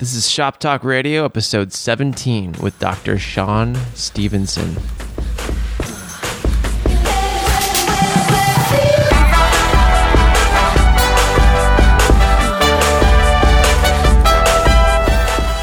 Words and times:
This 0.00 0.14
is 0.14 0.30
Shop 0.30 0.58
Talk 0.58 0.82
Radio, 0.82 1.26
episode 1.26 1.74
17, 1.74 2.52
with 2.62 2.78
Dr. 2.78 3.18
Sean 3.18 3.74
Stephenson. 3.94 4.76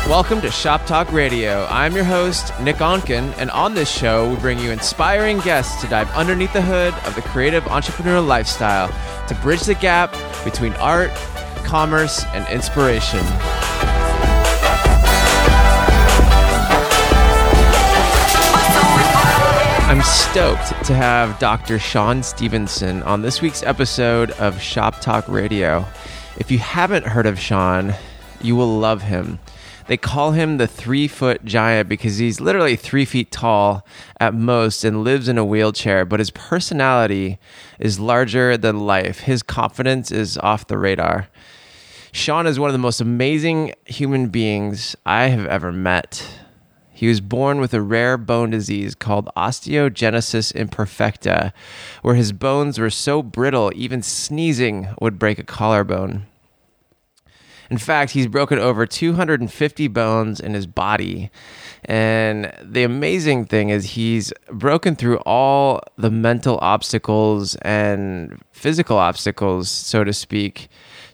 Welcome 0.07 0.41
to 0.41 0.51
Shop 0.51 0.85
Talk 0.85 1.11
Radio. 1.11 1.65
I'm 1.71 1.95
your 1.95 2.04
host, 2.04 2.54
Nick 2.61 2.75
Onken, 2.75 3.33
and 3.39 3.49
on 3.49 3.73
this 3.73 3.89
show, 3.89 4.29
we 4.29 4.35
bring 4.35 4.59
you 4.59 4.69
inspiring 4.69 5.39
guests 5.39 5.81
to 5.81 5.88
dive 5.88 6.11
underneath 6.11 6.54
the 6.54 6.61
hood 6.61 6.93
of 7.07 7.15
the 7.15 7.23
creative 7.23 7.63
entrepreneurial 7.63 8.27
lifestyle 8.27 8.89
to 9.27 9.33
bridge 9.41 9.61
the 9.61 9.73
gap 9.73 10.15
between 10.43 10.73
art, 10.73 11.09
commerce, 11.63 12.23
and 12.35 12.47
inspiration. 12.49 13.25
I'm 19.88 20.02
stoked 20.02 20.84
to 20.88 20.94
have 20.94 21.40
Dr. 21.40 21.80
Sean 21.80 22.22
Stephenson 22.22 23.02
on 23.04 23.22
this 23.22 23.41
week's 23.41 23.64
episode 23.64 24.32
of 24.32 24.62
Shop 24.62 25.00
Talk 25.00 25.26
Radio. 25.30 25.86
If 26.36 26.52
you 26.52 26.60
haven't 26.60 27.08
heard 27.08 27.26
of 27.26 27.40
Sean, 27.40 27.94
you 28.41 28.58
will 28.58 28.80
love 28.80 29.04
him. 29.04 29.40
They 29.88 29.96
call 29.96 30.34
him 30.34 30.58
the 30.58 30.68
three 30.68 31.08
foot 31.08 31.46
giant 31.46 31.88
because 31.88 32.18
he's 32.18 32.41
literally 32.41 32.76
three 32.76 33.05
feet 33.05 33.32
tall 33.32 33.88
at 34.20 34.34
most 34.34 34.84
and 34.84 35.05
lives 35.05 35.30
in 35.30 35.38
a 35.38 35.46
wheelchair, 35.46 36.04
but 36.04 36.20
his 36.20 36.32
personality 36.32 37.40
is 37.80 37.98
larger 37.98 38.58
than 38.58 38.85
life. 38.85 39.22
His 39.22 39.41
confidence 39.41 40.12
is 40.12 40.38
off 40.40 40.68
the 40.68 40.77
radar. 40.77 41.30
Sean 42.12 42.46
is 42.46 42.60
one 42.60 42.70
of 42.70 42.74
the 42.74 42.77
most 42.77 42.99
amazing 42.99 43.74
human 43.85 44.27
beings 44.27 44.98
I 45.05 45.27
have 45.27 45.46
ever 45.46 45.72
met. 45.72 46.27
He 46.97 47.07
was 47.07 47.21
born 47.21 47.59
with 47.59 47.76
a 47.76 47.81
rare 47.81 48.17
bone 48.17 48.49
disease 48.49 48.95
called 48.95 49.29
osteogenesis 49.37 50.51
imperfecta, 50.53 51.54
where 52.01 52.15
his 52.15 52.31
bones 52.31 52.79
were 52.79 52.89
so 52.89 53.21
brittle, 53.21 53.71
even 53.76 54.01
sneezing 54.01 54.87
would 54.99 55.20
break 55.20 55.37
a 55.37 55.43
collarbone. 55.43 56.26
In 57.70 57.77
fact, 57.77 58.13
he's 58.13 58.26
broken 58.26 58.57
over 58.57 58.87
250 58.87 59.87
bones 59.89 60.39
in 60.39 60.55
his 60.55 60.65
body. 60.65 61.29
And 61.85 62.51
the 62.63 62.81
amazing 62.81 63.45
thing 63.45 63.70
is, 63.70 63.91
he's 63.91 64.34
broken 64.50 64.95
through 64.95 65.17
all 65.17 65.81
the 66.00 66.09
mental 66.09 66.57
obstacles 66.63 67.53
and 67.61 68.41
physical 68.53 68.97
obstacles, 68.97 69.69
so 69.69 70.03
to 70.03 70.13
speak, 70.13 70.67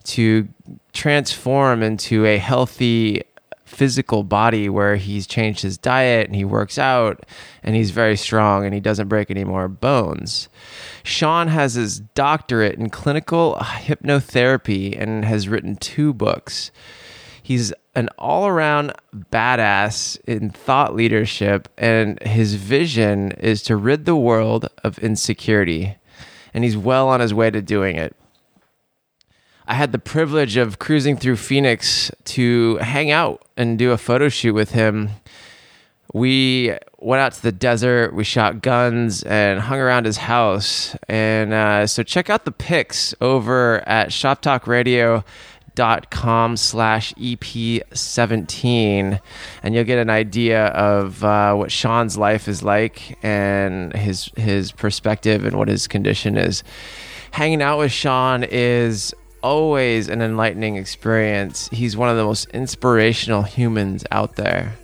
to 0.06 0.47
transform 0.94 1.84
into 1.84 2.25
a 2.25 2.38
healthy, 2.38 3.23
physical 3.74 4.24
body 4.24 4.70
where 4.70 4.96
he's 4.96 5.28
changed 5.28 5.62
his 5.62 5.78
diet 5.78 6.28
and 6.28 6.36
he 6.36 6.46
works 6.46 6.78
out 6.78 7.26
and 7.64 7.76
he's 7.76 7.92
very 7.92 8.16
strong 8.16 8.66
and 8.66 8.74
he 8.74 8.80
doesn't 8.80 9.08
break 9.08 9.32
any 9.32 9.44
more 9.44 9.68
bones. 9.68 10.48
Sean 11.04 11.48
has 11.48 11.74
his 11.74 12.00
doctorate 12.00 12.78
in 12.78 12.90
clinical 12.90 13.56
hypnotherapy 13.60 15.00
and 15.00 15.26
has 15.26 15.50
written 15.50 15.76
two 15.76 16.14
books. 16.14 16.72
He's 17.42 17.74
an 17.96 18.10
all 18.18 18.48
around 18.48 18.94
badass 19.14 20.20
in 20.26 20.50
thought 20.50 20.96
leadership, 20.96 21.68
and 21.78 22.22
his 22.24 22.56
vision 22.56 23.34
is 23.34 23.62
to 23.64 23.76
rid 23.76 24.06
the 24.06 24.16
world 24.16 24.70
of 24.84 24.98
insecurity. 25.00 25.98
And 26.54 26.64
he's 26.64 26.78
well 26.78 27.10
on 27.10 27.20
his 27.20 27.34
way 27.34 27.52
to 27.52 27.62
doing 27.62 27.98
it. 27.98 28.16
I 29.66 29.75
had 29.75 29.92
the 29.92 30.00
privilege 30.00 30.58
of 30.58 30.80
cruising 30.80 31.16
through 31.17 31.38
Phoenix 31.38 32.11
to 32.25 32.75
hang 32.78 33.11
out 33.11 33.45
and 33.56 33.80
do 33.80 33.92
a 33.92 33.97
photo 33.97 34.28
shoot 34.30 34.53
with 34.53 34.72
him. 34.72 35.09
We 36.14 36.73
went 37.00 37.22
out 37.22 37.33
to 37.33 37.42
the 37.42 37.52
desert, 37.52 38.14
we 38.14 38.23
shot 38.23 38.61
guns, 38.61 39.23
and 39.23 39.59
hung 39.59 39.80
around 39.80 40.06
his 40.06 40.17
house. 40.17 40.96
And 41.07 41.52
uh, 41.53 41.88
so 41.88 42.03
check 42.03 42.29
out 42.29 42.46
the 42.46 42.52
pics 42.52 43.16
over 43.19 43.81
at 43.88 44.09
shoptalkradio.com 44.09 46.57
slash 46.57 47.13
ep17 47.13 49.19
and 49.63 49.73
you'll 49.73 49.84
get 49.84 49.97
an 49.97 50.12
idea 50.12 50.68
of 50.68 51.23
uh, 51.23 51.56
what 51.56 51.72
Sean's 51.72 52.16
life 52.16 52.47
is 52.47 52.62
like 52.62 53.18
and 53.23 53.91
his 53.96 54.25
his 54.35 54.72
perspective 54.72 55.46
and 55.46 55.57
what 55.57 55.69
his 55.69 55.88
condition 55.88 56.38
is 56.38 56.63
hanging 57.31 57.63
out 57.63 57.79
with 57.79 57.91
Sean 57.91 58.44
is 58.44 59.16
always 59.44 60.08
an 60.08 60.22
enlightening 60.22 60.78
experience. 60.78 61.70
He's 61.70 61.98
one 61.98 62.09
of 62.09 62.18
the 62.18 62.24
most 62.24 62.50
inspirational 62.52 63.44
humans 63.44 64.06
out 64.09 64.38
there. 64.38 64.76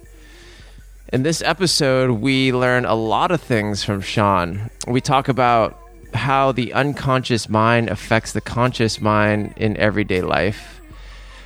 In 1.11 1.23
this 1.23 1.41
episode, 1.41 2.11
we 2.11 2.53
learn 2.53 2.85
a 2.85 2.93
lot 2.93 3.31
of 3.31 3.41
things 3.41 3.83
from 3.83 4.01
Sean. 4.01 4.69
We 4.87 5.01
talk 5.01 5.27
about 5.27 5.79
how 6.13 6.51
the 6.51 6.73
unconscious 6.73 7.49
mind 7.49 7.89
affects 7.89 8.33
the 8.33 8.41
conscious 8.41 9.01
mind 9.01 9.53
in 9.57 9.77
everyday 9.77 10.21
life. 10.21 10.81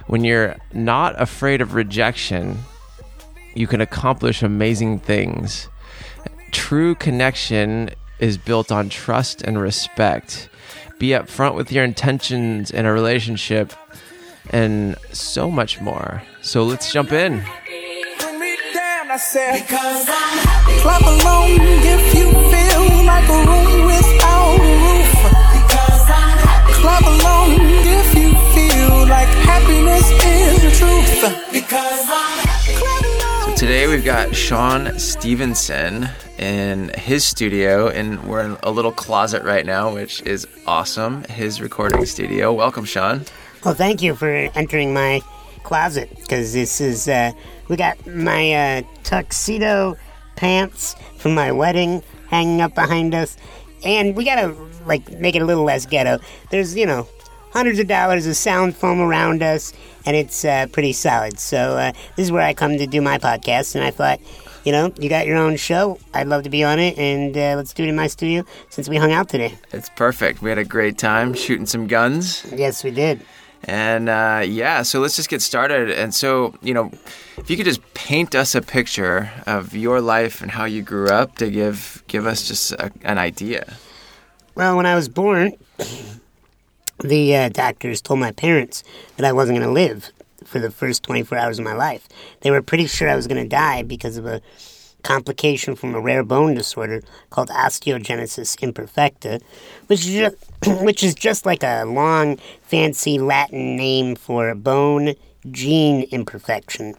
When 0.07 0.23
you're 0.23 0.57
not 0.73 1.21
afraid 1.21 1.61
of 1.61 1.75
rejection, 1.75 2.57
you 3.55 3.67
can 3.67 3.79
accomplish 3.79 4.41
amazing 4.41 4.99
things. 4.99 5.69
True 6.51 6.95
connection 6.95 7.91
is 8.19 8.37
built 8.37 8.71
on 8.71 8.89
trust 8.89 9.41
and 9.43 9.61
respect 9.61 10.49
be 11.03 11.09
upfront 11.09 11.53
with 11.53 11.69
your 11.69 11.83
intentions 11.83 12.71
in 12.71 12.85
a 12.85 12.93
relationship, 12.93 13.73
and 14.51 14.95
so 15.11 15.51
much 15.51 15.81
more. 15.81 16.23
So 16.41 16.63
let's 16.63 16.93
jump 16.93 17.11
in. 17.11 17.41
Clap 17.41 17.57
along 21.01 21.59
if 21.59 22.15
you 22.15 22.31
feel 22.31 23.03
like 23.03 23.27
a 23.27 23.43
room 23.49 23.85
without 23.85 24.59
a 24.61 24.63
roof. 24.85 25.11
Clap 26.79 27.03
along 27.03 27.59
if 27.59 28.15
you 28.15 28.31
feel 28.55 29.03
like 29.05 29.27
happiness 29.43 30.07
is 30.23 30.55
the 30.63 30.71
truth. 30.79 31.19
Because 31.51 32.07
so 32.07 32.15
today 33.57 33.87
we've 33.87 34.05
got 34.05 34.33
Sean 34.33 34.97
Stephenson 34.97 36.07
in 36.43 36.89
his 36.89 37.23
studio, 37.23 37.87
and 37.87 38.21
we're 38.25 38.41
in 38.41 38.57
a 38.63 38.69
little 38.69 38.91
closet 38.91 39.43
right 39.43 39.65
now, 39.65 39.93
which 39.93 40.21
is 40.23 40.45
awesome. 40.67 41.23
His 41.23 41.61
recording 41.61 42.05
studio. 42.05 42.51
Welcome, 42.51 42.83
Sean. 42.83 43.23
Well, 43.63 43.73
thank 43.73 44.01
you 44.01 44.13
for 44.13 44.27
entering 44.27 44.93
my 44.93 45.21
closet 45.63 46.09
because 46.17 46.51
this 46.51 46.81
is 46.81 47.07
uh, 47.07 47.31
we 47.69 47.77
got 47.77 48.05
my 48.05 48.51
uh, 48.53 48.81
tuxedo 49.03 49.95
pants 50.35 50.97
from 51.17 51.33
my 51.33 51.53
wedding 51.53 52.03
hanging 52.27 52.59
up 52.59 52.75
behind 52.75 53.15
us, 53.15 53.37
and 53.85 54.13
we 54.13 54.25
gotta 54.25 54.53
like 54.85 55.17
make 55.19 55.37
it 55.37 55.41
a 55.41 55.45
little 55.45 55.63
less 55.63 55.85
ghetto. 55.85 56.19
There's 56.51 56.75
you 56.75 56.85
know 56.85 57.07
hundreds 57.51 57.79
of 57.79 57.87
dollars 57.87 58.27
of 58.27 58.35
sound 58.35 58.75
foam 58.75 58.99
around 58.99 59.41
us, 59.41 59.71
and 60.05 60.17
it's 60.17 60.43
uh, 60.43 60.67
pretty 60.73 60.91
solid. 60.91 61.39
So 61.39 61.77
uh, 61.77 61.93
this 62.17 62.25
is 62.25 62.33
where 62.33 62.41
I 62.41 62.53
come 62.53 62.77
to 62.79 62.85
do 62.85 63.01
my 63.01 63.17
podcast, 63.17 63.75
and 63.75 63.83
I 63.85 63.91
thought 63.91 64.19
you 64.63 64.71
know, 64.71 64.93
you 64.97 65.09
got 65.09 65.27
your 65.27 65.37
own 65.37 65.55
show. 65.57 65.99
I'd 66.13 66.27
love 66.27 66.43
to 66.43 66.49
be 66.49 66.63
on 66.63 66.79
it, 66.79 66.97
and 66.97 67.35
uh, 67.35 67.53
let's 67.55 67.73
do 67.73 67.83
it 67.83 67.89
in 67.89 67.95
my 67.95 68.07
studio 68.07 68.45
since 68.69 68.87
we 68.87 68.97
hung 68.97 69.11
out 69.11 69.29
today. 69.29 69.55
It's 69.71 69.89
perfect. 69.89 70.41
We 70.41 70.49
had 70.49 70.57
a 70.57 70.65
great 70.65 70.97
time 70.97 71.33
shooting 71.33 71.65
some 71.65 71.87
guns. 71.87 72.45
Yes, 72.53 72.83
we 72.83 72.91
did. 72.91 73.21
And 73.65 74.09
uh, 74.09 74.43
yeah, 74.45 74.81
so 74.81 74.99
let's 74.99 75.15
just 75.15 75.29
get 75.29 75.41
started. 75.41 75.89
And 75.89 76.13
so, 76.13 76.53
you 76.61 76.73
know, 76.73 76.91
if 77.37 77.49
you 77.49 77.55
could 77.55 77.65
just 77.65 77.81
paint 77.93 78.35
us 78.35 78.55
a 78.55 78.61
picture 78.61 79.31
of 79.47 79.73
your 79.73 80.01
life 80.01 80.41
and 80.41 80.51
how 80.51 80.65
you 80.65 80.81
grew 80.81 81.07
up 81.07 81.37
to 81.37 81.49
give 81.49 82.03
give 82.07 82.25
us 82.25 82.47
just 82.47 82.73
a, 82.73 82.91
an 83.03 83.17
idea. 83.17 83.77
Well, 84.55 84.75
when 84.75 84.85
I 84.85 84.95
was 84.95 85.07
born, 85.07 85.53
the 86.99 87.35
uh, 87.35 87.49
doctors 87.49 88.01
told 88.01 88.19
my 88.19 88.31
parents 88.31 88.83
that 89.15 89.25
I 89.25 89.31
wasn't 89.31 89.59
going 89.59 89.67
to 89.67 89.73
live 89.73 90.11
for 90.53 90.59
the 90.59 90.69
first 90.69 91.01
24 91.01 91.35
hours 91.35 91.57
of 91.57 91.65
my 91.65 91.73
life. 91.73 92.07
They 92.41 92.51
were 92.51 92.61
pretty 92.61 92.85
sure 92.85 93.09
I 93.09 93.15
was 93.15 93.25
going 93.25 93.41
to 93.43 93.49
die 93.49 93.81
because 93.81 94.17
of 94.17 94.27
a 94.27 94.39
complication 95.01 95.75
from 95.75 95.95
a 95.95 95.99
rare 95.99 96.23
bone 96.23 96.53
disorder 96.53 97.01
called 97.31 97.49
osteogenesis 97.49 98.55
imperfecta, 98.61 99.41
which 99.87 100.05
is 100.05 100.13
just, 100.13 100.35
which 100.83 101.03
is 101.03 101.15
just 101.15 101.45
like 101.47 101.63
a 101.63 101.85
long, 101.85 102.37
fancy 102.61 103.17
Latin 103.17 103.75
name 103.75 104.15
for 104.15 104.53
bone 104.53 105.15
gene 105.49 106.03
imperfection. 106.11 106.93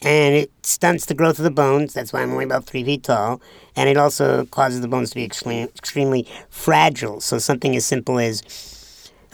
And 0.00 0.36
it 0.36 0.52
stunts 0.62 1.06
the 1.06 1.14
growth 1.14 1.38
of 1.38 1.44
the 1.44 1.50
bones. 1.50 1.94
That's 1.94 2.12
why 2.12 2.22
I'm 2.22 2.30
only 2.30 2.44
about 2.44 2.64
three 2.64 2.84
feet 2.84 3.02
tall. 3.02 3.40
And 3.74 3.88
it 3.88 3.96
also 3.96 4.44
causes 4.46 4.82
the 4.82 4.88
bones 4.88 5.10
to 5.10 5.16
be 5.16 5.24
extremely, 5.24 5.62
extremely 5.62 6.28
fragile. 6.48 7.20
So 7.20 7.38
something 7.38 7.74
as 7.74 7.84
simple 7.84 8.20
as 8.20 8.42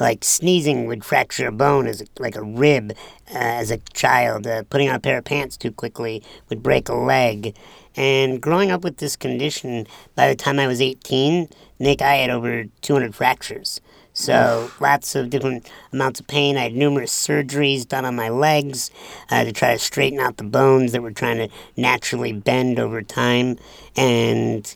like 0.00 0.24
sneezing 0.24 0.86
would 0.86 1.04
fracture 1.04 1.46
a 1.46 1.52
bone 1.52 1.86
as 1.86 2.00
a, 2.00 2.06
like 2.18 2.36
a 2.36 2.42
rib 2.42 2.92
uh, 3.32 3.38
as 3.38 3.70
a 3.70 3.78
child. 3.92 4.46
Uh, 4.46 4.62
putting 4.70 4.88
on 4.88 4.94
a 4.96 5.00
pair 5.00 5.18
of 5.18 5.24
pants 5.24 5.56
too 5.56 5.70
quickly 5.70 6.22
would 6.48 6.62
break 6.62 6.88
a 6.88 6.94
leg. 6.94 7.54
And 7.96 8.40
growing 8.40 8.70
up 8.70 8.82
with 8.82 8.98
this 8.98 9.16
condition, 9.16 9.86
by 10.14 10.28
the 10.28 10.36
time 10.36 10.58
I 10.58 10.66
was 10.66 10.80
18, 10.80 11.48
Nick, 11.78 12.02
I 12.02 12.16
had 12.16 12.30
over 12.30 12.64
200 12.82 13.14
fractures. 13.14 13.80
So 14.12 14.70
lots 14.80 15.14
of 15.14 15.30
different 15.30 15.70
amounts 15.92 16.20
of 16.20 16.26
pain. 16.26 16.56
I 16.56 16.64
had 16.64 16.74
numerous 16.74 17.12
surgeries 17.12 17.86
done 17.86 18.04
on 18.04 18.16
my 18.16 18.28
legs 18.28 18.90
uh, 19.30 19.44
to 19.44 19.52
try 19.52 19.72
to 19.72 19.78
straighten 19.78 20.18
out 20.18 20.36
the 20.36 20.44
bones 20.44 20.92
that 20.92 21.02
were 21.02 21.12
trying 21.12 21.38
to 21.38 21.48
naturally 21.76 22.32
bend 22.32 22.78
over 22.78 23.02
time. 23.02 23.56
And 23.96 24.74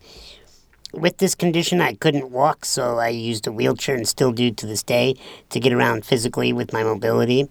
with 0.96 1.18
this 1.18 1.34
condition, 1.34 1.80
I 1.80 1.94
couldn't 1.94 2.30
walk, 2.30 2.64
so 2.64 2.98
I 2.98 3.08
used 3.08 3.46
a 3.46 3.52
wheelchair 3.52 3.94
and 3.94 4.08
still 4.08 4.32
do 4.32 4.50
to 4.50 4.66
this 4.66 4.82
day 4.82 5.16
to 5.50 5.60
get 5.60 5.72
around 5.72 6.04
physically 6.04 6.52
with 6.52 6.72
my 6.72 6.82
mobility. 6.82 7.48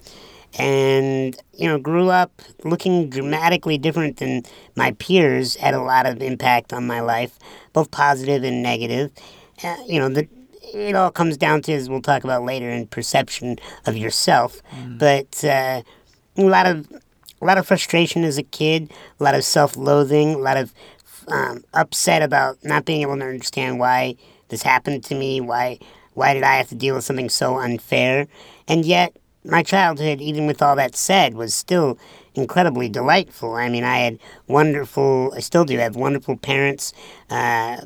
And, 0.59 1.35
you 1.53 1.67
know, 1.67 1.79
grew 1.79 2.09
up 2.09 2.41
looking 2.63 3.09
dramatically 3.09 3.77
different 3.79 4.17
than 4.17 4.43
my 4.75 4.91
peers, 4.93 5.55
had 5.55 5.73
a 5.73 5.81
lot 5.81 6.05
of 6.05 6.21
impact 6.21 6.73
on 6.73 6.85
my 6.85 6.99
life, 6.99 7.39
both 7.73 7.89
positive 7.89 8.43
and 8.43 8.61
negative. 8.61 9.11
Uh, 9.63 9.77
you 9.87 9.99
know, 9.99 10.09
the, 10.09 10.27
it 10.73 10.95
all 10.95 11.09
comes 11.09 11.37
down 11.37 11.63
to, 11.63 11.73
as 11.73 11.89
we'll 11.89 12.01
talk 12.01 12.23
about 12.23 12.43
later, 12.43 12.69
in 12.69 12.85
perception 12.85 13.57
of 13.87 13.97
yourself. 13.97 14.61
Mm. 14.75 14.99
But 14.99 15.43
uh, 15.43 15.81
a 16.37 16.43
lot 16.43 16.67
of 16.67 16.87
a 17.41 17.45
lot 17.45 17.57
of 17.57 17.67
frustration 17.67 18.23
as 18.23 18.37
a 18.37 18.43
kid, 18.43 18.89
a 19.19 19.23
lot 19.23 19.35
of 19.35 19.43
self-loathing, 19.43 20.35
a 20.35 20.37
lot 20.37 20.55
of 20.55 20.73
um, 21.27 21.63
upset 21.73 22.21
about 22.21 22.63
not 22.63 22.85
being 22.85 23.01
able 23.01 23.17
to 23.17 23.25
understand 23.25 23.79
why 23.79 24.15
this 24.49 24.63
happened 24.63 25.03
to 25.05 25.15
me. 25.15 25.41
Why 25.41 25.79
why 26.13 26.33
did 26.33 26.43
I 26.43 26.55
have 26.55 26.69
to 26.69 26.75
deal 26.75 26.95
with 26.95 27.03
something 27.03 27.29
so 27.29 27.57
unfair? 27.57 28.27
And 28.67 28.85
yet, 28.85 29.17
my 29.43 29.63
childhood, 29.63 30.21
even 30.21 30.47
with 30.47 30.61
all 30.61 30.75
that 30.75 30.95
said, 30.95 31.33
was 31.33 31.53
still 31.53 31.97
incredibly 32.35 32.89
delightful. 32.89 33.55
I 33.55 33.69
mean, 33.69 33.83
I 33.83 33.97
had 33.97 34.19
wonderful, 34.47 35.33
I 35.35 35.39
still 35.39 35.65
do 35.65 35.77
have 35.77 35.95
wonderful 35.95 36.37
parents, 36.37 36.93
uh, 37.29 37.81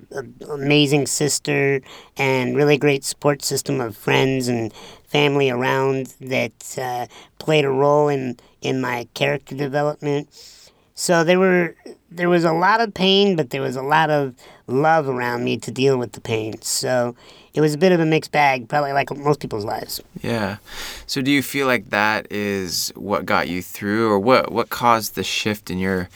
amazing 0.49 1.07
sister, 1.07 1.81
and 2.17 2.55
really 2.55 2.77
great 2.77 3.03
support 3.03 3.43
system 3.43 3.81
of 3.81 3.97
friends 3.97 4.47
and 4.47 4.73
family 5.07 5.49
around 5.49 6.13
that 6.21 6.77
uh, 6.77 7.07
played 7.39 7.65
a 7.65 7.69
role 7.69 8.07
in, 8.07 8.37
in 8.61 8.79
my 8.79 9.07
character 9.13 9.55
development. 9.55 10.29
So 10.95 11.23
there 11.23 11.39
were 11.39 11.75
there 12.11 12.29
was 12.29 12.43
a 12.43 12.53
lot 12.53 12.81
of 12.81 12.93
pain, 12.93 13.35
but 13.35 13.49
there 13.49 13.61
was 13.61 13.75
a 13.75 13.81
lot 13.81 14.09
of 14.09 14.33
love 14.67 15.07
around 15.07 15.43
me 15.43 15.57
to 15.57 15.71
deal 15.71 15.97
with 15.97 16.13
the 16.13 16.21
pain. 16.21 16.61
So 16.61 17.15
it 17.53 17.61
was 17.61 17.73
a 17.73 17.77
bit 17.77 17.91
of 17.91 17.99
a 17.99 18.05
mixed 18.05 18.31
bag, 18.31 18.69
probably 18.69 18.93
like 18.93 19.15
most 19.15 19.39
people's 19.39 19.65
lives. 19.65 20.01
Yeah. 20.21 20.57
So 21.05 21.21
do 21.21 21.31
you 21.31 21.41
feel 21.41 21.67
like 21.67 21.89
that 21.89 22.31
is 22.31 22.91
what 22.95 23.25
got 23.25 23.49
you 23.49 23.61
through, 23.61 24.11
or 24.11 24.19
what 24.19 24.51
what 24.51 24.69
caused 24.69 25.15
the 25.15 25.23
shift 25.23 25.69
in 25.69 25.77
your 25.77 26.09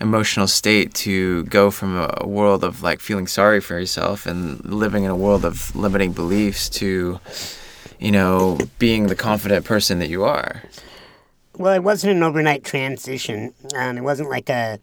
emotional 0.00 0.46
state 0.46 0.94
to 0.94 1.44
go 1.44 1.70
from 1.70 1.96
a 1.96 2.26
world 2.26 2.64
of 2.64 2.82
like 2.82 3.00
feeling 3.00 3.26
sorry 3.26 3.60
for 3.60 3.78
yourself 3.78 4.26
and 4.26 4.64
living 4.64 5.04
in 5.04 5.10
a 5.10 5.16
world 5.16 5.44
of 5.44 5.74
limiting 5.76 6.12
beliefs 6.12 6.70
to, 6.70 7.20
you 7.98 8.10
know, 8.10 8.58
being 8.78 9.08
the 9.08 9.14
confident 9.14 9.64
person 9.64 9.98
that 9.98 10.08
you 10.08 10.24
are? 10.24 10.62
Well, 11.58 11.74
it 11.74 11.82
wasn't 11.82 12.16
an 12.16 12.22
overnight 12.22 12.64
transition. 12.64 13.52
Um, 13.76 13.98
it 13.98 14.02
wasn't 14.02 14.30
like 14.30 14.48
a 14.48 14.80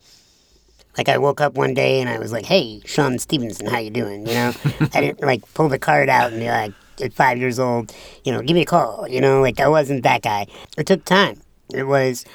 like 0.98 1.10
I 1.10 1.18
woke 1.18 1.42
up 1.42 1.54
one 1.56 1.74
day 1.74 2.02
and 2.02 2.10
I 2.10 2.20
was 2.20 2.32
like, 2.32 2.46
"Hey, 2.46 2.82
Sean 2.86 3.20
Stephenson, 3.20 3.68
how 3.68 3.80
you 3.80 3.92
doing?" 3.92 4.28
You 4.28 4.34
know, 4.34 4.54
I 4.94 5.02
didn't 5.02 5.22
like 5.22 5.54
pull 5.54 5.70
the 5.70 5.80
card 5.80 6.10
out 6.10 6.32
and 6.32 6.40
be 6.40 6.50
like, 6.50 6.74
at 7.02 7.14
five 7.14 7.38
years 7.38 7.60
old, 7.60 7.94
you 8.24 8.32
know, 8.32 8.42
give 8.42 8.56
me 8.56 8.62
a 8.62 8.66
call. 8.66 9.08
You 9.08 9.22
know, 9.22 9.42
like 9.42 9.60
I 9.60 9.68
wasn't 9.68 10.04
that 10.04 10.22
guy. 10.22 10.48
It 10.78 10.86
took 10.86 11.04
time. 11.06 11.42
It 11.74 11.84
was 11.84 12.26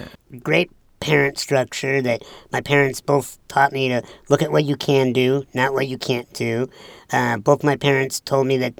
great 0.42 0.70
parent 1.00 1.36
structure 1.38 2.00
that 2.00 2.22
my 2.52 2.60
parents 2.60 3.00
both 3.00 3.38
taught 3.48 3.72
me 3.72 3.88
to 3.88 4.02
look 4.28 4.42
at 4.42 4.52
what 4.52 4.64
you 4.64 4.76
can 4.76 5.12
do, 5.12 5.44
not 5.52 5.72
what 5.72 5.88
you 5.88 5.98
can't 5.98 6.32
do. 6.32 6.68
Uh, 7.12 7.38
both 7.38 7.64
my 7.64 7.76
parents 7.76 8.20
told 8.20 8.46
me 8.46 8.56
that, 8.58 8.74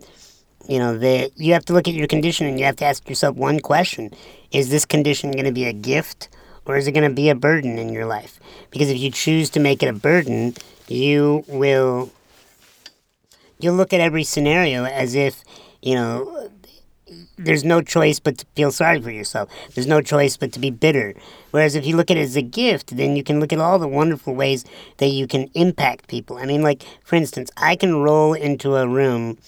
you 0.68 0.78
know, 0.78 0.96
that 0.98 1.32
you 1.36 1.52
have 1.52 1.64
to 1.64 1.72
look 1.72 1.88
at 1.88 1.94
your 1.94 2.06
condition 2.06 2.46
and 2.46 2.60
you 2.60 2.64
have 2.64 2.76
to 2.76 2.84
ask 2.84 3.08
yourself 3.08 3.36
one 3.36 3.60
question: 3.60 4.10
Is 4.52 4.70
this 4.70 4.84
condition 4.84 5.32
going 5.32 5.46
to 5.46 5.52
be 5.52 5.64
a 5.64 5.72
gift? 5.72 6.28
Or 6.66 6.76
is 6.76 6.86
it 6.86 6.92
going 6.92 7.08
to 7.08 7.14
be 7.14 7.28
a 7.28 7.34
burden 7.34 7.78
in 7.78 7.88
your 7.90 8.06
life? 8.06 8.38
Because 8.70 8.88
if 8.88 8.98
you 8.98 9.10
choose 9.10 9.50
to 9.50 9.60
make 9.60 9.82
it 9.82 9.88
a 9.88 9.92
burden, 9.92 10.54
you 10.88 11.44
will 11.48 12.10
you'll 13.62 13.74
look 13.74 13.92
at 13.92 14.00
every 14.00 14.24
scenario 14.24 14.84
as 14.84 15.14
if, 15.14 15.44
you 15.80 15.94
know, 15.94 16.50
there's 17.36 17.64
no 17.64 17.82
choice 17.82 18.18
but 18.18 18.38
to 18.38 18.46
feel 18.54 18.70
sorry 18.70 19.00
for 19.00 19.10
yourself. 19.10 19.48
There's 19.74 19.86
no 19.86 20.00
choice 20.00 20.36
but 20.36 20.52
to 20.52 20.60
be 20.60 20.70
bitter. 20.70 21.14
Whereas 21.50 21.74
if 21.74 21.86
you 21.86 21.96
look 21.96 22.10
at 22.10 22.16
it 22.16 22.22
as 22.22 22.36
a 22.36 22.42
gift, 22.42 22.96
then 22.96 23.16
you 23.16 23.22
can 23.22 23.40
look 23.40 23.52
at 23.52 23.58
all 23.58 23.78
the 23.78 23.88
wonderful 23.88 24.34
ways 24.34 24.64
that 24.98 25.08
you 25.08 25.26
can 25.26 25.50
impact 25.54 26.08
people. 26.08 26.38
I 26.38 26.46
mean, 26.46 26.62
like, 26.62 26.82
for 27.04 27.16
instance, 27.16 27.50
I 27.56 27.76
can 27.76 27.96
roll 27.96 28.32
into 28.32 28.76
a 28.76 28.88
room 28.88 29.38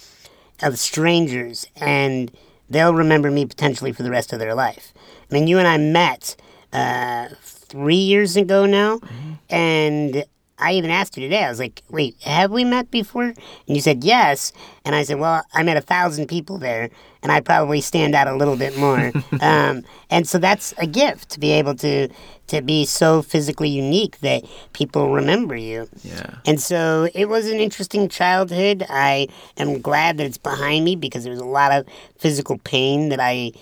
of 0.63 0.79
strangers 0.79 1.67
and 1.77 2.31
they'll 2.69 2.95
remember 2.95 3.31
me 3.31 3.47
potentially 3.47 3.93
for 3.93 4.03
the 4.03 4.11
rest 4.11 4.33
of 4.33 4.39
their 4.39 4.55
life. 4.55 4.93
I 5.31 5.35
mean, 5.35 5.47
you 5.47 5.59
and 5.59 5.67
I 5.67 5.77
met 5.79 6.37
uh, 6.75 7.29
three 7.41 7.95
years 7.97 8.37
ago 8.37 8.67
now, 8.67 9.01
and 9.49 10.25
I 10.59 10.73
even 10.73 10.91
asked 10.91 11.17
you 11.17 11.23
today. 11.23 11.45
I 11.45 11.49
was 11.49 11.59
like, 11.59 11.83
"Wait, 11.91 12.17
have 12.23 12.51
we 12.51 12.65
met 12.65 12.91
before?" 12.91 13.25
And 13.25 13.37
you 13.67 13.81
said 13.81 14.05
yes. 14.05 14.53
And 14.85 14.95
I 14.95 15.03
said, 15.03 15.19
"Well, 15.19 15.43
I 15.53 15.63
met 15.63 15.77
a 15.77 15.81
thousand 15.81 16.29
people 16.29 16.59
there, 16.59 16.91
and 17.23 17.33
I 17.33 17.41
probably 17.41 17.81
stand 17.81 18.15
out 18.15 18.29
a 18.29 18.37
little 18.37 18.57
bit 18.57 18.77
more." 18.77 19.13
um, 19.41 19.85
and 20.11 20.29
so 20.29 20.39
that's 20.39 20.73
a 20.79 20.87
gift 20.87 21.31
to 21.31 21.41
be 21.41 21.53
able 21.53 21.75
to 21.77 22.09
to 22.47 22.63
be 22.63 22.85
so 22.85 23.23
physically 23.23 23.69
unique 23.69 24.21
that 24.21 24.45
people 24.75 25.13
remember 25.13 25.57
you. 25.57 25.89
Yeah. 26.03 26.35
And 26.47 26.61
so 26.61 27.09
it 27.15 27.29
was 27.29 27.49
an 27.49 27.59
interesting 27.59 28.09
childhood. 28.09 28.85
I 28.89 29.29
am 29.57 29.81
glad 29.81 30.19
that 30.19 30.27
it's 30.27 30.39
behind 30.39 30.85
me 30.85 30.95
because 30.95 31.25
there 31.25 31.33
was 31.33 31.41
a 31.41 31.47
lot 31.47 31.73
of 31.73 31.87
physical 32.19 32.59
pain 32.59 33.09
that 33.09 33.21
I 33.21 33.53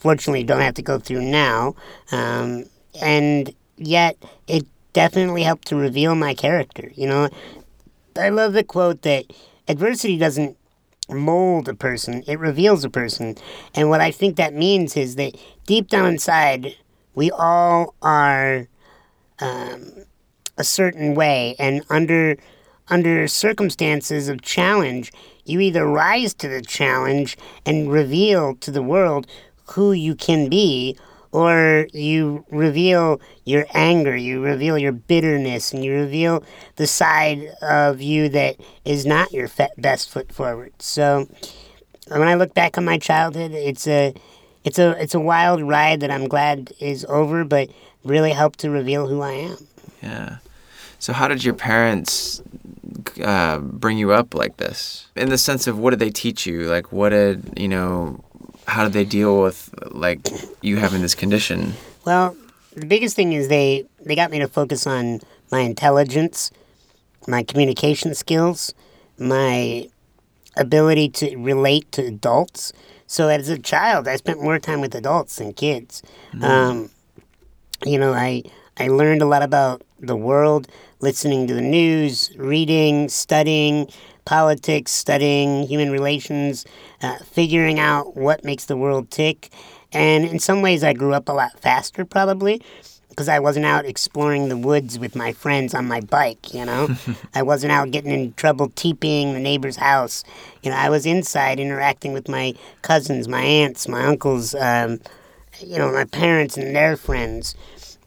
fortunately 0.00 0.42
don't 0.42 0.62
have 0.62 0.74
to 0.74 0.82
go 0.82 0.98
through 0.98 1.22
now. 1.22 1.74
Um, 2.10 2.64
and 3.00 3.54
yet, 3.76 4.16
it 4.48 4.66
definitely 4.92 5.42
helped 5.42 5.68
to 5.68 5.76
reveal 5.76 6.14
my 6.14 6.34
character. 6.34 6.90
You 6.94 7.06
know, 7.06 7.28
I 8.16 8.30
love 8.30 8.54
the 8.54 8.64
quote 8.64 9.02
that 9.02 9.26
adversity 9.68 10.16
doesn't 10.16 10.56
mold 11.08 11.68
a 11.68 11.74
person, 11.74 12.24
it 12.26 12.38
reveals 12.38 12.84
a 12.84 12.90
person. 12.90 13.36
And 13.74 13.90
what 13.90 14.00
I 14.00 14.10
think 14.10 14.36
that 14.36 14.54
means 14.54 14.96
is 14.96 15.16
that 15.16 15.36
deep 15.66 15.88
down 15.88 16.06
inside, 16.06 16.76
we 17.14 17.30
all 17.30 17.94
are 18.00 18.68
um, 19.40 20.04
a 20.56 20.64
certain 20.64 21.14
way, 21.14 21.56
and 21.58 21.82
under 21.90 22.36
under 22.88 23.28
circumstances 23.28 24.28
of 24.28 24.42
challenge, 24.42 25.12
you 25.44 25.60
either 25.60 25.86
rise 25.86 26.34
to 26.34 26.48
the 26.48 26.60
challenge 26.60 27.36
and 27.64 27.90
reveal 27.90 28.56
to 28.56 28.70
the 28.72 28.82
world 28.82 29.28
who 29.72 29.92
you 29.92 30.14
can 30.14 30.48
be, 30.48 30.96
or 31.32 31.86
you 31.92 32.44
reveal 32.50 33.20
your 33.44 33.66
anger, 33.72 34.16
you 34.16 34.42
reveal 34.42 34.76
your 34.76 34.92
bitterness, 34.92 35.72
and 35.72 35.84
you 35.84 35.92
reveal 35.92 36.42
the 36.76 36.86
side 36.86 37.52
of 37.62 38.02
you 38.02 38.28
that 38.30 38.56
is 38.84 39.06
not 39.06 39.32
your 39.32 39.48
best 39.78 40.10
foot 40.10 40.32
forward. 40.32 40.72
So 40.80 41.28
when 42.08 42.22
I 42.26 42.34
look 42.34 42.54
back 42.54 42.76
on 42.76 42.84
my 42.84 42.98
childhood, 42.98 43.52
it's 43.52 43.86
a 43.86 44.14
it's 44.64 44.78
a 44.78 44.90
it's 45.00 45.14
a 45.14 45.20
wild 45.20 45.62
ride 45.62 46.00
that 46.00 46.10
I'm 46.10 46.26
glad 46.26 46.72
is 46.80 47.04
over, 47.08 47.44
but 47.44 47.70
really 48.04 48.32
helped 48.32 48.58
to 48.60 48.70
reveal 48.70 49.06
who 49.06 49.20
I 49.20 49.32
am. 49.32 49.66
Yeah. 50.02 50.38
So 50.98 51.12
how 51.12 51.28
did 51.28 51.44
your 51.44 51.54
parents 51.54 52.42
uh, 53.22 53.58
bring 53.58 53.98
you 53.98 54.12
up 54.12 54.34
like 54.34 54.56
this? 54.56 55.06
In 55.16 55.28
the 55.28 55.38
sense 55.38 55.66
of 55.66 55.78
what 55.78 55.90
did 55.90 56.00
they 56.00 56.10
teach 56.10 56.46
you? 56.46 56.62
Like 56.62 56.92
what 56.92 57.10
did 57.10 57.54
you 57.56 57.68
know? 57.68 58.24
How 58.70 58.84
did 58.84 58.92
they 58.92 59.04
deal 59.04 59.42
with 59.42 59.74
like 59.90 60.20
you 60.62 60.76
having 60.76 61.02
this 61.02 61.14
condition? 61.14 61.74
Well, 62.06 62.36
the 62.74 62.86
biggest 62.86 63.16
thing 63.16 63.32
is 63.32 63.48
they 63.48 63.84
they 64.00 64.14
got 64.14 64.30
me 64.30 64.38
to 64.38 64.48
focus 64.48 64.86
on 64.86 65.20
my 65.50 65.60
intelligence, 65.60 66.52
my 67.26 67.42
communication 67.42 68.14
skills, 68.14 68.72
my 69.18 69.88
ability 70.56 71.08
to 71.08 71.36
relate 71.36 71.90
to 71.92 72.06
adults. 72.06 72.72
So 73.06 73.28
as 73.28 73.48
a 73.48 73.58
child, 73.58 74.06
I 74.06 74.16
spent 74.16 74.40
more 74.40 74.60
time 74.60 74.80
with 74.80 74.94
adults 74.94 75.36
than 75.36 75.52
kids. 75.52 76.02
Mm. 76.32 76.44
Um, 76.44 76.90
you 77.84 77.98
know, 77.98 78.12
I 78.12 78.44
I 78.76 78.86
learned 78.86 79.20
a 79.20 79.26
lot 79.26 79.42
about 79.42 79.82
the 79.98 80.16
world, 80.16 80.68
listening 81.00 81.48
to 81.48 81.54
the 81.54 81.60
news, 81.60 82.30
reading, 82.36 83.08
studying, 83.08 83.88
politics, 84.24 84.92
studying 84.92 85.66
human 85.66 85.90
relations, 85.90 86.64
uh, 87.02 87.18
figuring 87.18 87.78
out 87.78 88.16
what 88.16 88.44
makes 88.44 88.66
the 88.66 88.76
world 88.76 89.10
tick. 89.10 89.50
And 89.92 90.24
in 90.24 90.38
some 90.38 90.62
ways, 90.62 90.84
I 90.84 90.92
grew 90.92 91.14
up 91.14 91.28
a 91.28 91.32
lot 91.32 91.58
faster, 91.60 92.04
probably, 92.04 92.62
because 93.08 93.28
I 93.28 93.40
wasn't 93.40 93.66
out 93.66 93.84
exploring 93.84 94.48
the 94.48 94.56
woods 94.56 94.98
with 94.98 95.16
my 95.16 95.32
friends 95.32 95.74
on 95.74 95.86
my 95.86 96.00
bike, 96.00 96.54
you 96.54 96.64
know? 96.64 96.88
I 97.34 97.42
wasn't 97.42 97.72
out 97.72 97.90
getting 97.90 98.12
in 98.12 98.32
trouble 98.34 98.68
TPing 98.70 99.32
the 99.32 99.40
neighbor's 99.40 99.76
house. 99.76 100.22
You 100.62 100.70
know, 100.70 100.76
I 100.76 100.90
was 100.90 101.06
inside 101.06 101.58
interacting 101.58 102.12
with 102.12 102.28
my 102.28 102.54
cousins, 102.82 103.28
my 103.28 103.42
aunts, 103.42 103.88
my 103.88 104.04
uncles, 104.04 104.54
um, 104.54 105.00
you 105.60 105.78
know, 105.78 105.90
my 105.92 106.04
parents 106.04 106.56
and 106.56 106.74
their 106.74 106.96
friends. 106.96 107.56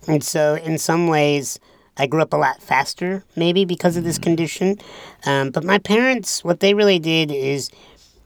And 0.08 0.24
so, 0.24 0.56
in 0.56 0.78
some 0.78 1.08
ways, 1.08 1.60
I 1.98 2.08
grew 2.08 2.22
up 2.22 2.34
a 2.34 2.38
lot 2.38 2.62
faster, 2.62 3.24
maybe 3.36 3.66
because 3.66 3.98
of 3.98 4.04
this 4.04 4.18
mm-hmm. 4.18 4.24
condition. 4.24 4.78
Um, 5.26 5.52
but 5.52 5.64
my 5.64 5.78
parents, 5.78 6.44
what 6.44 6.60
they 6.60 6.74
really 6.74 7.00
did 7.00 7.32
is 7.32 7.70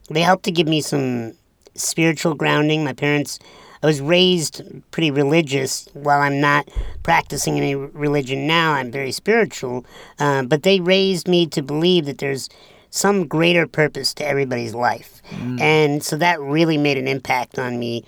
they 0.10 0.22
helped 0.22 0.46
to 0.46 0.52
give 0.52 0.68
me 0.68 0.82
some 0.82 1.34
spiritual 1.76 2.34
grounding. 2.34 2.84
My 2.84 2.94
parents, 2.94 3.40
I 3.84 3.86
was 3.86 4.02
raised 4.02 4.62
pretty 4.92 5.12
religious. 5.12 5.88
While 5.94 6.22
I'm 6.22 6.40
not 6.40 6.70
practicing 7.04 7.58
any 7.58 7.76
religion 7.76 8.48
now, 8.48 8.74
I'm 8.74 8.92
very 8.92 9.12
spiritual. 9.12 9.86
Uh, 10.20 10.44
but 10.44 10.64
they 10.64 10.80
raised 10.80 11.28
me 11.28 11.46
to 11.48 11.62
believe 11.62 12.06
that 12.06 12.20
there's 12.20 12.50
some 12.90 13.28
greater 13.28 13.68
purpose 13.68 14.14
to 14.16 14.26
everybody's 14.26 14.74
life. 14.74 15.22
Mm. 15.30 15.60
And 15.60 16.04
so 16.04 16.18
that 16.18 16.40
really 16.40 16.78
made 16.78 16.98
an 16.98 17.08
impact 17.08 17.60
on 17.60 17.80
me. 17.80 18.06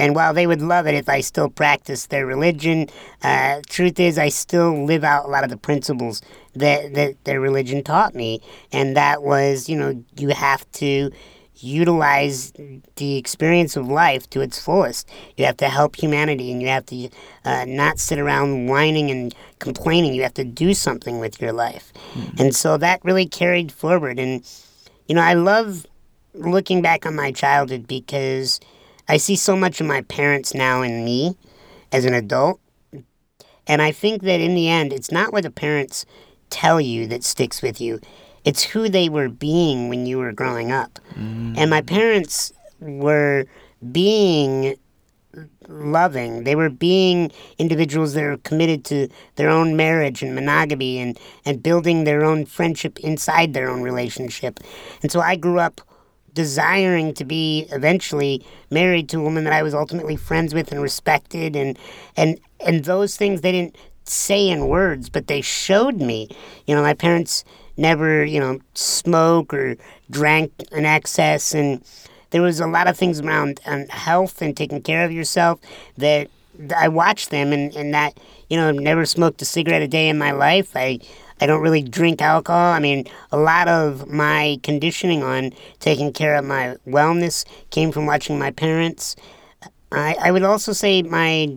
And 0.00 0.14
while 0.14 0.32
they 0.32 0.46
would 0.46 0.62
love 0.62 0.86
it 0.86 0.94
if 0.94 1.10
I 1.10 1.20
still 1.20 1.50
practiced 1.50 2.08
their 2.08 2.24
religion, 2.24 2.88
uh, 3.22 3.60
truth 3.68 4.00
is, 4.00 4.16
I 4.16 4.30
still 4.30 4.86
live 4.86 5.04
out 5.04 5.26
a 5.26 5.28
lot 5.28 5.44
of 5.44 5.50
the 5.50 5.58
principles 5.58 6.22
that, 6.54 6.94
that 6.94 7.22
their 7.24 7.38
religion 7.38 7.84
taught 7.84 8.14
me. 8.14 8.40
And 8.72 8.96
that 8.96 9.22
was, 9.22 9.68
you 9.68 9.76
know, 9.76 10.02
you 10.16 10.30
have 10.30 10.64
to 10.72 11.10
utilize 11.56 12.54
the 12.96 13.16
experience 13.18 13.76
of 13.76 13.88
life 13.88 14.28
to 14.30 14.40
its 14.40 14.58
fullest. 14.58 15.06
You 15.36 15.44
have 15.44 15.58
to 15.58 15.68
help 15.68 15.96
humanity 15.96 16.50
and 16.50 16.62
you 16.62 16.68
have 16.68 16.86
to 16.86 17.10
uh, 17.44 17.66
not 17.68 17.98
sit 17.98 18.18
around 18.18 18.68
whining 18.68 19.10
and 19.10 19.34
complaining. 19.58 20.14
You 20.14 20.22
have 20.22 20.34
to 20.34 20.44
do 20.44 20.72
something 20.72 21.18
with 21.18 21.42
your 21.42 21.52
life. 21.52 21.92
Mm-hmm. 22.14 22.40
And 22.40 22.56
so 22.56 22.78
that 22.78 23.04
really 23.04 23.26
carried 23.26 23.70
forward. 23.70 24.18
And, 24.18 24.50
you 25.06 25.14
know, 25.14 25.20
I 25.20 25.34
love 25.34 25.84
looking 26.32 26.80
back 26.80 27.04
on 27.04 27.14
my 27.14 27.32
childhood 27.32 27.86
because 27.86 28.60
I 29.10 29.16
see 29.16 29.36
so 29.36 29.56
much 29.56 29.80
of 29.80 29.86
my 29.86 30.02
parents 30.02 30.54
now 30.54 30.82
in 30.82 31.04
me 31.04 31.36
as 31.92 32.04
an 32.04 32.14
adult. 32.14 32.60
And 33.66 33.82
I 33.82 33.92
think 33.92 34.22
that 34.22 34.40
in 34.40 34.54
the 34.54 34.68
end, 34.68 34.92
it's 34.92 35.12
not 35.12 35.32
what 35.32 35.42
the 35.42 35.50
parents 35.50 36.06
tell 36.48 36.80
you 36.80 37.06
that 37.08 37.22
sticks 37.22 37.62
with 37.62 37.80
you 37.80 38.00
it's 38.44 38.62
who 38.62 38.88
they 38.88 39.08
were 39.08 39.28
being 39.28 39.88
when 39.88 40.06
you 40.06 40.18
were 40.18 40.32
growing 40.32 40.72
up. 40.72 40.98
Mm. 41.14 41.56
And 41.56 41.70
my 41.70 41.82
parents 41.82 42.52
were 42.80 43.46
being 43.92 44.76
loving. 45.68 46.44
They 46.44 46.56
were 46.56 46.70
being 46.70 47.30
individuals 47.58 48.14
that 48.14 48.24
are 48.24 48.38
committed 48.38 48.84
to 48.86 49.08
their 49.36 49.48
own 49.48 49.76
marriage 49.76 50.22
and 50.22 50.34
monogamy 50.34 50.98
and, 50.98 51.18
and 51.44 51.62
building 51.62 52.04
their 52.04 52.24
own 52.24 52.46
friendship 52.46 52.98
inside 53.00 53.54
their 53.54 53.70
own 53.70 53.82
relationship. 53.82 54.58
And 55.02 55.12
so 55.12 55.20
I 55.20 55.36
grew 55.36 55.60
up 55.60 55.80
desiring 56.34 57.14
to 57.14 57.24
be 57.24 57.66
eventually 57.72 58.44
married 58.70 59.08
to 59.10 59.18
a 59.18 59.22
woman 59.22 59.44
that 59.44 59.52
I 59.52 59.62
was 59.62 59.74
ultimately 59.74 60.16
friends 60.16 60.54
with 60.54 60.72
and 60.72 60.80
respected 60.82 61.56
and 61.56 61.78
and 62.16 62.40
and 62.64 62.84
those 62.84 63.16
things 63.16 63.40
they 63.40 63.52
didn't 63.52 63.76
say 64.04 64.48
in 64.48 64.68
words 64.68 65.08
but 65.08 65.26
they 65.26 65.40
showed 65.40 65.96
me. 65.96 66.28
You 66.66 66.74
know, 66.74 66.82
my 66.82 66.94
parents 66.94 67.44
never, 67.80 68.24
you 68.24 68.38
know, 68.38 68.60
smoke 68.74 69.52
or 69.52 69.76
drank 70.10 70.52
in 70.70 70.84
excess. 70.84 71.54
And 71.54 71.82
there 72.30 72.42
was 72.42 72.60
a 72.60 72.66
lot 72.66 72.88
of 72.88 72.96
things 72.96 73.20
around 73.20 73.60
um, 73.66 73.86
health 73.88 74.42
and 74.42 74.56
taking 74.56 74.82
care 74.82 75.04
of 75.04 75.10
yourself 75.10 75.60
that, 75.96 76.28
I 76.76 76.88
watched 76.88 77.30
them 77.30 77.54
and, 77.54 77.74
and 77.74 77.94
that, 77.94 78.20
you 78.50 78.56
know, 78.58 78.70
never 78.70 79.06
smoked 79.06 79.40
a 79.40 79.46
cigarette 79.46 79.80
a 79.80 79.88
day 79.88 80.10
in 80.10 80.18
my 80.18 80.32
life. 80.32 80.72
I, 80.74 80.98
I 81.40 81.46
don't 81.46 81.62
really 81.62 81.82
drink 81.82 82.20
alcohol. 82.20 82.72
I 82.72 82.78
mean, 82.78 83.06
a 83.32 83.38
lot 83.38 83.68
of 83.68 84.08
my 84.08 84.58
conditioning 84.62 85.22
on 85.22 85.52
taking 85.78 86.12
care 86.12 86.36
of 86.36 86.44
my 86.44 86.76
wellness 86.86 87.44
came 87.70 87.92
from 87.92 88.06
watching 88.06 88.38
my 88.38 88.50
parents. 88.50 89.16
I, 89.92 90.16
I 90.20 90.30
would 90.30 90.42
also 90.42 90.72
say 90.72 91.02
my 91.02 91.56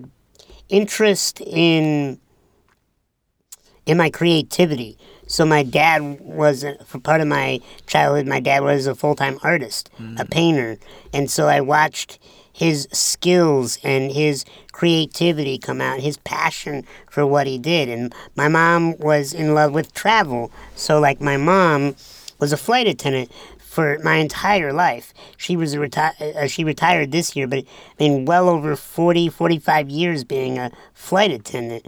interest 0.70 1.42
in 1.42 2.20
in 3.86 3.98
my 3.98 4.10
creativity. 4.10 4.98
So 5.28 5.46
my 5.46 5.64
dad 5.64 6.20
was 6.22 6.66
for 6.86 7.00
part 7.00 7.22
of 7.22 7.28
my 7.28 7.60
childhood. 7.88 8.28
My 8.28 8.40
dad 8.40 8.64
was 8.64 8.88
a 8.88 8.96
full 8.96 9.16
time 9.16 9.40
artist, 9.44 9.90
mm. 10.00 10.20
a 10.20 10.26
painter, 10.26 10.78
and 11.14 11.30
so 11.30 11.48
I 11.48 11.62
watched 11.62 12.20
his 12.54 12.88
skills 12.92 13.80
and 13.84 14.12
his 14.12 14.46
creativity 14.72 15.58
come 15.58 15.82
out, 15.82 16.00
his 16.00 16.18
passion 16.18 16.86
for 17.10 17.26
what 17.26 17.48
he 17.48 17.58
did. 17.58 17.90
And 17.90 18.14
my 18.36 18.48
mom 18.48 18.98
was 19.00 19.34
in 19.34 19.54
love 19.54 19.74
with 19.74 19.94
travel, 19.94 20.52
so 20.76 21.00
like 21.00 21.20
my 21.20 21.36
mom 21.36 21.96
was 22.40 22.54
a 22.54 22.58
flight 22.58 22.88
attendant 22.88 23.32
for 23.58 23.98
my 24.04 24.18
entire 24.18 24.72
life. 24.72 25.14
She 25.38 25.58
was 25.58 25.76
reti- 25.76 26.22
uh, 26.22 26.48
she 26.48 26.64
retired 26.64 27.12
this 27.12 27.36
year, 27.36 27.48
but 27.48 27.60
I 27.60 27.64
mean 28.04 28.26
well 28.26 28.48
over 28.48 28.76
40, 28.76 29.30
45 29.30 29.90
years 29.90 30.24
being 30.24 30.60
a 30.60 30.72
flight 30.94 31.32
attendant. 31.32 31.88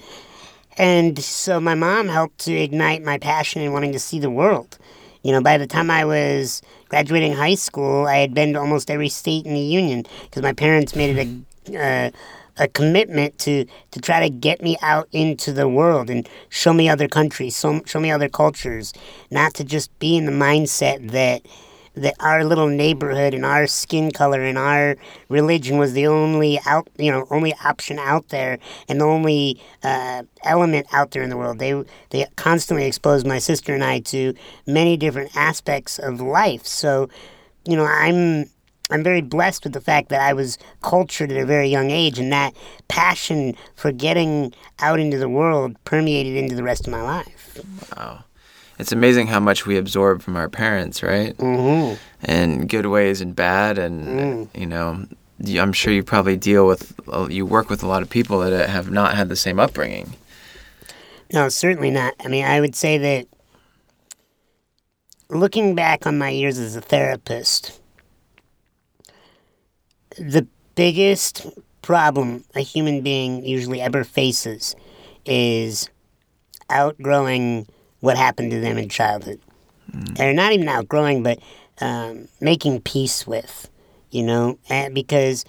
And 0.78 1.18
so 1.20 1.60
my 1.62 1.76
mom 1.76 2.08
helped 2.08 2.40
to 2.40 2.54
ignite 2.54 3.04
my 3.04 3.18
passion 3.20 3.62
in 3.62 3.72
wanting 3.72 3.94
to 3.94 4.00
see 4.00 4.20
the 4.20 4.32
world. 4.32 4.78
You 5.22 5.32
know, 5.32 5.42
by 5.42 5.58
the 5.58 5.68
time 5.68 5.90
I 5.90 6.06
was 6.06 6.62
graduating 6.96 7.34
high 7.34 7.56
school, 7.56 8.08
I 8.08 8.20
had 8.20 8.34
been 8.34 8.54
to 8.54 8.60
almost 8.60 8.90
every 8.90 9.10
state 9.10 9.46
in 9.46 9.54
the 9.54 9.60
union 9.60 10.06
because 10.24 10.42
my 10.42 10.54
parents 10.54 10.96
made 10.96 11.18
it 11.18 11.28
a 11.28 12.08
uh, 12.08 12.12
a 12.58 12.70
commitment 12.70 13.38
to 13.40 13.66
to 13.92 14.00
try 14.00 14.22
to 14.22 14.30
get 14.30 14.62
me 14.62 14.78
out 14.82 15.10
into 15.12 15.52
the 15.52 15.68
world 15.68 16.10
and 16.10 16.30
show 16.48 16.72
me 16.72 16.88
other 16.88 17.10
countries, 17.10 17.60
show, 17.60 17.82
show 17.86 18.00
me 18.00 18.12
other 18.12 18.30
cultures, 18.30 18.94
not 19.30 19.54
to 19.56 19.66
just 19.66 19.90
be 20.00 20.16
in 20.16 20.26
the 20.26 20.32
mindset 20.32 21.12
that 21.12 21.42
that 21.96 22.16
our 22.20 22.44
little 22.44 22.68
neighborhood 22.68 23.34
and 23.34 23.46
our 23.46 23.68
skin 23.68 24.12
color 24.12 24.42
and 24.42 24.58
our 24.58 24.96
religion 25.30 25.78
was 25.78 25.94
the 25.94 26.08
only 26.08 26.60
out 26.66 26.88
you 26.98 27.12
know 27.12 27.26
only 27.32 27.54
option 27.64 27.98
out 28.00 28.30
there 28.30 28.60
and 28.88 29.02
the 29.02 29.06
only 29.06 29.60
uh, 29.84 30.24
element 30.44 30.88
out 30.92 31.12
there 31.12 31.24
in 31.24 31.30
the 31.30 31.38
world. 31.38 31.60
They 31.60 31.84
they 32.10 32.26
constantly 32.36 32.86
exposed 32.86 33.26
my 33.26 33.40
sister 33.40 33.74
and 33.74 33.84
I 33.84 34.00
to 34.00 34.34
many 34.68 34.98
different 34.98 35.36
aspects 35.36 36.00
of 36.00 36.22
life. 36.22 36.66
So, 36.66 37.10
you 37.66 37.76
know, 37.76 37.86
I'm 37.86 38.50
I'm 38.92 39.04
very 39.04 39.22
blessed 39.22 39.64
with 39.64 39.74
the 39.74 39.82
fact 39.82 40.10
that 40.10 40.22
I 40.22 40.34
was 40.34 40.60
cultured 40.82 41.32
at 41.32 41.42
a 41.42 41.46
very 41.46 41.70
young 41.70 41.90
age, 41.90 42.20
and 42.20 42.32
that 42.32 42.54
passion 42.88 43.56
for 43.76 43.92
getting 43.92 44.54
out 44.80 45.00
into 45.00 45.18
the 45.18 45.30
world 45.30 45.76
permeated 45.86 46.36
into 46.36 46.56
the 46.56 46.64
rest 46.64 46.86
of 46.86 46.92
my 46.92 47.02
life. 47.02 47.60
Wow 47.96 48.26
it's 48.78 48.92
amazing 48.92 49.28
how 49.28 49.40
much 49.40 49.66
we 49.66 49.78
absorb 49.78 50.22
from 50.22 50.36
our 50.36 50.50
parents, 50.50 51.02
right? 51.02 51.36
Mm-hmm. 51.38 51.96
And 52.24 52.70
good 52.70 52.88
ways 52.88 53.22
and 53.22 53.36
bad, 53.36 53.78
and 53.78 54.06
mm. 54.06 54.60
you 54.60 54.66
know, 54.66 55.06
I'm 55.62 55.74
sure 55.74 55.94
you 55.94 56.04
probably 56.04 56.38
deal 56.38 56.68
with, 56.68 56.94
uh, 57.12 57.28
you 57.30 57.46
work 57.46 57.70
with 57.70 57.84
a 57.84 57.88
lot 57.88 58.02
of 58.02 58.10
people 58.10 58.40
that 58.40 58.70
have 58.70 58.90
not 58.92 59.16
had 59.16 59.30
the 59.30 59.36
same 59.36 59.60
upbringing. 59.60 60.16
No, 61.34 61.50
certainly 61.50 61.92
not. 61.92 62.14
I 62.20 62.28
mean, 62.28 62.46
I 62.46 62.60
would 62.62 62.76
say 62.76 62.98
that 62.98 63.28
looking 65.30 65.76
back 65.76 66.06
on 66.06 66.18
my 66.18 66.30
years 66.30 66.58
as 66.58 66.76
a 66.76 66.82
therapist, 66.82 67.80
the 70.18 70.48
biggest 70.76 71.46
problem 71.82 72.44
a 72.56 72.62
human 72.62 73.02
being 73.02 73.46
usually 73.46 73.82
ever 73.82 74.04
faces 74.04 74.76
is 75.26 75.90
outgrowing 76.70 77.68
what 78.06 78.18
happened 78.18 78.52
to 78.52 78.62
them 78.62 78.78
in 78.78 78.88
childhood. 78.88 79.40
Mm. 79.92 80.16
They're 80.16 80.34
not 80.34 80.54
even 80.54 80.70
outgrowing, 80.70 81.24
but 81.24 81.40
um, 81.82 82.28
making 82.40 82.82
peace 82.82 83.26
with, 83.26 83.70
you 84.12 84.22
know, 84.22 84.60
and 84.70 84.94
because 84.94 85.44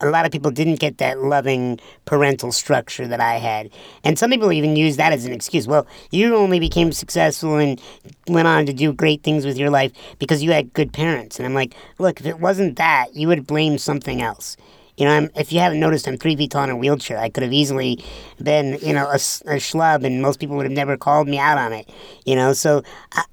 a 0.00 0.06
lot 0.10 0.26
of 0.26 0.30
people 0.30 0.50
didn't 0.50 0.80
get 0.80 0.98
that 0.98 1.18
loving 1.18 1.80
parental 2.04 2.52
structure 2.52 3.08
that 3.08 3.20
I 3.20 3.36
had. 3.36 3.70
And 4.04 4.18
some 4.18 4.30
people 4.30 4.52
even 4.52 4.76
use 4.76 4.96
that 4.98 5.12
as 5.12 5.24
an 5.24 5.32
excuse. 5.32 5.66
Well, 5.66 5.86
you 6.10 6.36
only 6.36 6.60
became 6.60 6.92
successful 6.92 7.56
and 7.56 7.80
went 8.28 8.46
on 8.46 8.66
to 8.66 8.72
do 8.72 8.92
great 8.92 9.22
things 9.22 9.46
with 9.46 9.56
your 9.56 9.70
life 9.70 9.90
because 10.18 10.42
you 10.42 10.52
had 10.52 10.72
good 10.74 10.92
parents. 10.92 11.38
And 11.38 11.46
I'm 11.46 11.54
like, 11.54 11.74
look, 11.98 12.20
if 12.20 12.26
it 12.26 12.38
wasn't 12.38 12.76
that, 12.76 13.14
you 13.14 13.28
would 13.28 13.46
blame 13.46 13.78
something 13.78 14.20
else. 14.20 14.56
You 14.98 15.04
know, 15.04 15.12
I'm, 15.12 15.30
if 15.36 15.52
you 15.52 15.60
haven't 15.60 15.78
noticed, 15.80 16.08
I'm 16.08 16.18
three 16.18 16.36
feet 16.36 16.50
tall 16.50 16.64
in 16.64 16.70
a 16.70 16.76
wheelchair. 16.76 17.18
I 17.18 17.28
could 17.28 17.44
have 17.44 17.52
easily 17.52 18.04
been, 18.42 18.78
you 18.82 18.92
know, 18.92 19.06
a, 19.06 19.14
a 19.14 19.58
schlub, 19.58 20.04
and 20.04 20.20
most 20.20 20.40
people 20.40 20.56
would 20.56 20.66
have 20.66 20.72
never 20.72 20.96
called 20.96 21.28
me 21.28 21.38
out 21.38 21.56
on 21.56 21.72
it. 21.72 21.88
You 22.26 22.34
know, 22.34 22.52
so 22.52 22.82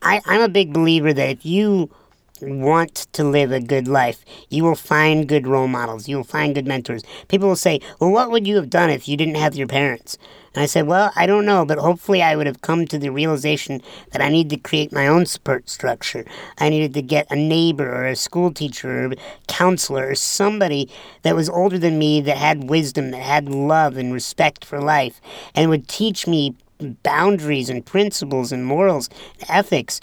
I, 0.04 0.22
I'm 0.26 0.42
a 0.42 0.48
big 0.48 0.72
believer 0.72 1.12
that 1.12 1.30
if 1.30 1.46
you 1.46 1.90
want 2.42 3.08
to 3.14 3.24
live 3.24 3.52
a 3.52 3.60
good 3.60 3.88
life, 3.88 4.24
you 4.50 4.64
will 4.64 4.76
find 4.76 5.28
good 5.28 5.48
role 5.48 5.68
models. 5.68 6.08
You 6.08 6.18
will 6.18 6.24
find 6.24 6.54
good 6.54 6.68
mentors. 6.68 7.04
People 7.30 7.48
will 7.48 7.56
say, 7.56 7.80
Well, 8.00 8.12
what 8.12 8.30
would 8.30 8.46
you 8.46 8.58
have 8.58 8.70
done 8.70 8.92
if 8.92 9.08
you 9.08 9.18
didn't 9.18 9.36
have 9.36 9.56
your 9.56 9.68
parents? 9.68 10.18
And 10.56 10.64
I 10.64 10.66
said, 10.68 10.88
Well, 10.88 11.12
I 11.16 11.26
don't 11.26 11.46
know, 11.46 11.66
but 11.66 11.78
hopefully 11.78 12.24
I 12.24 12.36
would 12.36 12.48
have 12.48 12.62
come 12.62 12.88
to 12.88 12.98
the 12.98 13.10
realization 13.10 13.82
that 14.12 14.22
I 14.22 14.30
need 14.30 14.50
to 14.52 14.58
create 14.58 14.94
my 14.94 15.06
own 15.06 15.26
support 15.26 15.70
structure. 15.70 16.26
I 16.58 16.70
needed 16.70 16.94
to 16.94 17.02
get 17.02 17.30
a 17.30 17.36
neighbor 17.36 17.94
or 17.94 18.06
a 18.06 18.16
school 18.16 18.54
teacher 18.54 18.90
or 18.90 19.12
a 19.12 19.16
counselor 19.48 20.08
or 20.08 20.16
somebody 20.16 20.90
that 21.24 21.36
was 21.36 21.50
older 21.50 21.78
than 21.78 22.00
me 22.00 22.22
that 22.22 22.38
had 22.38 22.70
wisdom, 22.70 23.12
that 23.12 23.22
had 23.22 23.50
love 23.50 23.98
and 23.98 24.14
respect 24.14 24.64
for 24.64 24.80
life, 24.80 25.20
and 25.54 25.70
would 25.70 25.90
teach 25.90 26.26
me 26.26 26.56
boundaries 27.04 27.70
and 27.70 27.86
principles 27.86 28.54
and 28.54 28.66
morals 28.66 29.10
and 29.42 29.50
ethics. 29.50 30.00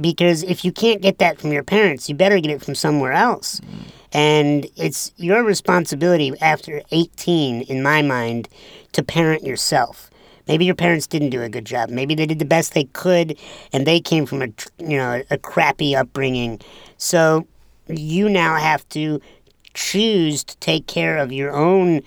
Because 0.00 0.42
if 0.44 0.64
you 0.64 0.72
can't 0.72 1.02
get 1.02 1.18
that 1.18 1.38
from 1.38 1.52
your 1.52 1.62
parents, 1.62 2.08
you 2.08 2.14
better 2.14 2.40
get 2.40 2.50
it 2.50 2.62
from 2.62 2.74
somewhere 2.74 3.12
else. 3.12 3.60
Mm. 3.60 3.90
And 4.12 4.66
it's 4.76 5.12
your 5.16 5.42
responsibility 5.42 6.32
after 6.40 6.82
18, 6.92 7.62
in 7.62 7.82
my 7.82 8.00
mind, 8.00 8.48
to 8.94 9.02
parent 9.02 9.44
yourself 9.44 10.10
Maybe 10.46 10.64
your 10.64 10.74
parents 10.74 11.06
didn't 11.06 11.30
do 11.30 11.42
a 11.42 11.48
good 11.48 11.64
job. 11.64 11.88
Maybe 11.88 12.14
they 12.14 12.26
did 12.26 12.38
the 12.38 12.44
best 12.44 12.74
they 12.74 12.84
could, 12.84 13.38
and 13.72 13.86
they 13.86 14.00
came 14.00 14.26
from 14.26 14.42
a 14.42 14.48
you 14.78 14.96
know 14.96 15.22
a 15.30 15.38
crappy 15.38 15.96
upbringing. 15.96 16.60
So 16.98 17.46
you 17.88 18.28
now 18.28 18.56
have 18.56 18.88
to 18.90 19.20
choose 19.72 20.44
to 20.44 20.56
take 20.58 20.86
care 20.86 21.16
of 21.16 21.32
your 21.32 21.52
own 21.52 22.02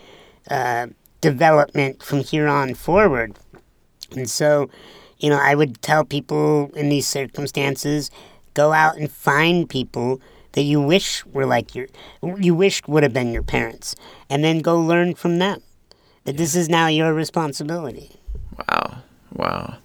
uh, 0.50 0.88
development 1.22 2.04
from 2.04 2.20
here 2.20 2.48
on 2.48 2.76
forward. 2.76 3.38
And 4.16 4.30
so, 4.30 4.70
you 5.18 5.30
know, 5.30 5.40
I 5.42 5.54
would 5.54 5.82
tell 5.82 6.06
people 6.06 6.72
in 6.76 6.90
these 6.90 7.08
circumstances, 7.08 8.10
go 8.54 8.72
out 8.72 8.96
and 8.98 9.12
find 9.12 9.70
people 9.70 10.22
that 10.54 10.62
you 10.64 10.82
wish 10.82 11.26
were 11.26 11.46
like 11.46 11.76
your, 11.76 11.88
you 12.38 12.56
wish 12.56 12.82
would 12.88 13.04
have 13.04 13.14
been 13.14 13.34
your 13.34 13.44
parents, 13.44 13.96
and 14.30 14.44
then 14.44 14.60
go 14.60 14.80
learn 14.80 15.14
from 15.14 15.40
them. 15.40 15.62
That 16.28 16.36
this 16.36 16.56
is 16.58 16.68
now 16.68 16.88
your 16.88 17.14
responsibility. 17.14 18.12
Wow, 18.58 18.98
wow. 19.32 19.78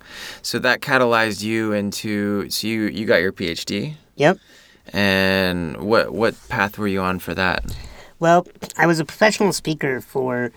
So 0.43 0.59
that 0.59 0.81
catalyzed 0.81 1.41
you 1.41 1.73
into. 1.73 2.51
So 2.51 2.67
you 2.67 2.89
you 2.89 3.07
got 3.07 3.21
your 3.21 3.31
PhD. 3.33 3.95
Yep. 4.17 4.39
And 4.93 5.77
what 5.77 6.13
what 6.13 6.35
path 6.49 6.79
were 6.79 6.89
you 6.89 7.01
on 7.01 7.21
for 7.21 7.33
that? 7.35 7.77
Well, 8.19 8.45
I 8.77 8.87
was 8.87 8.99
a 8.99 9.05
professional 9.05 9.53
speaker 9.53 10.01
for 10.01 10.51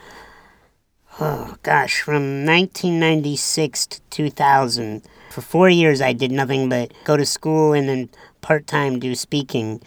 oh 1.20 1.56
gosh, 1.62 2.02
from 2.02 2.48
1996 2.48 3.86
to 3.86 4.02
2000. 4.10 5.04
For 5.30 5.42
four 5.42 5.70
years, 5.70 6.02
I 6.02 6.14
did 6.14 6.32
nothing 6.32 6.68
but 6.68 6.94
go 7.04 7.16
to 7.16 7.28
school 7.28 7.74
and 7.74 7.88
then 7.88 8.10
part 8.42 8.66
time 8.66 8.98
do 8.98 9.14
speaking 9.14 9.84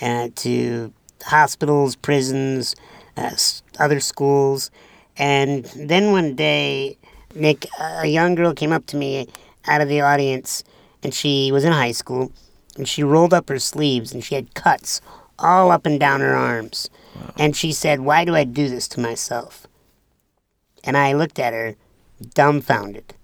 uh, 0.00 0.30
to 0.36 0.94
hospitals, 1.26 1.94
prisons, 1.94 2.74
uh, 3.18 3.36
other 3.78 4.00
schools. 4.00 4.70
And 5.16 5.64
then 5.76 6.12
one 6.12 6.34
day, 6.34 6.96
Nick, 7.34 7.66
a 7.78 8.06
young 8.06 8.34
girl 8.34 8.54
came 8.54 8.72
up 8.72 8.86
to 8.86 8.96
me 8.96 9.28
out 9.66 9.80
of 9.80 9.88
the 9.88 10.00
audience, 10.00 10.64
and 11.02 11.12
she 11.12 11.52
was 11.52 11.64
in 11.64 11.72
high 11.72 11.92
school, 11.92 12.32
and 12.76 12.88
she 12.88 13.02
rolled 13.02 13.34
up 13.34 13.48
her 13.48 13.58
sleeves, 13.58 14.12
and 14.12 14.24
she 14.24 14.34
had 14.34 14.54
cuts 14.54 15.00
all 15.38 15.70
up 15.70 15.86
and 15.86 15.98
down 15.98 16.20
her 16.20 16.34
arms. 16.34 16.88
And 17.36 17.56
she 17.56 17.72
said, 17.72 18.00
Why 18.00 18.24
do 18.24 18.34
I 18.34 18.44
do 18.44 18.68
this 18.68 18.88
to 18.88 19.00
myself? 19.00 19.66
And 20.84 20.96
I 20.96 21.12
looked 21.12 21.38
at 21.38 21.52
her, 21.52 21.76
dumbfounded. 22.34 23.14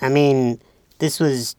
I 0.00 0.08
mean, 0.08 0.60
this 0.98 1.18
was 1.18 1.56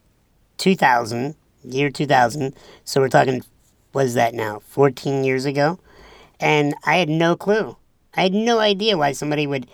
2000, 0.58 1.36
year 1.64 1.90
2000. 1.90 2.54
So 2.86 3.02
we're 3.02 3.10
talking, 3.10 3.44
what 3.92 4.06
is 4.06 4.14
that 4.14 4.34
now, 4.34 4.60
14 4.60 5.24
years 5.24 5.46
ago? 5.46 5.80
And 6.40 6.74
I 6.86 6.98
had 6.98 7.10
no 7.10 7.36
clue. 7.36 7.78
I 8.16 8.24
had 8.24 8.34
no 8.34 8.60
idea 8.60 8.98
why 8.98 9.12
somebody 9.12 9.48
would. 9.48 9.68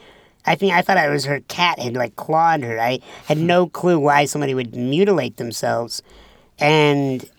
I 0.46 0.56
think 0.56 0.74
I 0.74 0.82
thought 0.82 0.98
it 0.98 1.10
was 1.10 1.26
her 1.26 1.42
cat 1.42 1.80
had 1.80 1.96
like 1.96 2.16
clawed 2.16 2.64
her. 2.64 2.80
I 2.80 3.00
had 3.26 3.38
no 3.38 3.68
clue 3.68 4.00
why 4.00 4.26
somebody 4.26 4.54
would 4.54 4.76
mutilate 4.76 5.38
themselves. 5.38 6.02
And 6.58 7.30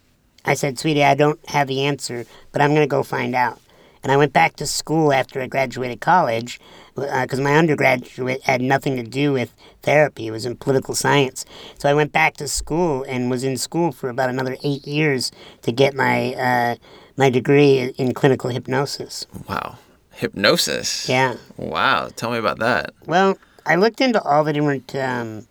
I 0.44 0.54
said, 0.54 0.78
Sweetie, 0.78 1.04
I 1.04 1.14
don't 1.14 1.40
have 1.48 1.68
the 1.68 1.84
answer, 1.84 2.24
but 2.52 2.62
I'm 2.62 2.70
going 2.70 2.82
to 2.82 2.86
go 2.86 3.02
find 3.02 3.34
out. 3.34 3.60
And 4.02 4.10
I 4.10 4.16
went 4.16 4.32
back 4.32 4.56
to 4.56 4.66
school 4.66 5.12
after 5.12 5.40
I 5.40 5.46
graduated 5.46 6.00
college 6.00 6.58
because 6.94 7.40
my 7.40 7.56
undergraduate 7.56 8.42
had 8.42 8.62
nothing 8.62 8.96
to 8.96 9.02
do 9.02 9.32
with 9.32 9.54
therapy. 9.82 10.26
It 10.26 10.30
was 10.30 10.46
in 10.46 10.56
political 10.56 10.94
science. 10.94 11.44
So 11.78 11.88
I 11.88 11.94
went 11.94 12.12
back 12.12 12.36
to 12.38 12.48
school 12.48 13.04
and 13.04 13.30
was 13.30 13.44
in 13.44 13.56
school 13.56 13.92
for 13.92 14.08
about 14.08 14.30
another 14.30 14.56
eight 14.64 14.86
years 14.86 15.30
to 15.62 15.72
get 15.72 15.94
my 15.94 16.34
uh, 16.34 16.76
my 17.16 17.28
degree 17.28 17.92
in 17.98 18.14
clinical 18.14 18.48
hypnosis. 18.48 19.26
Wow, 19.48 19.78
hypnosis. 20.20 21.08
Yeah. 21.08 21.36
Wow. 21.56 22.10
Tell 22.14 22.30
me 22.30 22.38
about 22.38 22.58
that. 22.58 22.92
Well, 23.06 23.38
I 23.66 23.76
looked 23.76 24.00
into 24.00 24.22
all 24.22 24.44
the 24.44 24.52
different 24.52 24.94
um, 24.94 25.46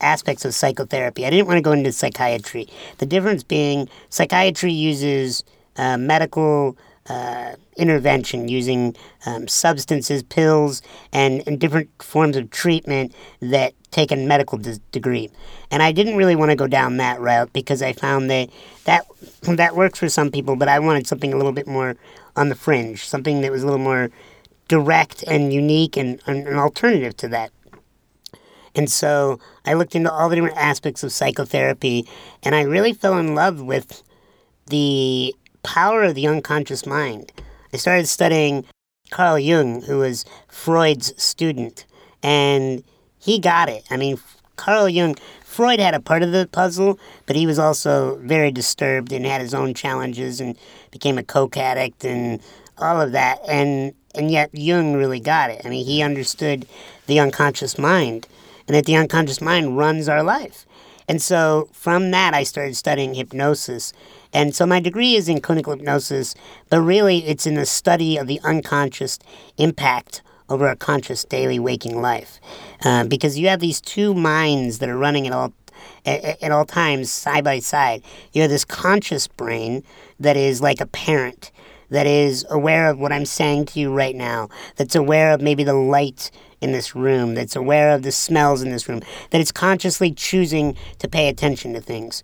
aspects 0.00 0.44
of 0.44 0.54
psychotherapy. 0.54 1.26
I 1.26 1.30
didn't 1.30 1.46
want 1.46 1.58
to 1.58 1.62
go 1.62 1.72
into 1.72 1.92
psychiatry. 1.92 2.68
The 2.98 3.06
difference 3.06 3.42
being 3.42 3.88
psychiatry 4.08 4.72
uses 4.72 5.44
uh, 5.76 5.98
medical 5.98 6.76
uh, 7.08 7.54
intervention 7.76 8.48
using 8.48 8.96
um, 9.26 9.48
substances, 9.48 10.22
pills, 10.22 10.82
and, 11.12 11.42
and 11.46 11.58
different 11.58 11.90
forms 12.02 12.36
of 12.36 12.50
treatment 12.50 13.14
that 13.40 13.74
take 13.90 14.12
a 14.12 14.16
medical 14.16 14.58
d- 14.58 14.78
degree. 14.92 15.30
And 15.70 15.82
I 15.82 15.92
didn't 15.92 16.16
really 16.16 16.36
want 16.36 16.50
to 16.50 16.56
go 16.56 16.66
down 16.66 16.98
that 16.98 17.20
route 17.20 17.52
because 17.52 17.82
I 17.82 17.92
found 17.92 18.30
that 18.30 18.48
that 18.84 19.06
that 19.42 19.74
works 19.74 19.98
for 19.98 20.08
some 20.08 20.30
people, 20.30 20.56
but 20.56 20.68
I 20.68 20.78
wanted 20.78 21.06
something 21.06 21.32
a 21.32 21.36
little 21.36 21.52
bit 21.52 21.66
more 21.66 21.96
on 22.36 22.48
the 22.48 22.54
fringe, 22.54 23.04
something 23.06 23.40
that 23.40 23.50
was 23.50 23.62
a 23.62 23.66
little 23.66 23.80
more 23.80 24.10
direct 24.68 25.22
and 25.24 25.52
unique 25.52 25.96
and, 25.96 26.20
and 26.26 26.46
an 26.46 26.56
alternative 26.56 27.16
to 27.18 27.28
that. 27.28 27.50
And 28.74 28.88
so 28.90 29.40
I 29.66 29.74
looked 29.74 29.96
into 29.96 30.12
all 30.12 30.28
the 30.28 30.36
different 30.36 30.56
aspects 30.56 31.02
of 31.02 31.12
psychotherapy, 31.12 32.08
and 32.42 32.54
I 32.54 32.62
really 32.62 32.92
fell 32.92 33.18
in 33.18 33.34
love 33.34 33.60
with 33.60 34.02
the 34.66 35.34
power 35.62 36.04
of 36.04 36.14
the 36.14 36.26
unconscious 36.26 36.86
mind. 36.86 37.32
I 37.72 37.76
started 37.76 38.06
studying 38.06 38.64
Carl 39.10 39.38
Jung, 39.38 39.82
who 39.82 39.98
was 39.98 40.24
Freud's 40.48 41.20
student, 41.20 41.84
and 42.22 42.84
he 43.18 43.38
got 43.38 43.68
it. 43.68 43.84
I 43.90 43.96
mean, 43.96 44.18
Carl 44.56 44.88
Jung, 44.88 45.16
Freud 45.44 45.80
had 45.80 45.94
a 45.94 46.00
part 46.00 46.22
of 46.22 46.32
the 46.32 46.48
puzzle, 46.50 46.98
but 47.26 47.34
he 47.34 47.46
was 47.46 47.58
also 47.58 48.16
very 48.22 48.52
disturbed 48.52 49.12
and 49.12 49.26
had 49.26 49.40
his 49.40 49.54
own 49.54 49.74
challenges 49.74 50.40
and 50.40 50.56
became 50.90 51.18
a 51.18 51.22
coke 51.22 51.56
addict 51.56 52.04
and 52.04 52.40
all 52.78 53.00
of 53.00 53.12
that. 53.12 53.40
And 53.48 53.94
and 54.14 54.30
yet 54.30 54.50
Jung 54.52 54.94
really 54.94 55.20
got 55.20 55.50
it. 55.50 55.62
I 55.64 55.68
mean, 55.68 55.86
he 55.86 56.02
understood 56.02 56.66
the 57.06 57.20
unconscious 57.20 57.78
mind 57.78 58.26
and 58.66 58.74
that 58.74 58.86
the 58.86 58.96
unconscious 58.96 59.40
mind 59.40 59.76
runs 59.76 60.08
our 60.08 60.22
life. 60.22 60.66
And 61.08 61.20
so 61.20 61.68
from 61.72 62.12
that, 62.12 62.34
I 62.34 62.44
started 62.44 62.76
studying 62.76 63.14
hypnosis. 63.14 63.92
And 64.32 64.54
so 64.54 64.64
my 64.64 64.78
degree 64.78 65.16
is 65.16 65.28
in 65.28 65.40
clinical 65.40 65.74
hypnosis, 65.74 66.34
but 66.68 66.80
really 66.80 67.18
it's 67.26 67.46
in 67.46 67.54
the 67.54 67.66
study 67.66 68.16
of 68.16 68.28
the 68.28 68.40
unconscious 68.44 69.18
impact 69.58 70.22
over 70.48 70.68
a 70.68 70.76
conscious 70.76 71.24
daily 71.24 71.58
waking 71.58 72.00
life. 72.00 72.40
Uh, 72.84 73.04
because 73.04 73.38
you 73.38 73.48
have 73.48 73.60
these 73.60 73.80
two 73.80 74.14
minds 74.14 74.78
that 74.78 74.88
are 74.88 74.96
running 74.98 75.26
at 75.26 75.32
all 75.32 75.52
at, 76.04 76.42
at 76.42 76.52
all 76.52 76.64
times 76.64 77.10
side 77.10 77.44
by 77.44 77.58
side. 77.58 78.02
You 78.32 78.42
have 78.42 78.50
this 78.50 78.64
conscious 78.64 79.26
brain 79.26 79.82
that 80.20 80.36
is 80.36 80.60
like 80.60 80.80
a 80.80 80.86
parent 80.86 81.50
that 81.90 82.06
is 82.06 82.46
aware 82.50 82.88
of 82.88 82.98
what 82.98 83.12
I'm 83.12 83.26
saying 83.26 83.66
to 83.66 83.80
you 83.80 83.92
right 83.92 84.14
now, 84.14 84.48
that's 84.76 84.94
aware 84.94 85.32
of 85.32 85.40
maybe 85.40 85.64
the 85.64 85.74
light 85.74 86.30
in 86.60 86.72
this 86.72 86.94
room, 86.94 87.34
that's 87.34 87.56
aware 87.56 87.90
of 87.90 88.02
the 88.02 88.12
smells 88.12 88.62
in 88.62 88.70
this 88.70 88.88
room, 88.88 89.00
that 89.30 89.40
it's 89.40 89.50
consciously 89.52 90.12
choosing 90.12 90.76
to 90.98 91.08
pay 91.08 91.28
attention 91.28 91.72
to 91.74 91.80
things. 91.80 92.22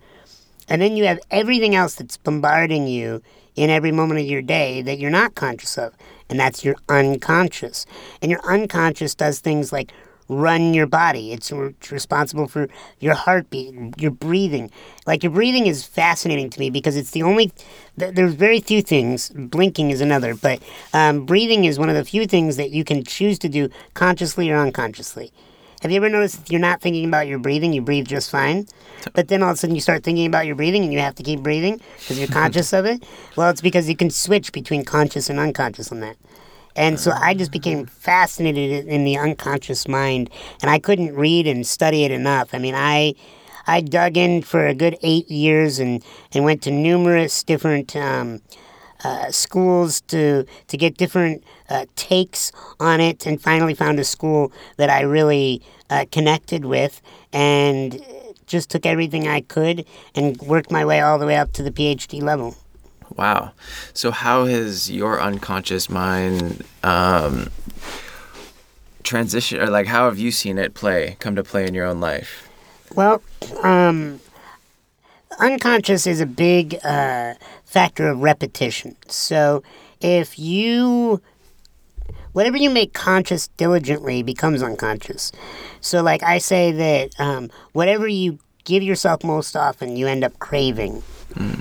And 0.69 0.81
then 0.81 0.97
you 0.97 1.07
have 1.07 1.19
everything 1.31 1.75
else 1.75 1.95
that's 1.95 2.17
bombarding 2.17 2.87
you 2.87 3.23
in 3.57 3.71
every 3.71 3.93
moment 3.93 4.21
of 4.21 4.27
your 4.27 4.43
day 4.43 4.83
that 4.83 4.99
you're 4.99 5.11
not 5.11 5.35
conscious 5.35 5.79
of, 5.79 5.95
and 6.29 6.39
that's 6.39 6.65
your 6.65 6.77
unconscious. 6.89 7.87
And 8.21 8.31
your 8.31 8.45
unconscious 8.45 9.15
does 9.15 9.41
things 9.41 9.73
like 9.73 9.93
run 10.29 10.75
your 10.75 10.87
body. 10.87 11.33
It's 11.33 11.53
re- 11.53 11.75
responsible 11.91 12.49
for 12.49 12.69
your 13.01 13.15
heartbeat, 13.15 13.75
your 14.01 14.11
breathing. 14.11 14.71
Like 15.07 15.23
your 15.23 15.33
breathing 15.33 15.67
is 15.67 15.85
fascinating 15.85 16.51
to 16.51 16.61
me 16.61 16.71
because 16.71 16.97
it's 16.97 17.11
the 17.11 17.23
only. 17.23 17.53
Th- 17.99 18.15
there's 18.15 18.35
very 18.35 18.61
few 18.61 18.83
things. 18.83 19.31
Blinking 19.31 19.91
is 19.91 20.01
another, 20.01 20.35
but 20.35 20.63
um, 20.93 21.27
breathing 21.27 21.65
is 21.65 21.79
one 21.79 21.89
of 21.89 21.95
the 21.95 22.05
few 22.05 22.27
things 22.27 22.57
that 22.57 22.71
you 22.71 22.85
can 22.85 23.05
choose 23.05 23.39
to 23.41 23.49
do 23.49 23.69
consciously 23.95 24.51
or 24.51 24.57
unconsciously. 24.57 25.33
Have 25.83 25.91
you 25.91 25.99
ever 25.99 26.09
noticed 26.09 26.41
if 26.41 26.51
you're 26.51 26.61
not 26.61 26.81
thinking 26.81 27.05
about 27.05 27.27
your 27.27 27.39
breathing, 27.39 27.73
you 27.73 27.83
breathe 27.83 28.07
just 28.07 28.31
fine? 28.31 28.67
But 29.13 29.29
then 29.29 29.43
all 29.43 29.51
of 29.51 29.55
a 29.55 29.57
sudden 29.59 29.75
you 29.75 29.81
start 29.81 30.03
thinking 30.03 30.27
about 30.27 30.47
your 30.47 30.57
breathing 30.57 30.83
and 30.83 30.93
you 30.93 31.01
have 31.01 31.15
to 31.17 31.23
keep 31.23 31.41
breathing 31.41 31.81
because 31.99 32.19
you're 32.19 32.29
conscious 32.29 32.73
of 32.73 32.87
it? 32.87 33.05
Well, 33.37 33.51
it's 33.51 33.61
because 33.61 33.89
you 33.89 33.95
can 33.95 34.11
switch 34.11 34.53
between 34.53 34.85
conscious 34.85 35.29
and 35.29 35.39
unconscious 35.39 35.93
on 35.93 36.01
that. 36.01 36.17
And 36.77 37.01
so 37.01 37.13
I 37.13 37.35
just 37.35 37.51
became 37.51 37.87
fascinated 37.87 38.87
in 38.87 39.05
the 39.05 39.17
unconscious 39.17 39.89
mind, 39.89 40.31
and 40.61 40.71
I 40.71 40.79
couldn't 40.79 41.15
read 41.15 41.47
and 41.47 41.67
study 41.67 42.05
it 42.05 42.11
enough. 42.11 42.51
I 42.53 42.59
mean, 42.59 42.75
I 42.77 43.15
I 43.67 43.81
dug 43.81 44.17
in 44.17 44.43
for 44.43 44.67
a 44.67 44.75
good 44.75 44.97
eight 45.03 45.29
years 45.29 45.79
and, 45.79 46.05
and 46.33 46.45
went 46.45 46.63
to 46.63 46.71
numerous 46.71 47.43
different 47.43 47.97
um, 47.97 48.43
uh, 49.03 49.31
schools 49.31 50.03
to 50.03 50.45
to 50.69 50.77
get 50.77 50.97
different 50.97 51.43
uh, 51.71 51.87
takes 51.97 52.53
on 52.79 53.01
it, 53.01 53.27
and 53.27 53.41
finally 53.41 53.75
found 53.75 53.99
a 53.99 54.05
school 54.05 54.53
that 54.77 54.91
I 54.91 55.01
really 55.01 55.63
uh, 55.91 56.05
connected 56.13 56.67
with, 56.67 57.01
and 57.33 58.01
just 58.47 58.71
took 58.71 58.87
everything 58.87 59.27
I 59.27 59.41
could 59.41 59.85
and 60.15 60.37
worked 60.43 60.71
my 60.71 60.85
way 60.85 61.01
all 61.01 61.19
the 61.19 61.27
way 61.27 61.37
up 61.37 61.53
to 61.55 61.63
the 61.63 61.73
PhD 61.73 62.23
level. 62.23 62.55
Wow. 63.17 63.53
So 63.95 64.11
how 64.11 64.45
has 64.45 64.91
your 64.91 65.21
unconscious 65.21 65.89
mind 65.89 66.65
um, 66.83 67.51
transition, 69.03 69.61
or 69.61 69.67
like 69.67 69.87
how 69.87 70.05
have 70.07 70.19
you 70.19 70.31
seen 70.31 70.59
it 70.59 70.75
play, 70.75 71.17
come 71.19 71.37
to 71.37 71.43
play 71.43 71.67
in 71.67 71.75
your 71.75 71.87
own 71.87 72.01
life? 72.01 72.49
Well, 72.95 73.23
um, 73.63 74.21
unconscious 75.39 76.07
is 76.07 76.21
a 76.21 76.27
big 76.27 76.79
uh, 76.85 77.35
factor 77.65 78.09
of 78.09 78.21
repetition. 78.21 78.97
So 79.09 79.63
if 80.01 80.39
you 80.39 81.23
whatever 82.37 82.59
you 82.59 82.69
make 82.69 82.93
conscious 82.93 83.49
diligently 83.57 84.23
becomes 84.23 84.63
unconscious. 84.63 85.33
So, 85.81 86.03
like 86.03 86.23
I 86.23 86.37
say 86.37 86.71
that 86.71 87.19
um, 87.19 87.51
whatever 87.73 88.07
you 88.07 88.39
give 88.65 88.83
yourself 88.83 89.25
most 89.25 89.57
often, 89.57 89.97
you 89.97 90.07
end 90.07 90.23
up 90.23 90.39
craving. 90.39 91.03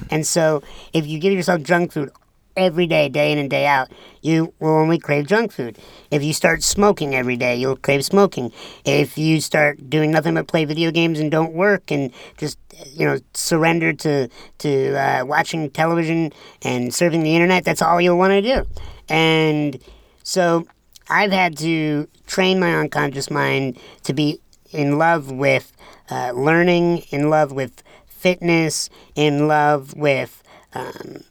And 0.10 0.26
so, 0.26 0.62
if 0.94 1.08
you 1.08 1.20
give 1.20 1.34
yourself 1.34 1.62
junk 1.64 1.92
food 1.92 2.12
every 2.58 2.88
day, 2.88 3.10
day 3.10 3.32
in 3.32 3.38
and 3.38 3.50
day 3.50 3.66
out, 3.66 3.92
you 4.22 4.54
will 4.60 4.70
only 4.70 4.98
crave 4.98 5.28
junk 5.28 5.52
food. 5.52 5.78
If 6.12 6.24
you 6.24 6.34
start 6.34 6.64
smoking 6.64 7.16
every 7.16 7.36
day, 7.38 7.56
you'll 7.56 7.76
crave 7.76 8.06
smoking. 8.06 8.52
If 8.86 9.18
you 9.18 9.42
start 9.42 9.90
doing 9.90 10.12
nothing 10.12 10.36
but 10.36 10.48
play 10.48 10.66
video 10.66 10.92
games 10.92 11.20
and 11.20 11.30
don't 11.30 11.54
work 11.54 11.92
and 11.92 12.12
just 12.38 12.58
you 12.94 13.06
know 13.06 13.20
surrender 13.34 13.94
to 13.94 14.30
to 14.60 14.96
uh, 14.96 15.26
watching 15.26 15.70
television 15.70 16.32
and 16.62 16.92
surfing 16.92 17.24
the 17.24 17.36
internet, 17.36 17.66
that's 17.66 17.82
all 17.82 18.00
you'll 18.00 18.18
want 18.18 18.32
to 18.32 18.42
do. 18.42 18.66
And 19.10 19.80
so 20.24 20.66
I've 21.10 21.32
had 21.32 21.58
to 21.58 22.08
train 22.26 22.60
my 22.60 22.76
unconscious 22.76 23.30
mind 23.30 23.78
to 24.04 24.14
be 24.14 24.40
in 24.72 24.98
love 24.98 25.32
with 25.32 25.72
uh, 26.10 26.32
learning, 26.32 27.00
in 27.10 27.30
love 27.30 27.52
with 27.52 27.84
fitness, 28.26 28.90
in 29.14 29.48
love 29.48 29.94
with 29.94 30.42
um, 30.74 31.24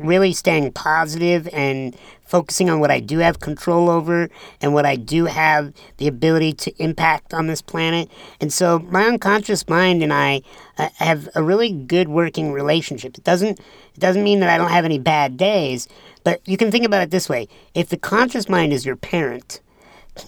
really 0.00 0.32
staying 0.32 0.72
positive 0.72 1.48
and 1.52 1.96
focusing 2.26 2.68
on 2.68 2.80
what 2.80 2.90
I 2.90 2.98
do 2.98 3.18
have 3.18 3.38
control 3.38 3.88
over 3.88 4.28
and 4.60 4.74
what 4.74 4.84
I 4.84 4.96
do 4.96 5.26
have 5.26 5.72
the 5.98 6.08
ability 6.08 6.54
to 6.54 6.82
impact 6.82 7.32
on 7.32 7.46
this 7.46 7.62
planet. 7.62 8.10
And 8.40 8.52
so 8.52 8.80
my 8.80 9.04
unconscious 9.04 9.68
mind 9.68 10.02
and 10.02 10.12
I 10.12 10.42
uh, 10.76 10.88
have 10.96 11.28
a 11.36 11.42
really 11.42 11.70
good 11.70 12.08
working 12.08 12.50
relationship. 12.50 13.16
It 13.16 13.22
doesn't 13.22 13.60
it 13.60 14.00
doesn't 14.00 14.24
mean 14.24 14.40
that 14.40 14.50
I 14.50 14.58
don't 14.58 14.72
have 14.72 14.84
any 14.84 14.98
bad 14.98 15.36
days, 15.36 15.86
but 16.24 16.40
you 16.48 16.56
can 16.56 16.72
think 16.72 16.84
about 16.84 17.02
it 17.02 17.12
this 17.12 17.28
way. 17.28 17.46
If 17.74 17.90
the 17.90 17.96
conscious 17.96 18.48
mind 18.48 18.72
is 18.72 18.84
your 18.84 18.96
parent, 18.96 19.60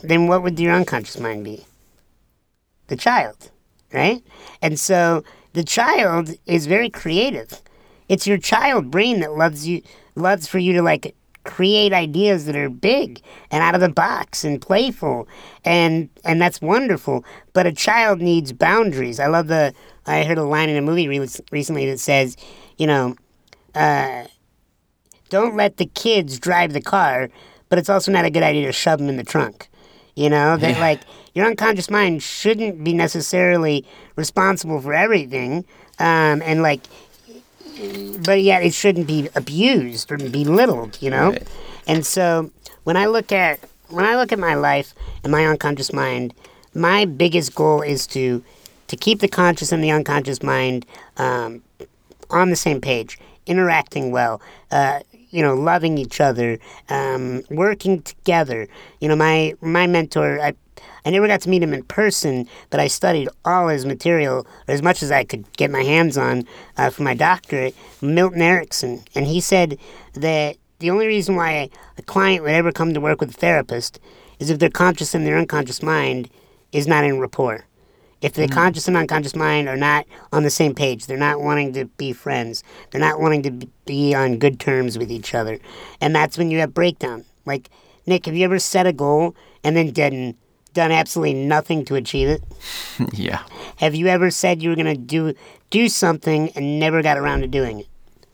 then 0.04 0.28
what 0.28 0.44
would 0.44 0.60
your 0.60 0.72
unconscious 0.72 1.18
mind 1.18 1.42
be? 1.42 1.66
The 2.86 2.96
child, 2.96 3.50
right? 3.92 4.22
And 4.62 4.78
so 4.78 5.24
the 5.52 5.64
child 5.64 6.30
is 6.46 6.66
very 6.66 6.90
creative. 6.90 7.60
It's 8.08 8.26
your 8.26 8.38
child 8.38 8.90
brain 8.90 9.20
that 9.20 9.32
loves 9.36 9.66
you 9.66 9.82
loves 10.14 10.46
for 10.46 10.58
you 10.58 10.72
to 10.74 10.82
like 10.82 11.14
create 11.44 11.92
ideas 11.92 12.44
that 12.46 12.54
are 12.56 12.68
big 12.68 13.20
and 13.50 13.62
out 13.62 13.74
of 13.74 13.80
the 13.80 13.88
box 13.88 14.44
and 14.44 14.60
playful 14.60 15.26
and 15.64 16.10
and 16.24 16.38
that's 16.40 16.60
wonderful 16.60 17.24
but 17.54 17.66
a 17.66 17.72
child 17.72 18.20
needs 18.20 18.52
boundaries 18.52 19.18
i 19.18 19.26
love 19.26 19.46
the 19.46 19.72
i 20.06 20.22
heard 20.22 20.36
a 20.36 20.44
line 20.44 20.68
in 20.68 20.76
a 20.76 20.82
movie 20.82 21.08
re- 21.08 21.26
recently 21.50 21.86
that 21.88 21.98
says 21.98 22.36
you 22.76 22.86
know 22.86 23.16
uh, 23.74 24.24
don't 25.30 25.56
let 25.56 25.78
the 25.78 25.86
kids 25.86 26.38
drive 26.38 26.74
the 26.74 26.82
car 26.82 27.30
but 27.70 27.78
it's 27.78 27.88
also 27.88 28.12
not 28.12 28.26
a 28.26 28.30
good 28.30 28.42
idea 28.42 28.66
to 28.66 28.72
shove 28.72 28.98
them 28.98 29.08
in 29.08 29.16
the 29.16 29.24
trunk 29.24 29.68
you 30.16 30.28
know 30.28 30.58
that 30.58 30.72
Yeah. 30.76 30.80
like 30.80 31.00
your 31.40 31.48
unconscious 31.48 31.88
mind 31.88 32.22
shouldn't 32.22 32.84
be 32.84 32.92
necessarily 32.92 33.86
responsible 34.14 34.78
for 34.80 34.92
everything 34.92 35.64
um, 35.98 36.42
and 36.42 36.62
like 36.62 36.82
but 38.24 38.42
yet 38.42 38.62
it 38.62 38.74
shouldn't 38.74 39.06
be 39.06 39.28
abused 39.34 40.12
or 40.12 40.18
belittled, 40.18 40.98
you 41.00 41.10
know. 41.10 41.30
Right. 41.30 41.48
And 41.86 42.04
so 42.04 42.50
when 42.84 42.96
I 42.96 43.06
look 43.06 43.32
at 43.32 43.60
when 43.88 44.04
I 44.04 44.16
look 44.16 44.32
at 44.32 44.38
my 44.38 44.54
life 44.54 44.94
and 45.22 45.32
my 45.32 45.46
unconscious 45.46 45.92
mind, 45.92 46.34
my 46.74 47.04
biggest 47.04 47.54
goal 47.54 47.82
is 47.82 48.06
to 48.08 48.44
to 48.88 48.96
keep 48.96 49.20
the 49.20 49.28
conscious 49.28 49.72
and 49.72 49.82
the 49.82 49.90
unconscious 49.90 50.42
mind 50.42 50.84
um, 51.16 51.62
on 52.28 52.50
the 52.50 52.56
same 52.56 52.80
page, 52.80 53.18
interacting 53.46 54.10
well, 54.10 54.42
uh, 54.70 55.00
you 55.30 55.42
know, 55.42 55.54
loving 55.54 55.96
each 55.96 56.20
other, 56.20 56.58
um, 56.88 57.42
working 57.50 58.02
together. 58.02 58.68
You 59.00 59.08
know, 59.08 59.16
my 59.16 59.54
my 59.60 59.86
mentor, 59.86 60.40
I 60.40 60.54
I 61.04 61.10
never 61.10 61.26
got 61.26 61.40
to 61.42 61.48
meet 61.48 61.62
him 61.62 61.72
in 61.72 61.82
person, 61.84 62.48
but 62.70 62.80
I 62.80 62.88
studied 62.88 63.28
all 63.44 63.68
his 63.68 63.86
material, 63.86 64.46
or 64.68 64.74
as 64.74 64.82
much 64.82 65.02
as 65.02 65.10
I 65.10 65.24
could 65.24 65.50
get 65.56 65.70
my 65.70 65.82
hands 65.82 66.18
on 66.18 66.46
uh, 66.76 66.90
for 66.90 67.02
my 67.02 67.14
doctorate, 67.14 67.74
Milton 68.00 68.42
Erickson. 68.42 69.02
And 69.14 69.26
he 69.26 69.40
said 69.40 69.78
that 70.14 70.56
the 70.78 70.90
only 70.90 71.06
reason 71.06 71.36
why 71.36 71.70
a 71.98 72.02
client 72.02 72.42
would 72.42 72.52
ever 72.52 72.72
come 72.72 72.94
to 72.94 73.00
work 73.00 73.20
with 73.20 73.30
a 73.30 73.38
therapist 73.38 74.00
is 74.38 74.50
if 74.50 74.58
their 74.58 74.70
conscious 74.70 75.14
and 75.14 75.26
their 75.26 75.38
unconscious 75.38 75.82
mind 75.82 76.30
is 76.72 76.86
not 76.86 77.04
in 77.04 77.20
rapport. 77.20 77.66
If 78.22 78.34
the 78.34 78.48
conscious 78.48 78.86
and 78.86 78.98
unconscious 78.98 79.34
mind 79.34 79.66
are 79.66 79.78
not 79.78 80.04
on 80.30 80.42
the 80.42 80.50
same 80.50 80.74
page, 80.74 81.06
they're 81.06 81.16
not 81.16 81.40
wanting 81.40 81.72
to 81.72 81.86
be 81.86 82.12
friends, 82.12 82.62
they're 82.90 83.00
not 83.00 83.18
wanting 83.18 83.42
to 83.44 83.66
be 83.86 84.14
on 84.14 84.38
good 84.38 84.60
terms 84.60 84.98
with 84.98 85.10
each 85.10 85.34
other. 85.34 85.58
And 86.02 86.14
that's 86.14 86.36
when 86.36 86.50
you 86.50 86.58
have 86.58 86.74
breakdown. 86.74 87.24
Like, 87.46 87.70
Nick, 88.06 88.26
have 88.26 88.34
you 88.34 88.44
ever 88.44 88.58
set 88.58 88.86
a 88.86 88.92
goal 88.92 89.34
and 89.64 89.74
then 89.74 89.92
done, 89.92 90.34
done 90.72 90.92
absolutely 90.92 91.34
nothing 91.34 91.84
to 91.86 91.94
achieve 91.94 92.28
it? 92.28 92.42
yeah. 93.12 93.42
Have 93.76 93.94
you 93.94 94.06
ever 94.06 94.30
said 94.30 94.62
you 94.62 94.70
were 94.70 94.76
going 94.76 94.86
to 94.86 94.96
do 94.96 95.34
do 95.70 95.88
something 95.88 96.50
and 96.50 96.80
never 96.80 97.02
got 97.02 97.16
around 97.16 97.40
to 97.40 97.48
doing 97.48 97.80
it? 97.80 97.88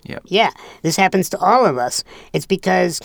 Yep. 0.05 0.23
Yeah, 0.27 0.51
this 0.83 0.97
happens 0.97 1.29
to 1.31 1.39
all 1.39 1.67
of 1.67 1.79
us. 1.79 2.05
It's 2.33 2.47
because 2.47 3.01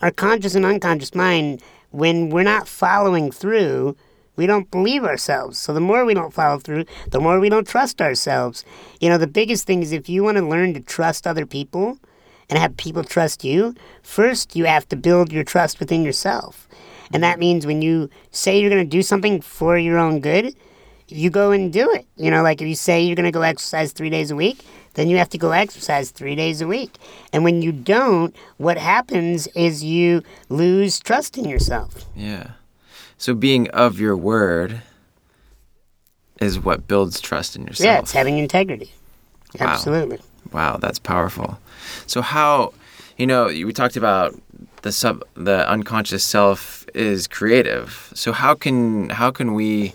our 0.00 0.10
conscious 0.10 0.54
and 0.54 0.64
unconscious 0.64 1.14
mind, 1.14 1.62
when 1.90 2.30
we're 2.30 2.42
not 2.42 2.66
following 2.68 3.30
through, 3.30 3.96
we 4.36 4.46
don't 4.46 4.70
believe 4.70 5.04
ourselves. 5.04 5.58
So 5.58 5.74
the 5.74 5.80
more 5.80 6.04
we 6.04 6.14
don't 6.14 6.32
follow 6.32 6.58
through, 6.58 6.84
the 7.10 7.20
more 7.20 7.40
we 7.40 7.48
don't 7.48 7.66
trust 7.66 8.00
ourselves. 8.00 8.64
You 9.00 9.08
know, 9.08 9.18
the 9.18 9.26
biggest 9.26 9.66
thing 9.66 9.82
is 9.82 9.92
if 9.92 10.08
you 10.08 10.22
want 10.22 10.38
to 10.38 10.46
learn 10.46 10.74
to 10.74 10.80
trust 10.80 11.26
other 11.26 11.44
people 11.44 11.98
and 12.48 12.58
have 12.58 12.76
people 12.76 13.04
trust 13.04 13.44
you, 13.44 13.74
first 14.02 14.54
you 14.56 14.64
have 14.64 14.88
to 14.88 14.96
build 14.96 15.32
your 15.32 15.44
trust 15.44 15.80
within 15.80 16.04
yourself. 16.04 16.68
And 17.12 17.22
that 17.22 17.38
means 17.38 17.66
when 17.66 17.82
you 17.82 18.10
say 18.30 18.60
you're 18.60 18.70
going 18.70 18.84
to 18.84 18.88
do 18.88 19.02
something 19.02 19.40
for 19.40 19.78
your 19.78 19.98
own 19.98 20.20
good, 20.20 20.54
you 21.08 21.30
go 21.30 21.50
and 21.52 21.72
do 21.72 21.90
it. 21.90 22.06
You 22.16 22.30
know, 22.30 22.42
like 22.42 22.60
if 22.60 22.68
you 22.68 22.74
say 22.74 23.02
you're 23.02 23.16
going 23.16 23.24
to 23.24 23.32
go 23.32 23.42
exercise 23.42 23.92
three 23.92 24.10
days 24.10 24.30
a 24.30 24.36
week, 24.36 24.64
then 24.94 25.08
you 25.08 25.16
have 25.16 25.28
to 25.30 25.38
go 25.38 25.52
exercise 25.52 26.10
three 26.10 26.34
days 26.34 26.60
a 26.60 26.66
week. 26.66 26.96
And 27.32 27.44
when 27.44 27.62
you 27.62 27.72
don't, 27.72 28.34
what 28.56 28.76
happens 28.76 29.46
is 29.48 29.84
you 29.84 30.22
lose 30.48 30.98
trust 30.98 31.38
in 31.38 31.44
yourself. 31.44 32.04
Yeah. 32.16 32.52
So 33.16 33.34
being 33.34 33.68
of 33.70 33.98
your 33.98 34.16
word 34.16 34.82
is 36.40 36.58
what 36.58 36.86
builds 36.86 37.20
trust 37.20 37.56
in 37.56 37.62
yourself. 37.62 37.84
Yeah, 37.84 37.98
it's 37.98 38.12
having 38.12 38.38
integrity. 38.38 38.92
Wow. 39.58 39.68
Absolutely. 39.68 40.18
Wow, 40.52 40.76
that's 40.76 40.98
powerful. 40.98 41.58
So 42.06 42.22
how, 42.22 42.72
you 43.16 43.26
know, 43.26 43.46
we 43.46 43.72
talked 43.72 43.96
about 43.96 44.34
the 44.82 44.92
sub 44.92 45.24
the 45.34 45.68
unconscious 45.68 46.24
self 46.24 46.86
is 46.94 47.26
creative. 47.26 48.10
So 48.14 48.32
how 48.32 48.54
can 48.54 49.10
how 49.10 49.30
can 49.30 49.54
we 49.54 49.94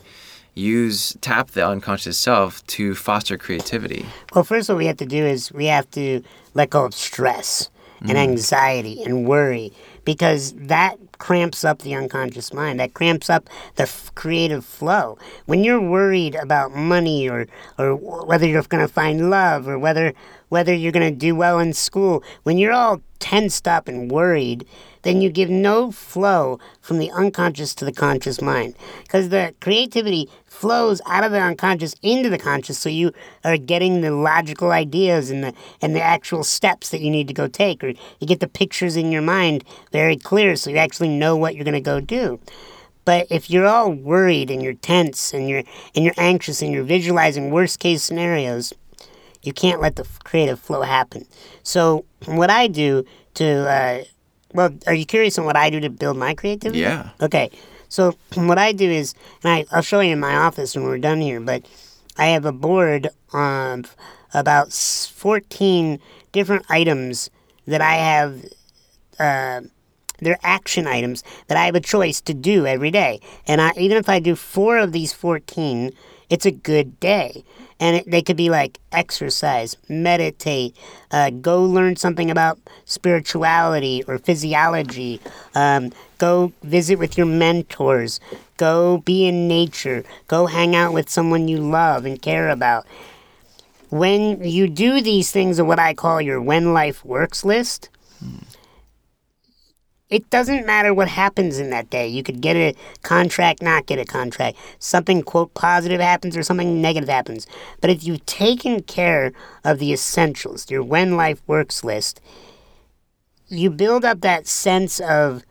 use 0.56 1.18
tap 1.22 1.52
the 1.52 1.68
unconscious 1.68 2.18
self 2.18 2.66
to 2.68 2.96
foster 2.96 3.38
creativity? 3.38 4.06
Well, 4.34 4.44
first, 4.44 4.70
what 4.70 4.78
we 4.78 4.86
have 4.86 4.98
to 4.98 5.06
do 5.06 5.26
is 5.26 5.52
we 5.52 5.66
have 5.66 5.90
to 5.92 6.24
let 6.54 6.70
go 6.70 6.86
of 6.86 6.94
stress 6.94 7.70
and 8.02 8.12
mm. 8.12 8.18
anxiety 8.18 9.02
and 9.04 9.28
worry 9.28 9.72
because 10.06 10.54
that 10.54 10.98
cramps 11.18 11.64
up 11.64 11.82
the 11.84 11.96
unconscious 11.96 12.54
mind. 12.54 12.80
That 12.80 12.94
cramps 12.94 13.30
up 13.30 13.50
the 13.76 13.84
f- 13.84 14.12
creative 14.14 14.66
flow. 14.66 15.18
When 15.46 15.64
you're 15.64 15.82
worried 15.82 16.36
about 16.36 16.76
money 16.76 17.30
or 17.30 17.48
or 17.78 17.96
whether 17.96 18.46
you're 18.46 18.64
going 18.64 18.86
to 18.86 18.94
find 18.94 19.30
love 19.30 19.68
or 19.68 19.80
whether 19.80 20.14
whether 20.54 20.72
you're 20.72 20.92
going 20.92 21.12
to 21.12 21.20
do 21.20 21.34
well 21.36 21.58
in 21.58 21.74
school, 21.74 22.24
when 22.44 22.60
you're 22.60 22.72
all 22.72 23.02
tensed 23.18 23.68
up 23.68 23.88
and 23.88 24.12
worried, 24.12 24.64
then 25.02 25.20
you 25.20 25.32
give 25.32 25.50
no 25.50 25.92
flow 25.92 26.60
from 26.80 27.00
the 27.00 27.10
unconscious 27.10 27.74
to 27.74 27.84
the 27.84 27.92
conscious 27.92 28.40
mind. 28.40 28.76
Because 29.02 29.30
the 29.30 29.56
creativity 29.62 30.30
flows 30.46 31.02
out 31.08 31.24
of 31.24 31.32
the 31.32 31.40
unconscious 31.40 31.96
into 32.04 32.30
the 32.30 32.38
conscious, 32.38 32.78
so 32.78 32.88
you 32.88 33.12
are 33.44 33.58
getting 33.58 34.02
the 34.02 34.12
logical 34.12 34.72
ideas 34.72 35.32
and 35.32 35.44
the 35.44 35.56
and 35.82 35.96
the 35.96 36.04
actual 36.04 36.44
steps 36.44 36.92
that 36.92 37.02
you 37.02 37.10
need 37.10 37.28
to 37.28 37.34
go 37.34 37.48
take, 37.48 37.84
or 37.84 37.90
you 38.20 38.28
get 38.28 38.40
the 38.40 38.48
pictures 38.48 38.96
in 38.96 39.12
your 39.12 39.24
mind 39.24 39.64
very 39.92 40.16
clear, 40.16 40.56
so 40.56 40.70
you 40.70 40.78
actually 40.78 41.10
know 41.10 41.36
what 41.36 41.56
you're 41.56 41.66
going 41.66 41.74
to 41.74 41.82
go 41.82 42.00
do. 42.00 42.40
But 43.06 43.26
if 43.32 43.50
you're 43.50 43.68
all 43.68 43.92
worried 43.92 44.52
and 44.52 44.62
you're 44.62 44.76
tense 44.76 45.34
and 45.34 45.50
you're 45.50 45.64
and 45.96 46.06
you're 46.06 46.14
anxious 46.18 46.62
and 46.62 46.72
you're 46.72 46.84
visualizing 46.84 47.50
worst 47.50 47.80
case 47.80 48.04
scenarios, 48.04 48.72
you 49.44 49.54
can't 49.54 49.82
let 49.82 49.96
the 49.96 50.08
creative 50.24 50.60
flow 50.60 50.82
happen. 50.82 51.26
So 51.64 52.06
what 52.26 52.50
I 52.50 52.68
do 52.68 53.06
to 53.36 53.46
uh, 53.46 54.04
well, 54.54 54.70
are 54.88 54.94
you 54.94 55.06
curious 55.06 55.38
on 55.38 55.46
what 55.46 55.56
I 55.56 55.70
do 55.70 55.80
to 55.80 55.90
build 55.90 56.18
my 56.18 56.34
creativity? 56.34 56.80
Yeah. 56.80 57.10
Okay. 57.22 57.50
So 57.90 58.16
what 58.36 58.58
I 58.58 58.72
do 58.72 58.90
is, 58.90 59.14
and 59.44 59.52
I, 59.52 59.66
I'll 59.72 59.82
show 59.82 60.00
you 60.00 60.14
in 60.14 60.20
my 60.20 60.36
office 60.36 60.76
when 60.76 60.86
we're 60.86 61.00
done 61.00 61.22
here, 61.22 61.40
but 61.40 61.66
I 62.18 62.28
have 62.28 62.46
a 62.46 62.52
board 62.52 63.10
of 63.34 63.96
about 64.34 64.72
14 64.72 66.00
different 66.32 66.66
items 66.70 67.30
that 67.68 67.82
I 67.82 67.96
have, 67.96 68.46
uh, 69.20 69.62
they're 70.20 70.40
action 70.44 70.88
items 70.88 71.24
that 71.48 71.58
I 71.58 71.66
have 71.66 71.76
a 71.76 71.82
choice 71.82 72.22
to 72.22 72.34
do 72.34 72.66
every 72.66 72.92
day. 72.92 73.20
And 73.48 73.62
I, 73.62 73.72
even 73.78 73.98
if 73.98 74.10
I 74.10 74.20
do 74.20 74.36
four 74.36 74.78
of 74.78 74.92
these 74.92 75.14
14, 75.14 75.92
it's 76.30 76.46
a 76.46 76.52
good 76.52 77.00
day. 77.00 77.44
And 77.84 77.98
it, 77.98 78.10
they 78.10 78.22
could 78.22 78.38
be 78.38 78.50
like 78.50 78.80
exercise, 78.94 79.76
meditate, 79.90 80.74
uh, 81.12 81.32
go 81.32 81.62
learn 81.66 81.98
something 81.98 82.32
about 82.32 82.58
spirituality 82.86 84.06
or 84.08 84.18
physiology, 84.20 85.20
um, 85.54 85.92
go 86.18 86.54
visit 86.64 86.98
with 86.98 87.18
your 87.18 87.28
mentors, 87.28 88.22
go 88.56 89.00
be 89.00 89.28
in 89.28 89.50
nature, 89.50 90.06
go 90.30 90.46
hang 90.46 90.78
out 90.78 90.94
with 90.94 91.10
someone 91.10 91.50
you 91.50 91.58
love 91.58 92.06
and 92.06 92.22
care 92.22 92.48
about. 92.48 92.86
When 93.90 94.42
you 94.42 94.70
do 94.70 95.02
these 95.02 95.30
things 95.32 95.60
of 95.60 95.68
what 95.68 95.78
I 95.78 95.94
call 95.94 96.22
your 96.22 96.42
when 96.42 96.74
life 96.74 97.04
works 97.04 97.44
list, 97.44 97.90
it 100.14 100.30
doesn't 100.30 100.68
matter 100.68 100.94
what 100.94 101.08
happens 101.08 101.58
in 101.58 101.72
that 101.72 101.90
day. 101.90 102.08
You 102.08 102.22
could 102.22 102.40
get 102.40 102.56
a 102.56 102.76
contract, 103.02 103.64
not 103.64 103.88
get 103.88 103.98
a 103.98 104.06
contract. 104.06 104.60
Something, 104.78 105.24
quote, 105.24 105.56
positive 105.56 106.00
happens 106.00 106.38
or 106.38 106.44
something 106.44 106.80
negative 106.80 107.10
happens. 107.10 107.48
But 107.82 107.90
if 107.90 108.04
you've 108.04 108.24
taken 108.28 108.84
care 108.84 109.34
of 109.64 109.80
the 109.80 109.92
essentials, 109.92 110.70
your 110.70 110.84
when 110.84 111.18
life 111.18 111.42
works 111.48 111.84
list, 111.84 112.22
you 113.48 113.72
build 113.72 114.06
up 114.06 114.22
that 114.22 114.46
sense 114.46 115.00
of 115.00 115.42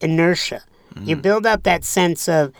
inertia. 0.00 0.62
You 0.98 1.16
mm. 1.16 1.22
build 1.22 1.44
up 1.44 1.64
that 1.64 1.84
sense 1.84 2.26
of 2.26 2.54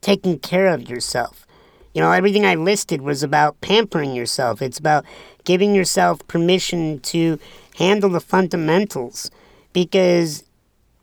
taking 0.00 0.40
care 0.40 0.66
of 0.66 0.90
yourself. 0.90 1.46
You 1.94 2.00
know, 2.00 2.10
everything 2.10 2.44
I 2.44 2.56
listed 2.56 3.02
was 3.02 3.22
about 3.22 3.60
pampering 3.60 4.12
yourself. 4.12 4.60
It's 4.60 4.78
about 4.80 5.04
giving 5.44 5.72
yourself 5.72 6.26
permission 6.26 6.98
to 7.00 7.38
handle 7.76 8.10
the 8.10 8.20
fundamentals 8.20 9.30
because 9.72 10.42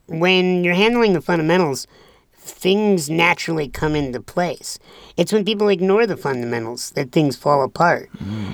when 0.08 0.64
you're 0.64 0.74
handling 0.76 1.14
the 1.14 1.22
fundamentals, 1.22 1.88
things 2.34 3.10
naturally 3.10 3.68
come 3.68 3.96
into 3.96 4.22
place. 4.22 4.78
It's 5.18 5.34
when 5.34 5.44
people 5.44 5.68
ignore 5.68 6.06
the 6.06 6.18
fundamentals 6.18 6.92
that 6.92 7.12
things 7.12 7.36
fall 7.36 7.64
apart. 7.64 8.10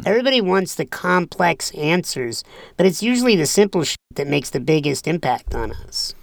Everybody 0.05 0.39
wants 0.39 0.75
the 0.75 0.85
complex 0.85 1.71
answers, 1.71 2.43
but 2.77 2.85
it's 2.85 3.03
usually 3.03 3.35
the 3.35 3.45
simple 3.45 3.83
shit 3.83 3.97
that 4.15 4.27
makes 4.27 4.49
the 4.49 4.59
biggest 4.61 5.07
impact 5.07 5.53
on 5.53 5.73
us. 5.73 6.15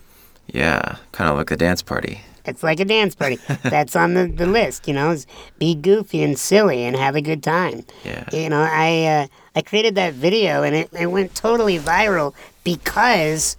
Yeah, 0.46 0.96
kind 1.12 1.30
of 1.30 1.36
like 1.36 1.50
a 1.50 1.56
dance 1.56 1.82
party. 1.82 2.22
It's 2.46 2.62
like 2.62 2.80
a 2.80 2.86
dance 2.86 3.14
party. 3.14 3.38
That's 3.62 3.94
on 3.94 4.14
the, 4.14 4.26
the 4.26 4.46
list, 4.46 4.88
you 4.88 4.94
know, 4.94 5.10
is 5.10 5.26
be 5.58 5.74
goofy 5.74 6.22
and 6.22 6.38
silly 6.38 6.84
and 6.84 6.96
have 6.96 7.14
a 7.14 7.20
good 7.20 7.42
time. 7.42 7.84
Yeah. 8.04 8.24
You 8.32 8.48
know, 8.48 8.66
I 8.70 9.04
uh, 9.04 9.26
I 9.54 9.60
created 9.60 9.94
that 9.96 10.14
video 10.14 10.62
and 10.62 10.74
it, 10.74 10.88
it 10.98 11.08
went 11.08 11.34
totally 11.34 11.78
viral 11.78 12.34
because 12.64 13.58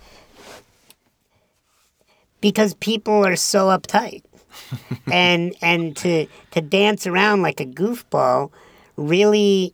because 2.42 2.74
people 2.76 3.26
are 3.26 3.36
so 3.36 3.68
uptight. 3.68 4.24
and 5.12 5.56
and 5.62 5.96
to 5.98 6.26
to 6.52 6.62
dance 6.62 7.06
around 7.06 7.42
like 7.42 7.60
a 7.60 7.66
goofball 7.66 8.52
really 8.98 9.74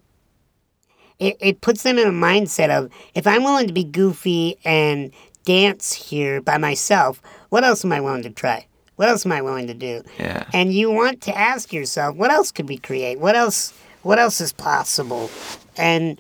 it, 1.20 1.38
it 1.40 1.62
puts 1.62 1.84
them 1.84 1.98
in 1.98 2.08
a 2.08 2.12
mindset 2.12 2.70
of 2.70 2.92
if 3.14 3.26
I'm 3.26 3.44
willing 3.44 3.68
to 3.68 3.74
be 3.74 3.84
goofy 3.84 4.58
and 4.66 5.12
dance 5.46 5.94
here 5.94 6.42
by 6.42 6.58
myself, 6.58 7.22
what 7.50 7.64
else 7.64 7.86
am 7.86 7.92
I 7.92 8.02
willing 8.02 8.24
to 8.24 8.30
try? 8.30 8.68
What 8.96 9.10
else 9.10 9.26
am 9.26 9.32
I 9.32 9.42
willing 9.42 9.68
to 9.68 9.74
do? 9.74 10.04
Yeah. 10.20 10.46
And 10.54 10.74
you 10.74 10.92
want 10.92 11.22
to 11.22 11.38
ask 11.38 11.74
yourself, 11.74 12.16
what 12.16 12.32
else 12.32 12.52
could 12.52 12.70
we 12.70 12.78
create? 12.78 13.20
What 13.20 13.36
else 13.36 13.74
what 14.04 14.20
else 14.20 14.40
is 14.42 14.54
possible? 14.54 15.30
And 15.78 16.20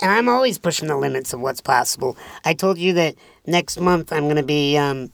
and 0.00 0.10
I'm 0.10 0.28
always 0.28 0.58
pushing 0.58 0.88
the 0.88 0.96
limits 0.96 1.32
of 1.32 1.40
what's 1.40 1.60
possible. 1.60 2.16
I 2.44 2.52
told 2.52 2.76
you 2.78 2.92
that 2.94 3.14
next 3.46 3.80
month 3.80 4.12
I'm 4.12 4.24
going 4.24 4.36
to 4.36 4.42
be 4.42 4.76
um, 4.76 5.10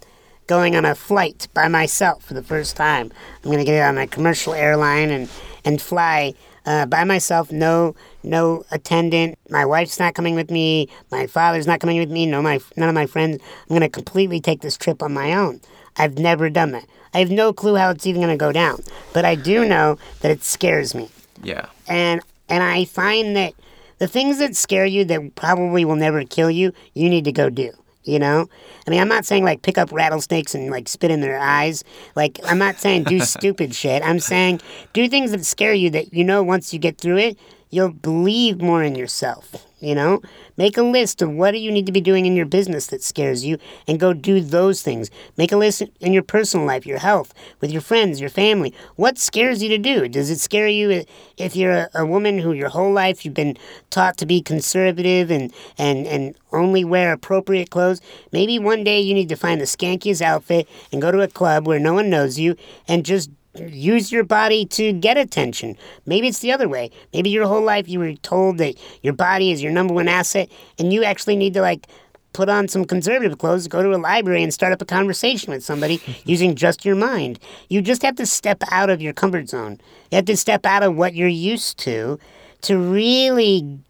going 0.52 0.76
on 0.76 0.84
a 0.84 0.94
flight 0.94 1.48
by 1.54 1.66
myself 1.68 2.22
for 2.24 2.34
the 2.34 2.42
first 2.42 2.76
time. 2.76 3.10
I'm 3.42 3.50
going 3.50 3.58
to 3.58 3.64
get 3.64 3.82
on 3.88 3.96
a 3.96 4.06
commercial 4.06 4.52
airline 4.52 5.10
and 5.10 5.28
and 5.64 5.80
fly 5.80 6.34
uh, 6.66 6.84
by 6.86 7.04
myself. 7.04 7.50
No 7.50 7.94
no 8.22 8.64
attendant. 8.70 9.38
My 9.48 9.64
wife's 9.64 9.98
not 9.98 10.14
coming 10.14 10.34
with 10.34 10.50
me. 10.50 10.88
My 11.10 11.26
father's 11.26 11.66
not 11.66 11.80
coming 11.80 11.98
with 11.98 12.10
me. 12.10 12.26
No 12.26 12.42
my 12.42 12.60
none 12.76 12.90
of 12.90 12.94
my 12.94 13.06
friends. 13.06 13.34
I'm 13.62 13.68
going 13.76 13.80
to 13.80 13.88
completely 13.88 14.40
take 14.40 14.60
this 14.60 14.76
trip 14.76 15.02
on 15.02 15.12
my 15.14 15.32
own. 15.32 15.60
I've 15.96 16.18
never 16.18 16.50
done 16.50 16.72
that. 16.72 16.84
I 17.14 17.18
have 17.20 17.30
no 17.30 17.52
clue 17.52 17.76
how 17.76 17.90
it's 17.90 18.06
even 18.06 18.20
going 18.22 18.38
to 18.38 18.44
go 18.46 18.52
down, 18.52 18.78
but 19.14 19.24
I 19.24 19.34
do 19.34 19.66
know 19.68 19.98
that 20.20 20.30
it 20.30 20.42
scares 20.44 20.94
me 20.94 21.08
Yeah. 21.42 21.66
and 21.88 22.20
and 22.48 22.62
I 22.62 22.84
find 22.84 23.36
that 23.36 23.52
the 23.98 24.08
things 24.08 24.38
that 24.38 24.56
scare 24.56 24.86
you 24.86 25.04
that 25.06 25.34
probably 25.34 25.84
will 25.84 25.96
never 26.06 26.24
kill 26.24 26.50
you, 26.50 26.72
you 26.94 27.08
need 27.08 27.24
to 27.24 27.32
go 27.32 27.48
do. 27.50 27.70
You 28.04 28.18
know, 28.18 28.48
I 28.86 28.90
mean, 28.90 29.00
I'm 29.00 29.08
not 29.08 29.24
saying 29.24 29.44
like 29.44 29.62
pick 29.62 29.78
up 29.78 29.92
rattlesnakes 29.92 30.54
and 30.54 30.70
like 30.70 30.88
spit 30.88 31.10
in 31.10 31.20
their 31.20 31.38
eyes. 31.38 31.84
Like, 32.16 32.40
I'm 32.46 32.58
not 32.58 32.76
saying 32.76 33.04
do 33.04 33.20
stupid 33.24 33.74
shit. 33.74 34.02
I'm 34.02 34.18
saying 34.20 34.60
do 34.92 35.08
things 35.08 35.30
that 35.30 35.44
scare 35.44 35.74
you 35.74 35.90
that 35.90 36.12
you 36.12 36.24
know 36.24 36.42
once 36.42 36.72
you 36.72 36.78
get 36.78 36.98
through 36.98 37.18
it, 37.18 37.38
you'll 37.72 37.90
believe 37.90 38.60
more 38.60 38.84
in 38.84 38.94
yourself. 38.94 39.66
You 39.80 39.96
know, 39.96 40.22
make 40.56 40.76
a 40.76 40.82
list 40.82 41.22
of 41.22 41.32
what 41.32 41.58
you 41.58 41.72
need 41.72 41.86
to 41.86 41.92
be 41.92 42.00
doing 42.00 42.24
in 42.24 42.36
your 42.36 42.46
business 42.46 42.86
that 42.86 43.02
scares 43.02 43.44
you, 43.44 43.58
and 43.88 43.98
go 43.98 44.12
do 44.12 44.40
those 44.40 44.80
things. 44.80 45.10
Make 45.36 45.50
a 45.50 45.56
list 45.56 45.82
in 45.98 46.12
your 46.12 46.22
personal 46.22 46.64
life, 46.64 46.86
your 46.86 47.00
health, 47.00 47.34
with 47.60 47.72
your 47.72 47.80
friends, 47.80 48.20
your 48.20 48.30
family. 48.30 48.72
What 48.94 49.18
scares 49.18 49.60
you 49.60 49.68
to 49.70 49.78
do? 49.78 50.06
Does 50.06 50.30
it 50.30 50.38
scare 50.38 50.68
you 50.68 51.04
if 51.36 51.56
you're 51.56 51.72
a, 51.72 51.88
a 51.96 52.06
woman 52.06 52.38
who 52.38 52.52
your 52.52 52.68
whole 52.68 52.92
life 52.92 53.24
you've 53.24 53.34
been 53.34 53.56
taught 53.90 54.16
to 54.18 54.26
be 54.26 54.40
conservative 54.40 55.32
and 55.32 55.52
and 55.76 56.06
and 56.06 56.36
only 56.52 56.84
wear 56.84 57.12
appropriate 57.12 57.70
clothes? 57.70 58.00
Maybe 58.30 58.60
one 58.60 58.84
day 58.84 59.00
you 59.00 59.14
need 59.14 59.30
to 59.30 59.36
find 59.36 59.60
the 59.60 59.64
skankiest 59.64 60.22
outfit 60.22 60.68
and 60.92 61.02
go 61.02 61.10
to 61.10 61.22
a 61.22 61.28
club 61.28 61.66
where 61.66 61.80
no 61.80 61.94
one 61.94 62.08
knows 62.08 62.38
you 62.38 62.54
and 62.86 63.04
just 63.04 63.30
use 63.54 64.10
your 64.10 64.24
body 64.24 64.64
to 64.66 64.92
get 64.92 65.16
attention. 65.16 65.76
Maybe 66.06 66.28
it's 66.28 66.40
the 66.40 66.52
other 66.52 66.68
way. 66.68 66.90
Maybe 67.12 67.30
your 67.30 67.46
whole 67.46 67.62
life 67.62 67.88
you 67.88 67.98
were 67.98 68.14
told 68.14 68.58
that 68.58 68.76
your 69.02 69.12
body 69.12 69.52
is 69.52 69.62
your 69.62 69.72
number 69.72 69.94
one 69.94 70.08
asset 70.08 70.50
and 70.78 70.92
you 70.92 71.04
actually 71.04 71.36
need 71.36 71.54
to 71.54 71.60
like 71.60 71.86
put 72.32 72.48
on 72.48 72.66
some 72.66 72.84
conservative 72.84 73.38
clothes, 73.38 73.68
go 73.68 73.82
to 73.82 73.94
a 73.94 73.98
library 73.98 74.42
and 74.42 74.54
start 74.54 74.72
up 74.72 74.80
a 74.80 74.86
conversation 74.86 75.52
with 75.52 75.62
somebody 75.62 76.00
using 76.24 76.54
just 76.54 76.84
your 76.84 76.96
mind. 76.96 77.38
You 77.68 77.82
just 77.82 78.02
have 78.02 78.16
to 78.16 78.26
step 78.26 78.62
out 78.70 78.90
of 78.90 79.02
your 79.02 79.12
comfort 79.12 79.48
zone. 79.48 79.80
You 80.10 80.16
have 80.16 80.24
to 80.26 80.36
step 80.36 80.64
out 80.64 80.82
of 80.82 80.96
what 80.96 81.14
you're 81.14 81.28
used 81.28 81.78
to 81.80 82.18
to 82.62 82.78
really 82.78 83.80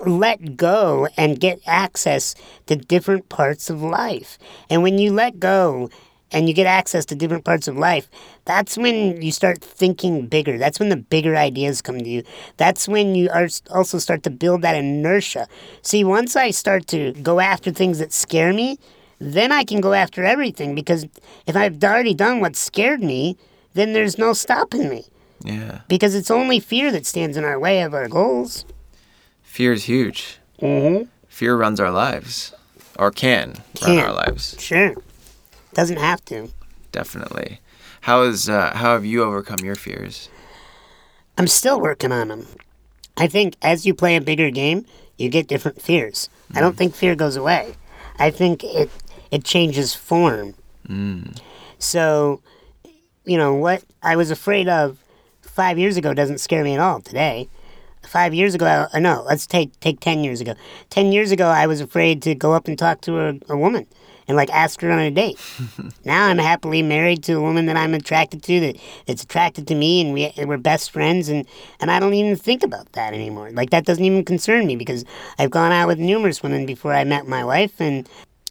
let 0.00 0.56
go 0.56 1.08
and 1.16 1.40
get 1.40 1.58
access 1.66 2.34
to 2.66 2.76
different 2.76 3.28
parts 3.28 3.70
of 3.70 3.82
life. 3.82 4.38
And 4.68 4.82
when 4.82 4.98
you 4.98 5.12
let 5.12 5.40
go 5.40 5.88
and 6.32 6.48
you 6.48 6.54
get 6.54 6.66
access 6.66 7.04
to 7.06 7.14
different 7.14 7.44
parts 7.44 7.68
of 7.68 7.76
life, 7.76 8.08
that's 8.44 8.76
when 8.76 9.22
you 9.22 9.30
start 9.32 9.62
thinking 9.62 10.26
bigger. 10.26 10.58
That's 10.58 10.80
when 10.80 10.88
the 10.88 10.96
bigger 10.96 11.36
ideas 11.36 11.80
come 11.82 11.98
to 11.98 12.08
you. 12.08 12.22
That's 12.56 12.88
when 12.88 13.14
you 13.14 13.30
are 13.30 13.48
also 13.70 13.98
start 13.98 14.22
to 14.24 14.30
build 14.30 14.62
that 14.62 14.76
inertia. 14.76 15.46
See, 15.82 16.02
once 16.04 16.34
I 16.36 16.50
start 16.50 16.86
to 16.88 17.12
go 17.22 17.40
after 17.40 17.70
things 17.70 17.98
that 18.00 18.12
scare 18.12 18.52
me, 18.52 18.78
then 19.18 19.52
I 19.52 19.64
can 19.64 19.80
go 19.80 19.92
after 19.94 20.24
everything 20.24 20.74
because 20.74 21.06
if 21.46 21.56
I've 21.56 21.82
already 21.82 22.12
done 22.14 22.40
what 22.40 22.56
scared 22.56 23.02
me, 23.02 23.36
then 23.74 23.92
there's 23.92 24.18
no 24.18 24.32
stopping 24.32 24.88
me 24.88 25.04
Yeah. 25.42 25.80
because 25.88 26.14
it's 26.14 26.30
only 26.30 26.60
fear 26.60 26.90
that 26.92 27.06
stands 27.06 27.36
in 27.36 27.44
our 27.44 27.58
way 27.58 27.82
of 27.82 27.94
our 27.94 28.08
goals. 28.08 28.64
Fear 29.42 29.72
is 29.74 29.84
huge. 29.84 30.38
Mm-hmm. 30.60 31.04
Fear 31.28 31.56
runs 31.56 31.80
our 31.80 31.90
lives, 31.90 32.52
or 32.98 33.10
can, 33.10 33.54
Can. 33.74 33.96
run 33.96 34.06
our 34.06 34.12
lives. 34.14 34.56
Sure. 34.58 34.94
Doesn't 35.76 35.98
have 35.98 36.24
to. 36.24 36.48
Definitely. 36.90 37.60
How 38.00 38.22
is 38.22 38.48
uh, 38.48 38.72
how 38.74 38.94
have 38.94 39.04
you 39.04 39.22
overcome 39.22 39.58
your 39.62 39.74
fears? 39.74 40.30
I'm 41.36 41.46
still 41.46 41.78
working 41.78 42.12
on 42.12 42.28
them. 42.28 42.46
I 43.18 43.26
think 43.26 43.56
as 43.60 43.84
you 43.84 43.92
play 43.92 44.16
a 44.16 44.22
bigger 44.22 44.50
game, 44.50 44.86
you 45.18 45.28
get 45.28 45.48
different 45.48 45.82
fears. 45.82 46.30
I 46.54 46.60
don't 46.60 46.78
think 46.78 46.94
fear 46.94 47.14
goes 47.14 47.36
away. 47.36 47.74
I 48.18 48.30
think 48.30 48.64
it 48.64 48.90
it 49.30 49.44
changes 49.44 49.94
form. 49.94 50.54
Mm. 50.88 51.38
So, 51.78 52.40
you 53.26 53.36
know, 53.36 53.52
what 53.52 53.84
I 54.02 54.16
was 54.16 54.30
afraid 54.30 54.70
of 54.70 54.96
five 55.42 55.78
years 55.78 55.98
ago 55.98 56.14
doesn't 56.14 56.38
scare 56.38 56.64
me 56.64 56.72
at 56.72 56.80
all 56.80 57.02
today. 57.02 57.50
Five 58.02 58.32
years 58.32 58.54
ago, 58.54 58.86
uh, 58.90 58.98
no, 58.98 59.24
let's 59.28 59.46
take 59.46 59.78
take 59.80 60.00
ten 60.00 60.24
years 60.24 60.40
ago. 60.40 60.54
Ten 60.88 61.12
years 61.12 61.32
ago, 61.32 61.48
I 61.48 61.66
was 61.66 61.82
afraid 61.82 62.22
to 62.22 62.34
go 62.34 62.54
up 62.54 62.66
and 62.66 62.78
talk 62.78 63.02
to 63.02 63.20
a, 63.20 63.34
a 63.50 63.58
woman 63.58 63.86
and 64.28 64.36
like 64.36 64.50
ask 64.50 64.80
her 64.80 64.90
on 64.90 64.98
a 64.98 65.10
date. 65.10 65.38
now 66.04 66.26
I'm 66.26 66.38
happily 66.38 66.82
married 66.82 67.22
to 67.24 67.34
a 67.34 67.40
woman 67.40 67.66
that 67.66 67.76
I'm 67.76 67.94
attracted 67.94 68.42
to, 68.44 68.60
that 68.60 68.76
that's 69.06 69.22
attracted 69.22 69.66
to 69.68 69.74
me, 69.74 70.00
and 70.00 70.12
we 70.12 70.32
we're 70.44 70.56
best 70.56 70.90
friends, 70.90 71.28
and 71.28 71.46
and 71.80 71.90
I 71.90 72.00
don't 72.00 72.14
even 72.14 72.36
think 72.36 72.62
about 72.62 72.92
that 72.92 73.14
anymore. 73.14 73.50
Like 73.52 73.70
that 73.70 73.84
doesn't 73.84 74.04
even 74.04 74.24
concern 74.24 74.66
me 74.66 74.76
because 74.76 75.04
I've 75.38 75.50
gone 75.50 75.72
out 75.72 75.88
with 75.88 75.98
numerous 75.98 76.42
women 76.42 76.66
before 76.66 76.92
I 76.92 77.04
met 77.04 77.26
my 77.26 77.44
wife, 77.44 77.80
and 77.80 78.08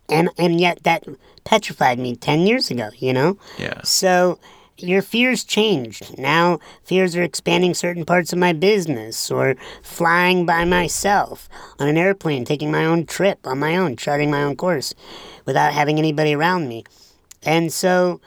and 0.10 0.30
and 0.38 0.60
yet 0.60 0.84
that 0.84 1.06
petrified 1.44 2.00
me 2.00 2.16
ten 2.16 2.42
years 2.42 2.72
ago. 2.72 2.90
You 2.98 3.14
know. 3.14 3.38
Yeah. 3.58 3.82
So 3.84 4.40
your 4.78 5.02
fears 5.02 5.44
changed. 5.46 6.18
Now 6.18 6.60
fears 6.84 7.16
are 7.16 7.24
expanding 7.24 7.74
certain 7.74 8.06
parts 8.06 8.34
of 8.34 8.40
my 8.40 8.52
business 8.52 9.32
or 9.32 9.56
flying 9.82 10.46
by 10.46 10.66
myself 10.66 11.48
on 11.80 11.88
an 11.88 11.98
airplane, 11.98 12.44
taking 12.44 12.72
my 12.72 12.86
own 12.86 13.06
trip 13.06 13.40
on 13.46 13.60
my 13.60 13.78
own, 13.78 13.96
charting 13.96 14.30
my 14.30 14.44
own 14.44 14.56
course 14.58 14.94
without 15.46 15.74
having 15.74 15.98
anybody 16.00 16.34
around 16.34 16.68
me. 16.68 16.84
And 17.44 17.72
so 17.72 18.20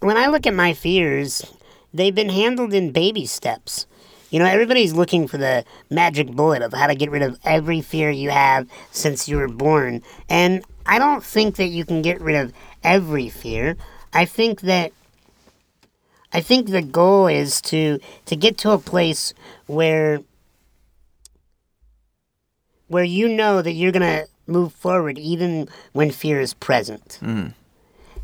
when 0.00 0.16
I 0.16 0.26
look 0.26 0.46
at 0.46 0.54
my 0.54 0.74
fears, 0.74 1.44
they've 1.92 2.14
been 2.14 2.28
handled 2.28 2.74
in 2.74 2.92
baby 2.92 3.26
steps. 3.26 3.86
You 4.30 4.40
know, 4.40 4.46
everybody's 4.46 4.92
looking 4.92 5.28
for 5.28 5.38
the 5.38 5.64
magic 5.90 6.28
bullet 6.32 6.60
of 6.60 6.72
how 6.72 6.88
to 6.88 6.94
get 6.94 7.10
rid 7.10 7.22
of 7.22 7.38
every 7.44 7.80
fear 7.80 8.10
you 8.10 8.30
have 8.30 8.68
since 8.90 9.28
you 9.28 9.36
were 9.36 9.48
born. 9.48 10.02
And 10.28 10.64
I 10.86 10.98
don't 10.98 11.24
think 11.24 11.56
that 11.56 11.68
you 11.68 11.84
can 11.84 12.02
get 12.02 12.20
rid 12.20 12.36
of 12.36 12.52
every 12.82 13.28
fear. 13.28 13.76
I 14.12 14.24
think 14.24 14.62
that 14.62 14.92
I 16.32 16.40
think 16.40 16.68
the 16.68 16.82
goal 16.82 17.28
is 17.28 17.60
to 17.62 18.00
to 18.26 18.36
get 18.36 18.58
to 18.58 18.72
a 18.72 18.78
place 18.78 19.34
where 19.66 20.20
where 22.88 23.04
you 23.04 23.28
know 23.28 23.62
that 23.62 23.72
you're 23.72 23.92
going 23.92 24.02
to 24.02 24.26
move 24.46 24.72
forward 24.72 25.18
even 25.18 25.68
when 25.92 26.10
fear 26.10 26.40
is 26.40 26.54
present. 26.54 27.18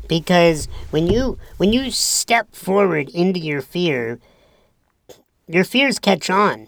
Because 0.07 0.67
when 0.89 1.07
you 1.07 1.37
when 1.57 1.71
you 1.73 1.89
step 1.91 2.53
forward 2.53 3.09
into 3.09 3.39
your 3.39 3.61
fear, 3.61 4.19
your 5.47 5.63
fears 5.63 5.99
catch 5.99 6.29
on. 6.29 6.67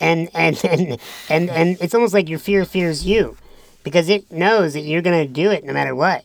And 0.00 0.28
and 0.34 0.62
and 0.64 0.98
and, 1.28 1.50
and 1.50 1.76
it's 1.80 1.94
almost 1.94 2.14
like 2.14 2.28
your 2.28 2.38
fear 2.38 2.64
fears 2.64 3.06
you 3.06 3.36
because 3.84 4.08
it 4.08 4.30
knows 4.32 4.72
that 4.72 4.80
you're 4.80 5.02
going 5.02 5.26
to 5.26 5.32
do 5.32 5.50
it 5.50 5.64
no 5.64 5.72
matter 5.72 5.94
what. 5.94 6.24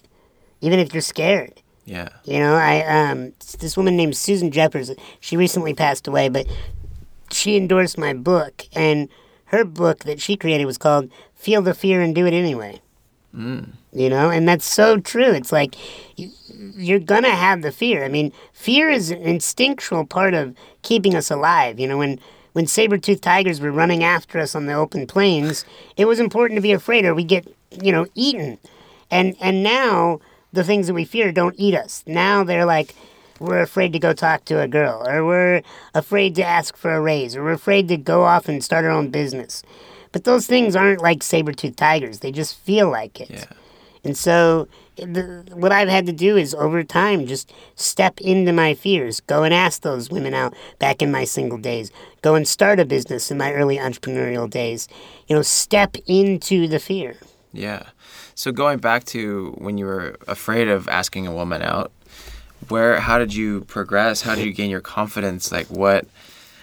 Even 0.62 0.80
if 0.80 0.94
you're 0.94 1.02
scared. 1.02 1.62
Yeah. 1.86 2.10
You 2.24 2.40
know, 2.40 2.56
I 2.56 2.82
um 2.82 3.34
this 3.60 3.78
woman 3.78 3.96
named 3.96 4.18
Susan 4.18 4.52
Jeffers. 4.52 4.92
She 5.20 5.38
recently 5.38 5.74
passed 5.74 6.08
away, 6.08 6.30
but 6.30 6.48
she 7.32 7.58
endorsed 7.58 7.98
my 7.98 8.14
book, 8.14 8.66
and 8.74 9.08
her 9.46 9.64
book 9.64 10.00
that 10.06 10.20
she 10.20 10.36
created 10.36 10.66
was 10.66 10.78
called 10.78 11.10
"Feel 11.40 11.64
the 11.64 11.74
Fear 11.74 12.02
and 12.02 12.14
Do 12.14 12.28
It 12.28 12.34
Anyway." 12.34 12.82
Mm. 13.36 13.70
You 13.94 14.10
know, 14.10 14.30
and 14.30 14.48
that's 14.48 14.66
so 14.66 15.00
true. 15.00 15.32
It's 15.32 15.52
like 15.52 15.76
you're 16.16 17.00
gonna 17.00 17.30
have 17.30 17.62
the 17.62 17.72
fear. 17.72 18.04
I 18.04 18.08
mean, 18.08 18.32
fear 18.54 18.90
is 18.90 19.10
an 19.10 19.22
instinctual 19.22 20.06
part 20.06 20.34
of 20.34 20.56
keeping 20.82 21.16
us 21.16 21.32
alive. 21.32 21.80
You 21.80 21.88
know, 21.88 21.98
when 21.98 22.20
when 22.54 22.68
saber-toothed 22.68 23.24
tigers 23.24 23.62
were 23.62 23.72
running 23.72 24.04
after 24.04 24.40
us 24.40 24.56
on 24.56 24.66
the 24.66 24.74
open 24.74 25.08
plains, 25.08 25.64
it 25.96 26.06
was 26.06 26.20
important 26.20 26.58
to 26.58 26.62
be 26.62 26.72
afraid, 26.72 27.06
or 27.06 27.16
we 27.16 27.24
get 27.24 27.48
you 27.82 27.92
know 27.92 28.06
eaten. 28.16 28.58
And 29.10 29.36
and 29.40 29.64
now 29.64 30.20
the 30.52 30.64
things 30.64 30.88
that 30.88 30.94
we 30.94 31.06
fear 31.06 31.32
don't 31.32 31.56
eat 31.58 31.76
us. 31.76 32.04
Now 32.06 32.44
they're 32.44 32.66
like 32.66 32.96
we're 33.40 33.62
afraid 33.62 33.94
to 33.94 34.00
go 34.00 34.14
talk 34.14 34.46
to 34.46 34.60
a 34.60 34.68
girl, 34.68 35.08
or 35.08 35.26
we're 35.26 35.62
afraid 35.96 36.36
to 36.36 36.44
ask 36.44 36.76
for 36.76 36.94
a 36.94 37.02
raise, 37.02 37.36
or 37.36 37.44
we're 37.44 37.52
afraid 37.52 37.88
to 37.88 37.98
go 37.98 38.24
off 38.24 38.50
and 38.50 38.64
start 38.64 38.86
our 38.86 38.92
own 38.92 39.10
business. 39.10 39.64
But 40.12 40.24
those 40.24 40.48
things 40.48 40.76
aren't 40.76 41.02
like 41.02 41.24
saber 41.24 41.52
tooth 41.52 41.76
tigers. 41.76 42.20
They 42.20 42.32
just 42.32 42.58
feel 42.60 42.90
like 42.90 43.22
it. 43.22 43.30
Yeah. 43.30 43.46
And 44.04 44.18
so, 44.18 44.68
the, 44.96 45.46
what 45.54 45.72
I've 45.72 45.90
had 45.90 46.06
to 46.06 46.14
do 46.14 46.38
is 46.38 46.54
over 46.56 46.84
time 46.84 47.26
just 47.26 47.54
step 47.76 48.20
into 48.22 48.52
my 48.52 48.74
fears, 48.74 49.20
go 49.22 49.44
and 49.44 49.54
ask 49.54 49.82
those 49.82 50.10
women 50.10 50.34
out 50.34 50.54
back 50.78 51.02
in 51.02 51.12
my 51.12 51.24
single 51.26 51.58
days, 51.58 51.92
go 52.22 52.36
and 52.36 52.48
start 52.48 52.80
a 52.80 52.86
business 52.86 53.32
in 53.32 53.38
my 53.38 53.54
early 53.54 53.78
entrepreneurial 53.78 54.50
days. 54.50 54.88
You 55.28 55.36
know, 55.36 55.42
step 55.42 55.96
into 56.08 56.68
the 56.68 56.80
fear. 56.80 57.18
Yeah. 57.54 57.84
So 58.36 58.52
going 58.52 58.80
back 58.80 59.04
to 59.06 59.54
when 59.58 59.78
you 59.78 59.86
were 59.86 60.16
afraid 60.28 60.70
of 60.70 60.88
asking 60.88 61.28
a 61.28 61.34
woman 61.34 61.62
out, 61.62 61.92
where 62.68 63.00
how 63.00 63.18
did 63.18 63.34
you 63.34 63.62
progress? 63.62 64.22
How 64.22 64.36
did 64.36 64.46
you 64.46 64.54
gain 64.54 64.70
your 64.70 64.82
confidence? 64.82 65.52
Like 65.52 65.68
what 65.68 66.06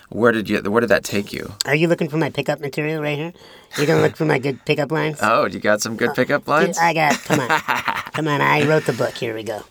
where 0.08 0.32
did 0.32 0.48
you 0.48 0.60
where 0.62 0.80
did 0.80 0.90
that 0.90 1.04
take 1.04 1.32
you? 1.32 1.52
Are 1.64 1.74
you 1.74 1.88
looking 1.88 2.08
for 2.08 2.16
my 2.16 2.30
pickup 2.30 2.60
material 2.60 3.02
right 3.02 3.18
here? 3.18 3.32
You're 3.76 3.86
gonna 3.86 4.02
look 4.02 4.16
for 4.16 4.24
my 4.24 4.38
good 4.38 4.64
pickup 4.64 4.92
lines? 4.92 5.18
Oh, 5.20 5.46
you 5.46 5.58
got 5.58 5.80
some 5.80 5.96
good 5.96 6.14
pickup 6.14 6.48
uh, 6.48 6.52
lines? 6.52 6.78
I 6.78 6.94
got. 6.94 7.14
Come 7.24 7.40
on, 7.40 7.48
come 8.12 8.28
on. 8.28 8.40
I 8.40 8.66
wrote 8.66 8.86
the 8.86 8.92
book. 8.92 9.14
Here 9.14 9.34
we 9.34 9.42
go. 9.42 9.62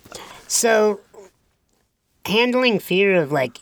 So, 0.47 0.99
handling 2.25 2.79
fear 2.79 3.21
of 3.21 3.31
like 3.31 3.59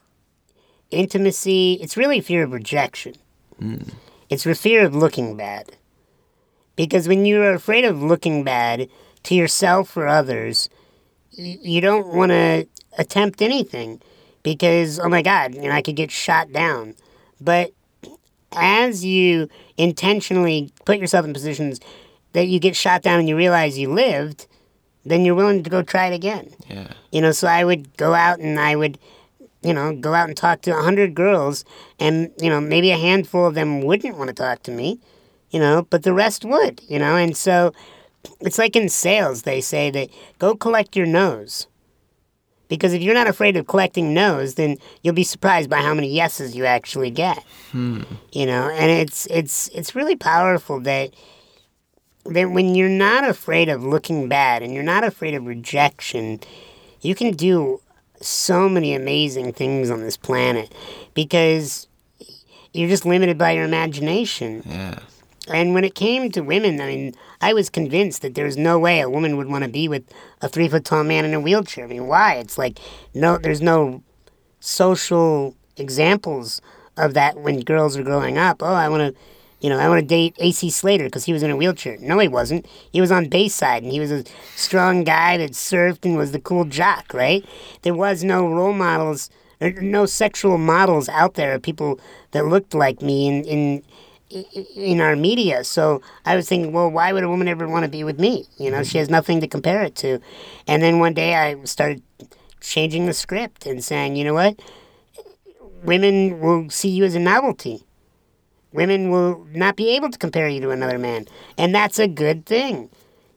intimacy, 0.89 1.79
it's 1.81 1.95
really 1.95 2.21
fear 2.21 2.43
of 2.43 2.51
rejection. 2.51 3.15
Hmm. 3.59 3.83
It's 4.29 4.43
the 4.43 4.55
fear 4.55 4.85
of 4.85 4.95
looking 4.95 5.37
bad. 5.37 5.77
Because 6.75 7.07
when 7.07 7.25
you're 7.25 7.53
afraid 7.53 7.85
of 7.85 8.01
looking 8.01 8.43
bad 8.43 8.89
to 9.23 9.35
yourself 9.35 9.95
or 9.95 10.07
others, 10.07 10.69
you 11.31 11.81
don't 11.81 12.07
want 12.07 12.31
to 12.31 12.67
attempt 12.97 13.41
anything 13.41 14.01
because 14.43 14.99
oh 14.99 15.09
my 15.09 15.21
god, 15.21 15.55
you 15.55 15.63
know 15.63 15.71
I 15.71 15.81
could 15.81 15.95
get 15.95 16.11
shot 16.11 16.51
down. 16.51 16.95
But 17.41 17.71
as 18.51 19.03
you 19.03 19.49
intentionally 19.77 20.71
put 20.85 20.99
yourself 20.99 21.25
in 21.25 21.33
positions 21.33 21.79
that 22.33 22.47
you 22.47 22.59
get 22.59 22.75
shot 22.75 23.01
down 23.01 23.19
and 23.19 23.27
you 23.29 23.35
realize 23.35 23.77
you 23.77 23.91
lived, 23.91 24.47
then 25.05 25.25
you're 25.25 25.35
willing 25.35 25.63
to 25.63 25.69
go 25.69 25.81
try 25.81 26.07
it 26.07 26.13
again. 26.13 26.53
yeah. 26.67 26.87
You 27.11 27.21
know, 27.21 27.31
so 27.31 27.47
I 27.47 27.63
would 27.63 27.95
go 27.97 28.13
out 28.13 28.39
and 28.39 28.59
I 28.59 28.75
would, 28.75 28.97
you 29.61 29.73
know, 29.73 29.95
go 29.95 30.13
out 30.13 30.27
and 30.27 30.37
talk 30.37 30.61
to 30.63 30.77
a 30.77 30.81
hundred 30.81 31.13
girls, 31.15 31.65
and 31.99 32.31
you 32.39 32.49
know, 32.49 32.61
maybe 32.61 32.91
a 32.91 32.97
handful 32.97 33.45
of 33.47 33.55
them 33.55 33.81
wouldn't 33.81 34.17
want 34.17 34.29
to 34.29 34.33
talk 34.33 34.63
to 34.63 34.71
me, 34.71 34.99
you 35.51 35.59
know, 35.59 35.87
but 35.89 36.03
the 36.03 36.13
rest 36.13 36.45
would, 36.45 36.81
you 36.87 36.99
know, 36.99 37.15
and 37.15 37.35
so 37.37 37.73
it's 38.39 38.57
like 38.57 38.75
in 38.75 38.89
sales, 38.89 39.43
they 39.43 39.61
say 39.61 39.89
that 39.91 40.09
go 40.39 40.55
collect 40.55 40.95
your 40.95 41.05
nose. 41.05 41.67
Because 42.75 42.93
if 42.93 43.01
you're 43.01 43.13
not 43.13 43.27
afraid 43.27 43.57
of 43.57 43.67
collecting 43.67 44.13
no's, 44.13 44.55
then 44.55 44.77
you'll 45.01 45.13
be 45.13 45.23
surprised 45.23 45.69
by 45.69 45.77
how 45.77 45.93
many 45.93 46.09
yeses 46.09 46.55
you 46.55 46.65
actually 46.65 47.11
get. 47.11 47.43
Hmm. 47.71 48.03
You 48.31 48.45
know, 48.45 48.69
and 48.69 48.91
it's 48.91 49.25
it's 49.27 49.67
it's 49.69 49.95
really 49.95 50.15
powerful 50.15 50.79
that 50.81 51.13
that 52.25 52.51
when 52.51 52.75
you're 52.75 52.89
not 52.89 53.27
afraid 53.27 53.69
of 53.69 53.83
looking 53.83 54.29
bad 54.29 54.63
and 54.63 54.73
you're 54.73 54.83
not 54.83 55.03
afraid 55.03 55.33
of 55.33 55.45
rejection, 55.45 56.39
you 57.01 57.15
can 57.15 57.31
do 57.31 57.81
so 58.21 58.69
many 58.69 58.93
amazing 58.93 59.53
things 59.53 59.89
on 59.89 60.01
this 60.01 60.15
planet 60.15 60.73
because 61.13 61.87
you're 62.73 62.89
just 62.89 63.05
limited 63.05 63.37
by 63.37 63.51
your 63.51 63.65
imagination. 63.65 64.63
Yeah. 64.65 64.99
And 65.49 65.73
when 65.73 65.83
it 65.83 65.93
came 65.93 66.31
to 66.31 66.41
women, 66.41 66.79
I 66.79 66.87
mean, 66.87 67.15
I 67.41 67.53
was 67.53 67.69
convinced 67.69 68.21
that 68.21 68.35
there's 68.35 68.55
no 68.55 68.79
way 68.79 69.01
a 69.01 69.09
woman 69.09 69.35
would 69.37 69.47
want 69.47 69.63
to 69.65 69.69
be 69.69 69.87
with 69.87 70.03
a 70.41 70.47
three 70.47 70.69
foot 70.69 70.85
tall 70.85 71.03
man 71.03 71.25
in 71.25 71.33
a 71.33 71.39
wheelchair. 71.39 71.85
I 71.85 71.87
mean, 71.87 72.07
why? 72.07 72.35
It's 72.35 72.57
like 72.57 72.79
no, 73.13 73.37
there's 73.37 73.61
no 73.61 74.03
social 74.59 75.55
examples 75.75 76.61
of 76.97 77.13
that 77.15 77.37
when 77.37 77.59
girls 77.59 77.97
are 77.97 78.03
growing 78.03 78.37
up. 78.37 78.61
Oh, 78.61 78.73
I 78.73 78.87
want 78.87 79.13
to, 79.13 79.21
you 79.59 79.69
know, 79.69 79.79
I 79.79 79.89
want 79.89 79.99
to 79.99 80.05
date 80.05 80.35
AC 80.39 80.69
Slater 80.69 81.05
because 81.05 81.25
he 81.25 81.33
was 81.33 81.43
in 81.43 81.51
a 81.51 81.57
wheelchair. 81.57 81.97
No, 81.99 82.19
he 82.19 82.27
wasn't. 82.27 82.65
He 82.91 83.01
was 83.01 83.11
on 83.11 83.27
Bayside 83.27 83.83
and 83.83 83.91
he 83.91 83.99
was 83.99 84.11
a 84.11 84.23
strong 84.55 85.03
guy 85.03 85.37
that 85.37 85.51
surfed 85.51 86.05
and 86.05 86.15
was 86.15 86.31
the 86.31 86.39
cool 86.39 86.65
jock, 86.65 87.13
right? 87.13 87.45
There 87.81 87.95
was 87.95 88.23
no 88.23 88.47
role 88.47 88.73
models, 88.73 89.29
or 89.59 89.71
no 89.71 90.05
sexual 90.05 90.57
models 90.57 91.09
out 91.09 91.33
there 91.33 91.53
of 91.53 91.61
people 91.61 91.99
that 92.31 92.45
looked 92.45 92.73
like 92.73 93.01
me 93.01 93.27
in 93.27 93.43
in 93.43 93.83
in 94.75 95.01
our 95.01 95.15
media. 95.15 95.63
So 95.63 96.01
I 96.25 96.35
was 96.35 96.47
thinking, 96.47 96.71
well, 96.71 96.89
why 96.89 97.13
would 97.13 97.23
a 97.23 97.29
woman 97.29 97.47
ever 97.47 97.67
want 97.67 97.83
to 97.83 97.89
be 97.89 98.03
with 98.03 98.19
me? 98.19 98.45
You 98.57 98.71
know, 98.71 98.83
she 98.83 98.91
mm-hmm. 98.91 98.99
has 98.99 99.09
nothing 99.09 99.41
to 99.41 99.47
compare 99.47 99.83
it 99.83 99.95
to. 99.97 100.19
And 100.67 100.81
then 100.81 100.99
one 100.99 101.13
day 101.13 101.35
I 101.35 101.63
started 101.63 102.01
changing 102.61 103.05
the 103.05 103.13
script 103.13 103.65
and 103.65 103.83
saying, 103.83 104.15
you 104.15 104.23
know 104.23 104.33
what? 104.33 104.59
Women 105.83 106.39
will 106.39 106.69
see 106.69 106.89
you 106.89 107.03
as 107.03 107.15
a 107.15 107.19
novelty. 107.19 107.83
Women 108.71 109.11
will 109.11 109.45
not 109.51 109.75
be 109.75 109.95
able 109.95 110.09
to 110.09 110.17
compare 110.17 110.47
you 110.47 110.61
to 110.61 110.71
another 110.71 110.97
man. 110.97 111.27
And 111.57 111.75
that's 111.75 111.99
a 111.99 112.07
good 112.07 112.45
thing. 112.45 112.89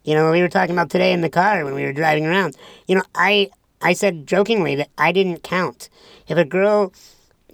You 0.04 0.14
know, 0.14 0.30
we 0.30 0.40
were 0.40 0.48
talking 0.48 0.74
about 0.74 0.88
today 0.88 1.12
in 1.12 1.20
the 1.20 1.28
car 1.28 1.64
when 1.64 1.74
we 1.74 1.82
were 1.82 1.92
driving 1.92 2.26
around. 2.26 2.56
You 2.86 2.94
know, 2.94 3.02
I 3.14 3.50
I 3.82 3.92
said 3.92 4.26
jokingly 4.26 4.76
that 4.76 4.88
I 4.96 5.12
didn't 5.12 5.42
count. 5.42 5.90
If 6.28 6.38
a 6.38 6.44
girl, 6.44 6.92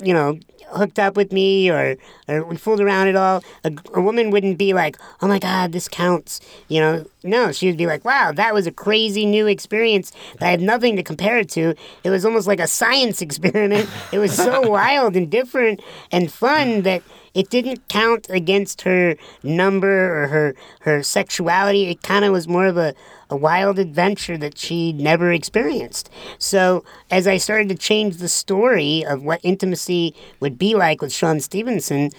you 0.00 0.14
know, 0.14 0.38
hooked 0.68 0.98
up 0.98 1.16
with 1.16 1.32
me 1.32 1.70
or, 1.70 1.96
or 2.28 2.44
we 2.44 2.56
fooled 2.56 2.80
around 2.80 3.08
at 3.08 3.16
all, 3.16 3.42
a, 3.64 3.72
a 3.94 4.00
woman 4.00 4.30
wouldn't 4.30 4.58
be 4.58 4.72
like, 4.72 4.96
oh 5.20 5.28
my 5.28 5.38
God, 5.38 5.72
this 5.72 5.88
counts. 5.88 6.40
You 6.68 6.80
know, 6.80 7.06
no, 7.22 7.52
she 7.52 7.66
would 7.66 7.76
be 7.76 7.86
like, 7.86 8.04
wow, 8.04 8.32
that 8.32 8.54
was 8.54 8.66
a 8.66 8.72
crazy 8.72 9.26
new 9.26 9.46
experience 9.46 10.12
that 10.38 10.46
I 10.46 10.50
had 10.50 10.60
nothing 10.60 10.96
to 10.96 11.02
compare 11.02 11.38
it 11.38 11.50
to. 11.50 11.74
It 12.04 12.10
was 12.10 12.24
almost 12.24 12.46
like 12.46 12.60
a 12.60 12.66
science 12.66 13.20
experiment. 13.22 13.88
It 14.12 14.18
was 14.18 14.34
so 14.34 14.68
wild 14.68 15.16
and 15.16 15.30
different 15.30 15.80
and 16.10 16.32
fun 16.32 16.82
that 16.82 17.02
it 17.34 17.48
didn't 17.48 17.88
count 17.88 18.26
against 18.28 18.82
her 18.82 19.16
number 19.42 20.22
or 20.22 20.28
her, 20.28 20.54
her 20.80 21.02
sexuality. 21.02 21.88
It 21.88 22.02
kind 22.02 22.24
of 22.24 22.32
was 22.32 22.46
more 22.46 22.66
of 22.66 22.76
a, 22.76 22.94
a 23.32 23.36
wild 23.36 23.78
adventure 23.78 24.36
that 24.36 24.58
she'd 24.58 25.00
never 25.00 25.32
experienced. 25.32 26.10
So 26.38 26.84
as 27.10 27.26
I 27.26 27.38
started 27.38 27.70
to 27.70 27.74
change 27.74 28.18
the 28.18 28.28
story 28.28 29.04
of 29.06 29.22
what 29.22 29.40
intimacy 29.42 30.14
would 30.40 30.58
be 30.58 30.74
like 30.74 31.00
with 31.00 31.12
Sean 31.12 31.40
Stephenson, 31.40 32.10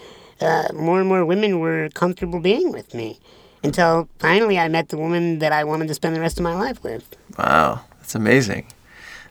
uh, 0.41 0.69
more 0.73 0.99
and 0.99 1.07
more 1.07 1.23
women 1.23 1.59
were 1.59 1.89
comfortable 1.93 2.39
being 2.39 2.71
with 2.71 2.95
me. 2.95 3.19
Until 3.63 4.09
finally 4.17 4.57
I 4.57 4.67
met 4.67 4.89
the 4.89 4.97
woman 4.97 5.37
that 5.39 5.51
I 5.51 5.63
wanted 5.63 5.87
to 5.87 5.93
spend 5.93 6.15
the 6.15 6.19
rest 6.19 6.37
of 6.37 6.43
my 6.43 6.55
life 6.55 6.83
with. 6.83 7.15
Wow. 7.37 7.81
That's 7.99 8.15
amazing. 8.15 8.65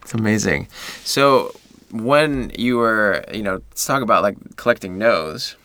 It's 0.03 0.15
amazing. 0.15 0.69
So 1.05 1.53
when 1.91 2.53
you 2.57 2.77
were, 2.79 3.25
you 3.35 3.43
know, 3.43 3.61
let's 3.71 3.85
talk 3.85 4.03
about 4.03 4.23
like 4.23 4.37
collecting 4.57 4.99
no's. 4.99 5.57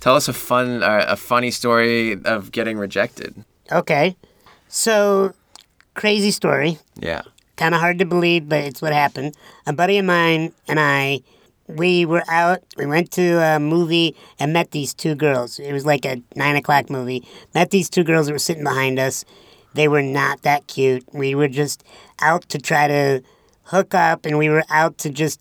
Tell 0.00 0.16
us 0.16 0.26
a 0.26 0.32
fun, 0.32 0.82
uh, 0.82 1.04
a 1.06 1.16
funny 1.16 1.50
story 1.50 2.18
of 2.24 2.50
getting 2.50 2.78
rejected. 2.78 3.44
Okay. 3.70 4.16
So, 4.72 5.34
crazy 5.94 6.30
story. 6.30 6.78
Yeah. 6.98 7.22
kind 7.56 7.74
of 7.74 7.80
hard 7.80 7.98
to 7.98 8.04
believe, 8.06 8.48
but 8.48 8.64
it's 8.64 8.80
what 8.80 8.92
happened. 8.92 9.36
A 9.66 9.72
buddy 9.72 9.98
of 9.98 10.04
mine 10.06 10.52
and 10.66 10.80
I, 10.80 11.20
we 11.68 12.04
were 12.06 12.24
out. 12.28 12.60
We 12.76 12.86
went 12.86 13.10
to 13.12 13.38
a 13.38 13.60
movie 13.60 14.16
and 14.38 14.52
met 14.52 14.70
these 14.70 14.94
two 14.94 15.14
girls. 15.14 15.58
It 15.58 15.72
was 15.72 15.84
like 15.86 16.04
a 16.04 16.22
nine 16.34 16.56
o'clock 16.56 16.90
movie. 16.90 17.26
Met 17.54 17.70
these 17.70 17.90
two 17.90 18.02
girls 18.02 18.26
that 18.26 18.32
were 18.32 18.38
sitting 18.38 18.64
behind 18.64 18.98
us. 18.98 19.24
They 19.74 19.86
were 19.86 20.02
not 20.02 20.42
that 20.42 20.66
cute. 20.66 21.04
We 21.12 21.34
were 21.34 21.48
just 21.48 21.84
out 22.20 22.48
to 22.48 22.58
try 22.58 22.88
to 22.88 23.22
hook 23.64 23.94
up, 23.94 24.26
and 24.26 24.36
we 24.36 24.48
were 24.48 24.64
out 24.68 24.98
to 24.98 25.10
just 25.10 25.40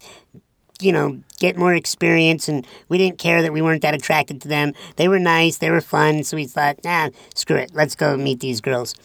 you 0.81 0.93
know, 0.93 1.19
get 1.39 1.57
more 1.57 1.73
experience, 1.73 2.47
and 2.47 2.65
we 2.87 2.97
didn't 2.97 3.17
care 3.17 3.41
that 3.41 3.51
we 3.51 3.61
weren't 3.61 3.81
that 3.81 3.93
attracted 3.93 4.41
to 4.41 4.47
them. 4.47 4.73
They 4.95 5.09
were 5.09 5.19
nice, 5.19 5.57
they 5.57 5.69
were 5.71 5.81
fun, 5.81 6.23
so 6.23 6.37
we 6.37 6.45
thought, 6.45 6.77
nah, 6.85 7.09
screw 7.35 7.57
it, 7.57 7.71
let's 7.73 7.95
go 7.95 8.15
meet 8.15 8.39
these 8.39 8.61
girls. 8.61 8.95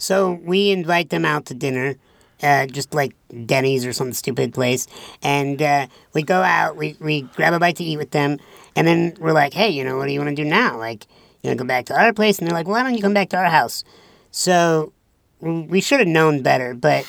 So 0.00 0.40
we 0.42 0.70
invite 0.70 1.10
them 1.10 1.26
out 1.26 1.44
to 1.46 1.54
dinner, 1.54 1.94
uh, 2.42 2.66
just 2.66 2.94
like 2.94 3.14
Denny's 3.44 3.84
or 3.84 3.92
some 3.92 4.14
stupid 4.14 4.54
place, 4.54 4.86
and 5.22 5.60
uh, 5.60 5.88
we 6.14 6.22
go 6.22 6.40
out, 6.40 6.74
we, 6.74 6.96
we 7.00 7.22
grab 7.36 7.52
a 7.52 7.58
bite 7.58 7.76
to 7.76 7.84
eat 7.84 7.98
with 7.98 8.12
them, 8.12 8.38
and 8.74 8.88
then 8.88 9.14
we're 9.20 9.34
like, 9.34 9.52
hey, 9.52 9.68
you 9.68 9.84
know, 9.84 9.98
what 9.98 10.06
do 10.06 10.12
you 10.12 10.18
want 10.18 10.34
to 10.34 10.42
do 10.42 10.48
now? 10.48 10.78
Like, 10.78 11.04
you 11.42 11.48
want 11.48 11.58
to 11.58 11.64
go 11.64 11.68
back 11.68 11.84
to 11.86 12.00
our 12.00 12.14
place? 12.14 12.38
And 12.38 12.48
they're 12.48 12.54
like, 12.54 12.66
why 12.66 12.82
don't 12.82 12.94
you 12.94 13.02
come 13.02 13.12
back 13.12 13.28
to 13.28 13.36
our 13.36 13.50
house? 13.50 13.84
So 14.30 14.94
we 15.40 15.82
should 15.82 16.00
have 16.00 16.08
known 16.08 16.40
better, 16.42 16.72
but 16.72 17.06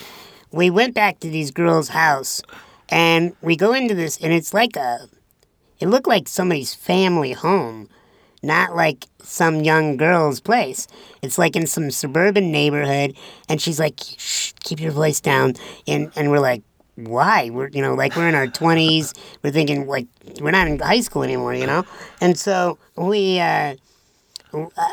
we 0.52 0.70
went 0.70 0.94
back 0.94 1.22
to 1.22 1.30
these 1.30 1.50
girls' 1.52 1.88
house 1.88 2.42
and 2.90 3.34
we 3.42 3.56
go 3.56 3.74
into 3.74 3.96
this, 3.96 4.18
and 4.18 4.34
it's 4.34 4.54
like 4.54 4.76
a, 4.76 5.08
it 5.80 5.88
looked 5.88 6.08
like 6.08 6.28
somebody's 6.28 6.76
family 6.76 7.32
home, 7.32 7.88
not 8.44 8.76
like 8.76 9.06
some 9.22 9.62
young 9.62 9.98
girl's 9.98 10.40
place. 10.40 10.88
It's 11.22 11.38
like 11.38 11.56
in 11.56 11.68
some 11.68 11.92
suburban 11.92 12.52
neighborhood, 12.52 13.16
and 13.48 13.62
she's 13.62 13.80
like, 13.80 14.00
Shh, 14.18 14.54
keep 14.62 14.80
your 14.80 14.92
voice 14.92 15.20
down. 15.20 15.56
And, 15.88 16.12
and 16.16 16.32
we're 16.32 16.40
like, 16.40 16.64
why? 16.96 17.50
We're, 17.50 17.70
you 17.70 17.82
know, 17.82 17.96
like 17.96 18.16
we're 18.16 18.28
in 18.28 18.36
our 18.36 18.48
20s. 18.48 19.18
We're 19.44 19.52
thinking, 19.52 19.88
like, 19.88 20.08
we're 20.40 20.52
not 20.52 20.68
in 20.68 20.80
high 20.80 21.02
school 21.02 21.24
anymore, 21.24 21.54
you 21.54 21.66
know? 21.66 21.84
And 22.20 22.38
so 22.38 22.78
we, 22.96 23.40
uh, 23.40 23.76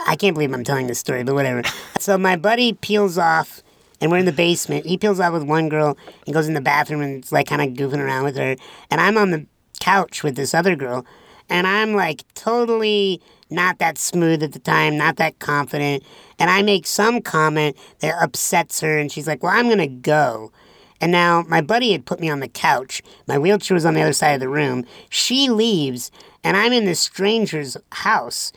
I 0.06 0.16
can't 0.16 0.34
believe 0.34 0.52
I'm 0.52 0.64
telling 0.64 0.86
this 0.86 0.98
story, 0.98 1.24
but 1.24 1.34
whatever. 1.34 1.62
So 1.98 2.16
my 2.16 2.36
buddy 2.36 2.72
peels 2.72 3.18
off 3.18 3.62
and 4.00 4.10
we're 4.10 4.18
in 4.18 4.24
the 4.24 4.32
basement. 4.32 4.86
He 4.86 4.96
peels 4.96 5.18
out 5.18 5.32
with 5.32 5.42
one 5.42 5.68
girl 5.68 5.98
and 6.26 6.34
goes 6.34 6.46
in 6.46 6.54
the 6.54 6.60
bathroom 6.60 7.02
and 7.02 7.18
it's 7.18 7.32
like 7.32 7.48
kind 7.48 7.60
of 7.60 7.70
goofing 7.70 7.98
around 7.98 8.24
with 8.24 8.36
her. 8.36 8.56
And 8.90 9.00
I'm 9.00 9.18
on 9.18 9.30
the 9.30 9.46
couch 9.80 10.22
with 10.22 10.36
this 10.36 10.54
other 10.54 10.76
girl, 10.76 11.06
and 11.48 11.66
I'm 11.66 11.94
like 11.94 12.24
totally 12.34 13.20
not 13.50 13.78
that 13.78 13.98
smooth 13.98 14.42
at 14.42 14.52
the 14.52 14.58
time, 14.58 14.96
not 14.96 15.16
that 15.16 15.38
confident. 15.38 16.02
And 16.38 16.50
I 16.50 16.62
make 16.62 16.86
some 16.86 17.20
comment 17.20 17.76
that 18.00 18.22
upsets 18.22 18.80
her, 18.80 18.98
and 18.98 19.10
she's 19.10 19.26
like, 19.26 19.42
Well, 19.42 19.52
I'm 19.52 19.68
gonna 19.68 19.86
go. 19.86 20.52
And 21.00 21.12
now 21.12 21.44
my 21.48 21.60
buddy 21.60 21.92
had 21.92 22.06
put 22.06 22.20
me 22.20 22.28
on 22.28 22.40
the 22.40 22.48
couch. 22.48 23.02
My 23.26 23.38
wheelchair 23.38 23.74
was 23.74 23.84
on 23.84 23.94
the 23.94 24.02
other 24.02 24.12
side 24.12 24.32
of 24.32 24.40
the 24.40 24.48
room. 24.48 24.84
She 25.10 25.48
leaves, 25.48 26.10
and 26.42 26.56
I'm 26.56 26.72
in 26.72 26.86
this 26.86 27.00
stranger's 27.00 27.76
house. 27.92 28.52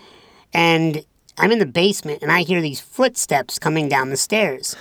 And 0.54 1.06
I'm 1.38 1.52
in 1.52 1.60
the 1.60 1.66
basement, 1.66 2.22
and 2.22 2.32
I 2.32 2.42
hear 2.42 2.62
these 2.62 2.80
footsteps 2.80 3.60
coming 3.60 3.88
down 3.88 4.10
the 4.10 4.18
stairs 4.18 4.76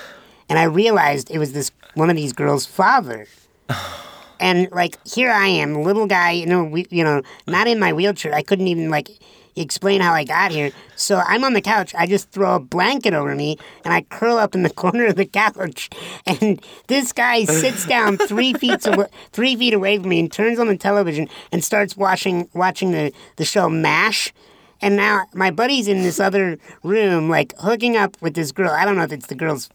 and 0.51 0.59
I 0.59 0.65
realized 0.65 1.31
it 1.31 1.39
was 1.39 1.53
this 1.53 1.71
one 1.95 2.11
of 2.11 2.17
these 2.17 2.35
girls' 2.35 2.67
father. 2.67 3.27
and 4.41 4.69
like 4.73 4.99
here 5.07 5.31
I 5.31 5.47
am, 5.47 5.83
little 5.83 6.07
guy, 6.07 6.33
you 6.33 6.47
know, 6.47 6.65
we, 6.65 6.87
you 6.91 7.05
know, 7.05 7.23
not 7.47 7.69
in 7.69 7.79
my 7.79 7.93
wheelchair. 7.93 8.35
I 8.35 8.43
couldn't 8.43 8.67
even 8.67 8.91
like 8.91 9.11
explain 9.61 10.01
how 10.01 10.13
I 10.13 10.25
got 10.25 10.51
here. 10.51 10.73
So 10.97 11.23
I'm 11.27 11.45
on 11.45 11.53
the 11.53 11.61
couch. 11.61 11.95
I 11.97 12.07
just 12.07 12.31
throw 12.31 12.57
a 12.57 12.61
blanket 12.61 13.15
over 13.15 13.35
me 13.35 13.59
and 13.85 13.95
I 13.95 14.03
curl 14.03 14.37
up 14.37 14.55
in 14.55 14.63
the 14.63 14.71
corner 14.83 15.07
of 15.07 15.17
the 15.17 15.27
couch. 15.27 15.89
And 16.27 16.63
this 16.87 17.13
guy 17.13 17.45
sits 17.45 17.87
down 17.87 18.19
three 18.19 18.53
feet 18.55 18.87
away, 18.87 19.07
three 19.33 19.57
feet 19.57 19.75
away 19.75 19.99
from 19.99 20.09
me 20.09 20.21
and 20.21 20.33
turns 20.33 20.59
on 20.59 20.69
the 20.69 20.77
television 20.77 21.29
and 21.53 21.65
starts 21.65 21.97
watching 21.97 22.49
watching 22.55 22.93
the, 22.93 23.13
the 23.37 23.45
show 23.45 23.69
MASH. 23.69 24.33
And 24.83 24.97
now 24.97 25.27
my 25.35 25.51
buddy's 25.51 25.89
in 25.89 26.03
this 26.03 26.19
other 26.19 26.59
room, 26.83 27.29
like 27.29 27.55
hooking 27.59 27.97
up 27.97 28.17
with 28.23 28.35
this 28.35 28.51
girl. 28.51 28.71
I 28.71 28.87
don't 28.87 28.97
know 28.97 29.05
if 29.05 29.13
it's 29.13 29.27
the 29.27 29.35
girl's 29.35 29.69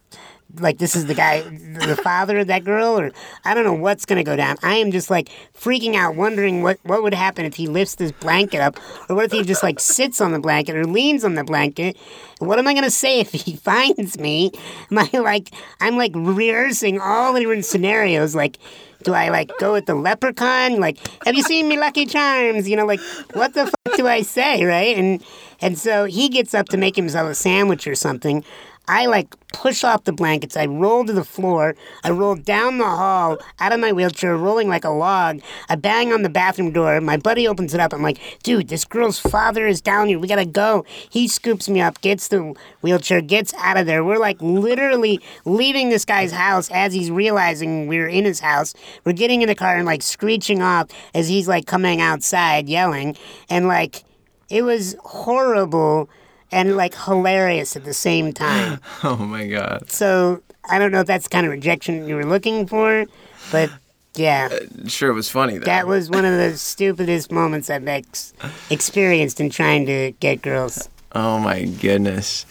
like 0.59 0.77
this 0.77 0.95
is 0.95 1.05
the 1.05 1.13
guy, 1.13 1.41
the 1.41 1.99
father 2.01 2.39
of 2.39 2.47
that 2.47 2.63
girl, 2.63 2.99
or 2.99 3.11
I 3.43 3.53
don't 3.53 3.63
know 3.63 3.73
what's 3.73 4.05
gonna 4.05 4.23
go 4.23 4.35
down. 4.35 4.57
I 4.63 4.75
am 4.75 4.91
just 4.91 5.09
like 5.09 5.29
freaking 5.57 5.95
out, 5.95 6.15
wondering 6.15 6.61
what 6.61 6.79
what 6.83 7.03
would 7.03 7.13
happen 7.13 7.45
if 7.45 7.55
he 7.55 7.67
lifts 7.67 7.95
this 7.95 8.11
blanket 8.11 8.59
up, 8.59 8.79
or 9.09 9.15
what 9.15 9.25
if 9.25 9.31
he 9.31 9.43
just 9.43 9.63
like 9.63 9.79
sits 9.79 10.21
on 10.21 10.31
the 10.31 10.39
blanket 10.39 10.75
or 10.75 10.85
leans 10.85 11.23
on 11.23 11.35
the 11.35 11.43
blanket. 11.43 11.97
What 12.39 12.59
am 12.59 12.67
I 12.67 12.73
gonna 12.73 12.91
say 12.91 13.19
if 13.19 13.31
he 13.31 13.55
finds 13.55 14.19
me? 14.19 14.51
Am 14.91 14.99
I 14.99 15.09
like 15.13 15.51
I'm 15.79 15.97
like 15.97 16.11
rehearsing 16.15 16.99
all 16.99 17.33
the 17.33 17.39
different 17.39 17.65
scenarios, 17.65 18.35
like. 18.35 18.57
Do 19.03 19.13
I 19.13 19.29
like 19.29 19.51
go 19.59 19.73
with 19.73 19.85
the 19.85 19.93
leprechaun? 19.93 20.79
Like, 20.79 20.97
have 21.25 21.35
you 21.35 21.43
seen 21.43 21.67
me 21.67 21.77
Lucky 21.77 22.07
Charms? 22.07 22.67
You 22.67 22.75
know, 22.75 22.87
like, 22.87 22.99
what 23.33 23.53
the 23.53 23.67
fuck 23.67 23.97
do 23.97 24.07
I 24.07 24.23
say, 24.23 24.65
right? 24.65 24.97
And 24.97 25.23
and 25.61 25.77
so 25.77 26.05
he 26.05 26.27
gets 26.27 26.55
up 26.55 26.69
to 26.69 26.77
make 26.77 26.95
himself 26.95 27.29
a 27.29 27.35
sandwich 27.35 27.85
or 27.85 27.93
something. 27.93 28.43
I 28.87 29.05
like 29.07 29.35
push 29.53 29.83
off 29.83 30.03
the 30.03 30.11
blankets. 30.11 30.57
I 30.57 30.65
roll 30.65 31.05
to 31.05 31.13
the 31.13 31.23
floor. 31.23 31.75
I 32.03 32.11
roll 32.11 32.35
down 32.35 32.77
the 32.77 32.83
hall 32.83 33.37
out 33.59 33.71
of 33.71 33.79
my 33.79 33.91
wheelchair, 33.91 34.35
rolling 34.35 34.67
like 34.67 34.83
a 34.83 34.89
log. 34.89 35.41
I 35.69 35.75
bang 35.75 36.11
on 36.11 36.21
the 36.21 36.29
bathroom 36.29 36.71
door. 36.71 36.99
My 37.01 37.17
buddy 37.17 37.47
opens 37.47 37.73
it 37.73 37.79
up. 37.79 37.93
I'm 37.93 38.01
like, 38.01 38.19
dude, 38.43 38.67
this 38.67 38.85
girl's 38.85 39.19
father 39.19 39.65
is 39.65 39.81
down 39.81 40.07
here. 40.07 40.19
We 40.19 40.27
gotta 40.27 40.45
go. 40.45 40.85
He 41.09 41.27
scoops 41.27 41.69
me 41.69 41.81
up, 41.81 42.01
gets 42.01 42.27
the 42.27 42.53
wheelchair, 42.81 43.21
gets 43.21 43.53
out 43.55 43.77
of 43.77 43.85
there. 43.85 44.03
We're 44.03 44.19
like 44.19 44.41
literally 44.41 45.19
leaving 45.45 45.89
this 45.89 46.05
guy's 46.05 46.31
house 46.31 46.69
as 46.71 46.93
he's 46.93 47.09
realizing 47.09 47.87
we're 47.87 48.07
in 48.07 48.25
his 48.25 48.39
house. 48.39 48.73
We're 49.03 49.13
getting 49.13 49.41
in 49.41 49.47
the 49.47 49.55
car 49.55 49.75
and 49.77 49.85
like 49.85 50.03
screeching 50.03 50.61
off 50.61 50.89
as 51.13 51.27
he's 51.27 51.47
like 51.47 51.65
coming 51.65 52.01
outside 52.01 52.67
yelling. 52.67 53.15
And 53.49 53.67
like, 53.67 54.03
it 54.49 54.61
was 54.63 54.95
horrible 55.03 56.09
and 56.55 56.77
like 56.77 56.95
hilarious 56.95 57.75
at 57.75 57.83
the 57.83 57.93
same 57.93 58.31
time. 58.31 58.79
oh 59.03 59.17
my 59.17 59.45
god. 59.45 59.91
So 59.91 60.41
I 60.67 60.79
don't 60.79 60.91
know 60.91 61.01
if 61.01 61.07
that's 61.07 61.25
the 61.25 61.29
kind 61.29 61.45
of 61.45 61.51
rejection 61.51 62.07
you 62.07 62.15
were 62.15 62.25
looking 62.25 62.65
for, 62.65 63.05
but 63.51 63.69
yeah. 64.15 64.49
Uh, 64.51 64.87
sure, 64.87 65.11
it 65.11 65.13
was 65.13 65.29
funny 65.29 65.57
though. 65.57 65.65
That 65.65 65.85
was 65.85 66.09
one 66.09 66.23
of 66.23 66.33
the 66.37 66.57
stupidest 66.57 67.29
moments 67.29 67.69
I've 67.69 67.87
ex- 67.87 68.33
experienced 68.69 69.41
in 69.41 69.49
trying 69.49 69.85
to 69.87 70.13
get 70.21 70.41
girls. 70.41 70.89
Oh 71.11 71.39
my 71.39 71.65
goodness. 71.65 72.45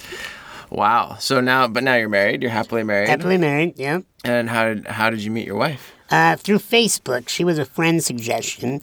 Wow. 0.68 1.16
So 1.18 1.40
now, 1.40 1.66
but 1.66 1.82
now 1.82 1.94
you're 1.94 2.08
married. 2.10 2.42
You're 2.42 2.50
happily 2.50 2.82
married. 2.82 3.08
Happily 3.08 3.38
married. 3.38 3.78
Yeah. 3.78 4.00
And 4.22 4.50
how 4.50 4.66
did 4.68 4.86
how 4.86 5.08
did 5.08 5.20
you 5.20 5.30
meet 5.30 5.46
your 5.46 5.56
wife? 5.56 5.92
Uh, 6.10 6.36
through 6.36 6.58
Facebook. 6.58 7.30
She 7.30 7.42
was 7.42 7.58
a 7.58 7.64
friend 7.64 8.04
suggestion 8.04 8.82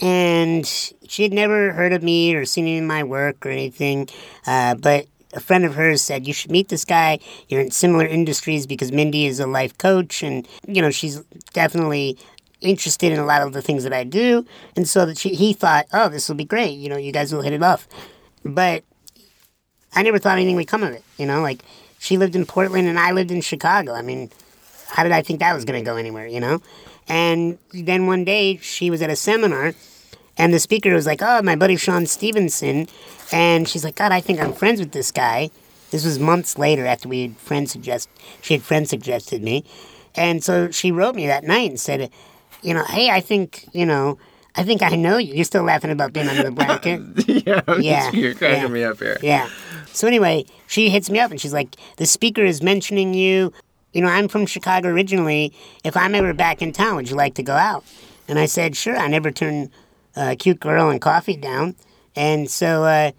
and 0.00 0.66
she 0.66 1.22
had 1.22 1.32
never 1.32 1.72
heard 1.72 1.92
of 1.92 2.02
me 2.02 2.34
or 2.34 2.44
seen 2.44 2.66
any 2.66 2.78
of 2.78 2.84
my 2.84 3.02
work 3.02 3.44
or 3.44 3.50
anything. 3.50 4.08
Uh, 4.46 4.74
but 4.74 5.06
a 5.32 5.40
friend 5.40 5.64
of 5.64 5.74
hers 5.74 6.02
said 6.02 6.26
you 6.26 6.32
should 6.32 6.50
meet 6.50 6.68
this 6.68 6.84
guy. 6.84 7.18
You're 7.48 7.60
in 7.60 7.70
similar 7.70 8.06
industries 8.06 8.66
because 8.66 8.92
Mindy 8.92 9.26
is 9.26 9.40
a 9.40 9.46
life 9.46 9.76
coach, 9.78 10.22
and 10.22 10.46
you 10.66 10.82
know 10.82 10.90
she's 10.90 11.20
definitely 11.52 12.18
interested 12.60 13.12
in 13.12 13.18
a 13.18 13.24
lot 13.24 13.42
of 13.42 13.52
the 13.52 13.62
things 13.62 13.84
that 13.84 13.92
I 13.92 14.04
do. 14.04 14.44
And 14.76 14.88
so 14.88 15.06
that 15.06 15.18
she, 15.18 15.34
he 15.34 15.52
thought, 15.52 15.86
oh, 15.92 16.08
this 16.08 16.28
will 16.28 16.36
be 16.36 16.44
great. 16.44 16.72
You 16.72 16.90
know, 16.90 16.98
you 16.98 17.12
guys 17.12 17.32
will 17.32 17.42
hit 17.42 17.54
it 17.54 17.62
off. 17.62 17.88
But 18.44 18.84
I 19.94 20.02
never 20.02 20.18
thought 20.18 20.36
anything 20.36 20.56
would 20.56 20.68
come 20.68 20.82
of 20.82 20.92
it. 20.92 21.02
You 21.16 21.26
know, 21.26 21.40
like 21.40 21.62
she 21.98 22.18
lived 22.18 22.36
in 22.36 22.46
Portland 22.46 22.86
and 22.86 22.98
I 22.98 23.12
lived 23.12 23.30
in 23.30 23.40
Chicago. 23.40 23.94
I 23.94 24.02
mean, 24.02 24.30
how 24.88 25.02
did 25.02 25.12
I 25.12 25.22
think 25.22 25.40
that 25.40 25.54
was 25.54 25.64
going 25.64 25.82
to 25.82 25.84
go 25.84 25.96
anywhere? 25.96 26.26
You 26.26 26.40
know. 26.40 26.62
And 27.08 27.58
then 27.72 28.06
one 28.06 28.24
day 28.24 28.56
she 28.58 28.90
was 28.90 29.02
at 29.02 29.10
a 29.10 29.16
seminar 29.16 29.74
and 30.38 30.54
the 30.54 30.58
speaker 30.58 30.94
was 30.94 31.06
like, 31.06 31.20
"Oh, 31.22 31.42
my 31.42 31.56
buddy 31.56 31.76
Sean 31.76 32.06
Stephenson," 32.06 32.88
and 33.32 33.68
she's 33.68 33.84
like, 33.84 33.96
"God, 33.96 34.12
I 34.12 34.20
think 34.20 34.40
I'm 34.40 34.52
friends 34.52 34.80
with 34.80 34.92
this 34.92 35.10
guy." 35.10 35.50
This 35.90 36.04
was 36.04 36.18
months 36.18 36.56
later 36.56 36.86
after 36.86 37.08
we 37.08 37.22
had 37.22 37.36
friends 37.36 37.72
suggest 37.72 38.08
she 38.40 38.54
had 38.54 38.62
friends 38.62 38.90
suggested 38.90 39.42
me, 39.42 39.64
and 40.14 40.42
so 40.42 40.70
she 40.70 40.92
wrote 40.92 41.14
me 41.14 41.26
that 41.26 41.44
night 41.44 41.70
and 41.70 41.80
said, 41.80 42.10
"You 42.62 42.74
know, 42.74 42.84
hey, 42.84 43.10
I 43.10 43.20
think 43.20 43.66
you 43.72 43.86
know." 43.86 44.18
I 44.56 44.64
think 44.64 44.82
I 44.82 44.96
know 44.96 45.16
you. 45.16 45.34
You're 45.34 45.44
still 45.44 45.62
laughing 45.62 45.92
about 45.92 46.12
being 46.12 46.26
under 46.26 46.42
the 46.42 46.50
blanket. 46.50 47.00
yeah, 47.46 47.62
yeah, 47.78 48.10
you're 48.10 48.34
cracking 48.34 48.62
yeah, 48.62 48.68
me 48.68 48.82
up 48.82 48.98
here. 48.98 49.16
Yeah. 49.22 49.48
So 49.92 50.08
anyway, 50.08 50.44
she 50.66 50.90
hits 50.90 51.08
me 51.08 51.20
up 51.20 51.30
and 51.30 51.40
she's 51.40 51.52
like, 51.52 51.76
"The 51.98 52.06
speaker 52.06 52.44
is 52.44 52.60
mentioning 52.60 53.14
you. 53.14 53.52
You 53.92 54.02
know, 54.02 54.08
I'm 54.08 54.26
from 54.26 54.46
Chicago 54.46 54.88
originally. 54.88 55.52
If 55.84 55.96
I'm 55.96 56.16
ever 56.16 56.34
back 56.34 56.62
in 56.62 56.72
town, 56.72 56.96
would 56.96 57.08
you 57.08 57.16
like 57.16 57.34
to 57.34 57.44
go 57.44 57.54
out?" 57.54 57.84
And 58.26 58.40
I 58.40 58.46
said, 58.46 58.76
"Sure." 58.76 58.96
I 58.96 59.06
never 59.06 59.30
turn 59.30 59.70
uh, 60.16 60.34
cute 60.38 60.60
girl 60.60 60.90
and 60.90 61.00
coffee 61.00 61.36
down. 61.36 61.76
And 62.16 62.50
so 62.50 62.84
uh, 62.84 63.12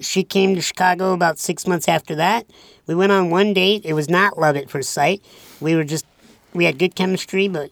she 0.00 0.24
came 0.24 0.54
to 0.54 0.60
Chicago 0.60 1.12
about 1.12 1.38
six 1.38 1.66
months 1.66 1.88
after 1.88 2.14
that. 2.16 2.46
We 2.86 2.94
went 2.94 3.12
on 3.12 3.30
one 3.30 3.52
date. 3.54 3.84
It 3.84 3.92
was 3.92 4.08
not 4.08 4.38
love 4.38 4.56
at 4.56 4.70
first 4.70 4.90
sight. 4.90 5.22
We 5.60 5.76
were 5.76 5.84
just, 5.84 6.06
we 6.54 6.64
had 6.64 6.78
good 6.78 6.94
chemistry, 6.94 7.48
but 7.48 7.70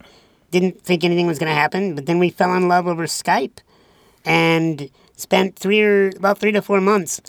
didn't 0.50 0.82
think 0.82 1.04
anything 1.04 1.26
was 1.26 1.38
going 1.38 1.50
to 1.50 1.54
happen. 1.54 1.94
But 1.94 2.06
then 2.06 2.18
we 2.18 2.30
fell 2.30 2.54
in 2.54 2.68
love 2.68 2.86
over 2.86 3.06
Skype 3.06 3.58
and 4.24 4.90
spent 5.16 5.56
three 5.56 5.80
or 5.82 6.08
about 6.10 6.38
three 6.38 6.52
to 6.52 6.62
four 6.62 6.80
months 6.80 7.20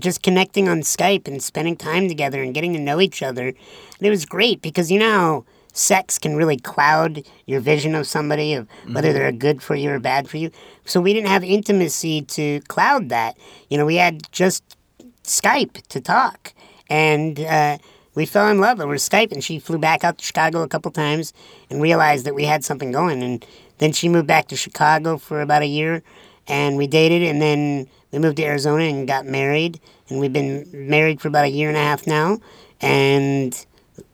just 0.00 0.22
connecting 0.22 0.68
on 0.68 0.80
Skype 0.80 1.28
and 1.28 1.42
spending 1.42 1.76
time 1.76 2.08
together 2.08 2.42
and 2.42 2.54
getting 2.54 2.72
to 2.72 2.78
know 2.78 3.00
each 3.00 3.22
other. 3.22 3.48
And 3.48 4.06
it 4.06 4.10
was 4.10 4.24
great 4.24 4.62
because 4.62 4.90
you 4.90 4.98
know 4.98 5.44
sex 5.74 6.18
can 6.18 6.36
really 6.36 6.56
cloud 6.56 7.24
your 7.46 7.60
vision 7.60 7.94
of 7.94 8.06
somebody 8.06 8.54
of 8.54 8.66
whether 8.92 9.12
they're 9.12 9.32
good 9.32 9.62
for 9.62 9.74
you 9.74 9.90
or 9.90 9.98
bad 9.98 10.28
for 10.28 10.38
you. 10.38 10.50
So 10.84 11.00
we 11.00 11.12
didn't 11.12 11.28
have 11.28 11.44
intimacy 11.44 12.22
to 12.22 12.60
cloud 12.68 13.10
that. 13.10 13.36
You 13.68 13.76
know, 13.76 13.84
we 13.84 13.96
had 13.96 14.30
just 14.32 14.76
Skype 15.24 15.86
to 15.88 16.00
talk, 16.00 16.54
and 16.88 17.40
uh, 17.40 17.78
we 18.14 18.24
fell 18.24 18.48
in 18.48 18.60
love 18.60 18.80
over 18.80 18.94
Skype. 18.94 19.32
And 19.32 19.42
she 19.42 19.58
flew 19.58 19.78
back 19.78 20.04
out 20.04 20.18
to 20.18 20.24
Chicago 20.24 20.62
a 20.62 20.68
couple 20.68 20.90
times 20.90 21.32
and 21.68 21.82
realized 21.82 22.24
that 22.24 22.34
we 22.34 22.44
had 22.44 22.64
something 22.64 22.92
going. 22.92 23.22
And 23.22 23.44
then 23.78 23.92
she 23.92 24.08
moved 24.08 24.28
back 24.28 24.48
to 24.48 24.56
Chicago 24.56 25.18
for 25.18 25.40
about 25.40 25.62
a 25.62 25.66
year, 25.66 26.02
and 26.46 26.76
we 26.76 26.86
dated. 26.86 27.22
And 27.22 27.42
then 27.42 27.88
we 28.12 28.20
moved 28.20 28.36
to 28.36 28.44
Arizona 28.44 28.84
and 28.84 29.08
got 29.08 29.26
married. 29.26 29.80
And 30.08 30.20
we've 30.20 30.32
been 30.32 30.68
married 30.72 31.20
for 31.20 31.28
about 31.28 31.46
a 31.46 31.50
year 31.50 31.68
and 31.68 31.76
a 31.76 31.80
half 31.80 32.06
now. 32.06 32.38
And 32.80 33.66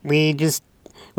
we 0.05 0.33
just 0.33 0.63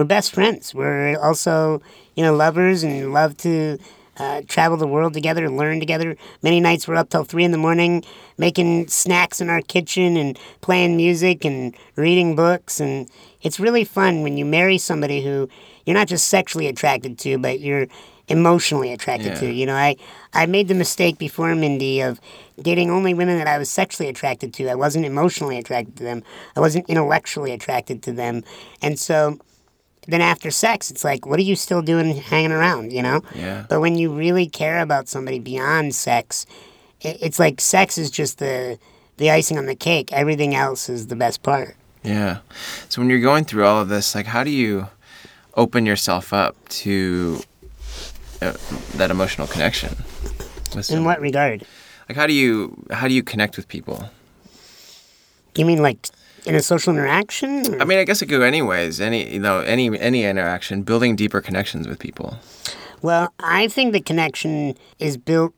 we're 0.02 0.06
best 0.06 0.34
friends. 0.34 0.74
We're 0.74 1.16
also 1.22 1.80
you 2.16 2.24
know 2.24 2.34
lovers 2.34 2.82
and 2.84 3.14
love 3.14 3.38
to 3.38 3.78
uh, 4.18 4.42
travel 4.48 4.76
the 4.76 4.88
world 4.88 5.14
together, 5.14 5.46
and 5.46 5.58
learn 5.58 5.80
together. 5.80 6.18
Many 6.42 6.60
nights 6.60 6.88
we're 6.88 6.96
up 6.96 7.10
till 7.10 7.24
three 7.24 7.44
in 7.44 7.52
the 7.52 7.60
morning 7.60 8.04
making 8.36 8.88
snacks 8.88 9.40
in 9.40 9.48
our 9.50 9.62
kitchen 9.62 10.18
and 10.18 10.40
playing 10.62 10.98
music 10.98 11.46
and 11.46 11.76
reading 11.96 12.36
books. 12.36 12.80
And 12.80 13.08
it's 13.44 13.60
really 13.60 13.84
fun 13.84 14.24
when 14.24 14.38
you 14.38 14.46
marry 14.46 14.80
somebody 14.80 15.22
who 15.24 15.48
you're 15.86 15.94
not 15.94 16.08
just 16.08 16.28
sexually 16.30 16.66
attracted 16.66 17.20
to, 17.20 17.38
but 17.38 17.60
you're 17.60 17.86
emotionally 18.28 18.92
attracted 18.92 19.34
Yeah. 19.34 19.40
to. 19.42 19.52
You 19.54 19.68
know, 19.68 19.76
I, 19.76 19.98
I 20.34 20.48
made 20.48 20.68
the 20.68 20.74
mistake 20.76 21.20
before 21.20 21.54
Mindy 21.54 22.02
of 22.02 22.20
dating 22.60 22.90
only 22.90 23.14
women 23.14 23.38
that 23.38 23.48
I 23.48 23.60
was 23.60 23.70
sexually 23.70 24.10
attracted 24.10 24.52
to. 24.56 24.68
I 24.68 24.76
wasn't 24.76 25.06
emotionally 25.06 25.60
attracted 25.60 25.98
to 25.98 26.04
them. 26.04 26.24
I 26.56 26.60
wasn't 26.60 26.90
intellectually 26.90 27.52
attracted 27.52 28.02
to 28.04 28.12
them. 28.12 28.44
And 28.82 28.98
so 28.98 29.40
then 30.08 30.22
after 30.22 30.50
sex, 30.52 30.90
it's 30.90 31.04
like, 31.04 31.26
what 31.26 31.40
are 31.40 31.44
you 31.44 31.56
still 31.56 31.82
doing 31.82 32.16
hanging 32.16 32.52
around, 32.52 32.92
you 32.92 33.04
know? 33.04 33.22
Yeah. 33.36 33.66
But 33.70 33.82
when 33.82 33.96
you 33.96 34.12
really 34.12 34.48
care 34.48 34.80
about 34.80 35.08
somebody 35.08 35.40
beyond 35.40 35.94
sex, 35.94 36.46
it's 37.02 37.40
like 37.40 37.62
sex 37.62 37.98
is 37.98 38.12
just 38.12 38.38
the 38.40 38.78
the 39.18 39.30
icing 39.30 39.58
on 39.58 39.68
the 39.68 39.76
cake. 39.76 40.12
Everything 40.12 40.56
else 40.56 40.90
is 40.90 41.08
the 41.08 41.16
best 41.16 41.44
part. 41.44 41.76
Yeah. 42.04 42.40
So 42.90 43.02
when 43.02 43.10
you're 43.10 43.20
going 43.20 43.46
through 43.46 43.66
all 43.66 43.80
of 43.80 43.90
this, 43.90 44.16
like, 44.16 44.26
how 44.26 44.44
do 44.44 44.50
you 44.50 44.88
open 45.56 45.86
yourself 45.86 46.34
up 46.34 46.56
to 46.70 47.42
uh, 48.42 48.54
that 48.96 49.12
emotional 49.12 49.48
connection? 49.48 49.96
In 50.90 51.04
what 51.04 51.20
regard? 51.20 51.66
Like, 52.10 52.18
how 52.18 52.26
do 52.26 52.34
you 52.34 52.84
how 52.92 53.08
do 53.08 53.14
you 53.14 53.24
connect 53.24 53.58
with 53.58 53.68
people? 53.68 54.10
You 55.56 55.66
mean 55.66 55.82
like 55.82 56.08
in 56.46 56.56
a 56.56 56.62
social 56.62 56.94
interaction? 56.94 57.76
or- 57.76 57.82
I 57.82 57.86
mean, 57.86 58.00
I 58.00 58.04
guess 58.04 58.22
it 58.22 58.26
could 58.28 58.40
go 58.40 58.42
anyways. 58.42 59.00
Any 59.02 59.32
you 59.34 59.40
know 59.40 59.60
any 59.60 59.98
any 60.00 60.24
interaction, 60.24 60.84
building 60.84 61.16
deeper 61.16 61.42
connections 61.42 61.88
with 61.88 62.00
people. 62.00 62.38
Well, 63.02 63.34
I 63.40 63.68
think 63.68 63.94
the 63.94 64.02
connection 64.02 64.76
is 65.00 65.18
built 65.18 65.54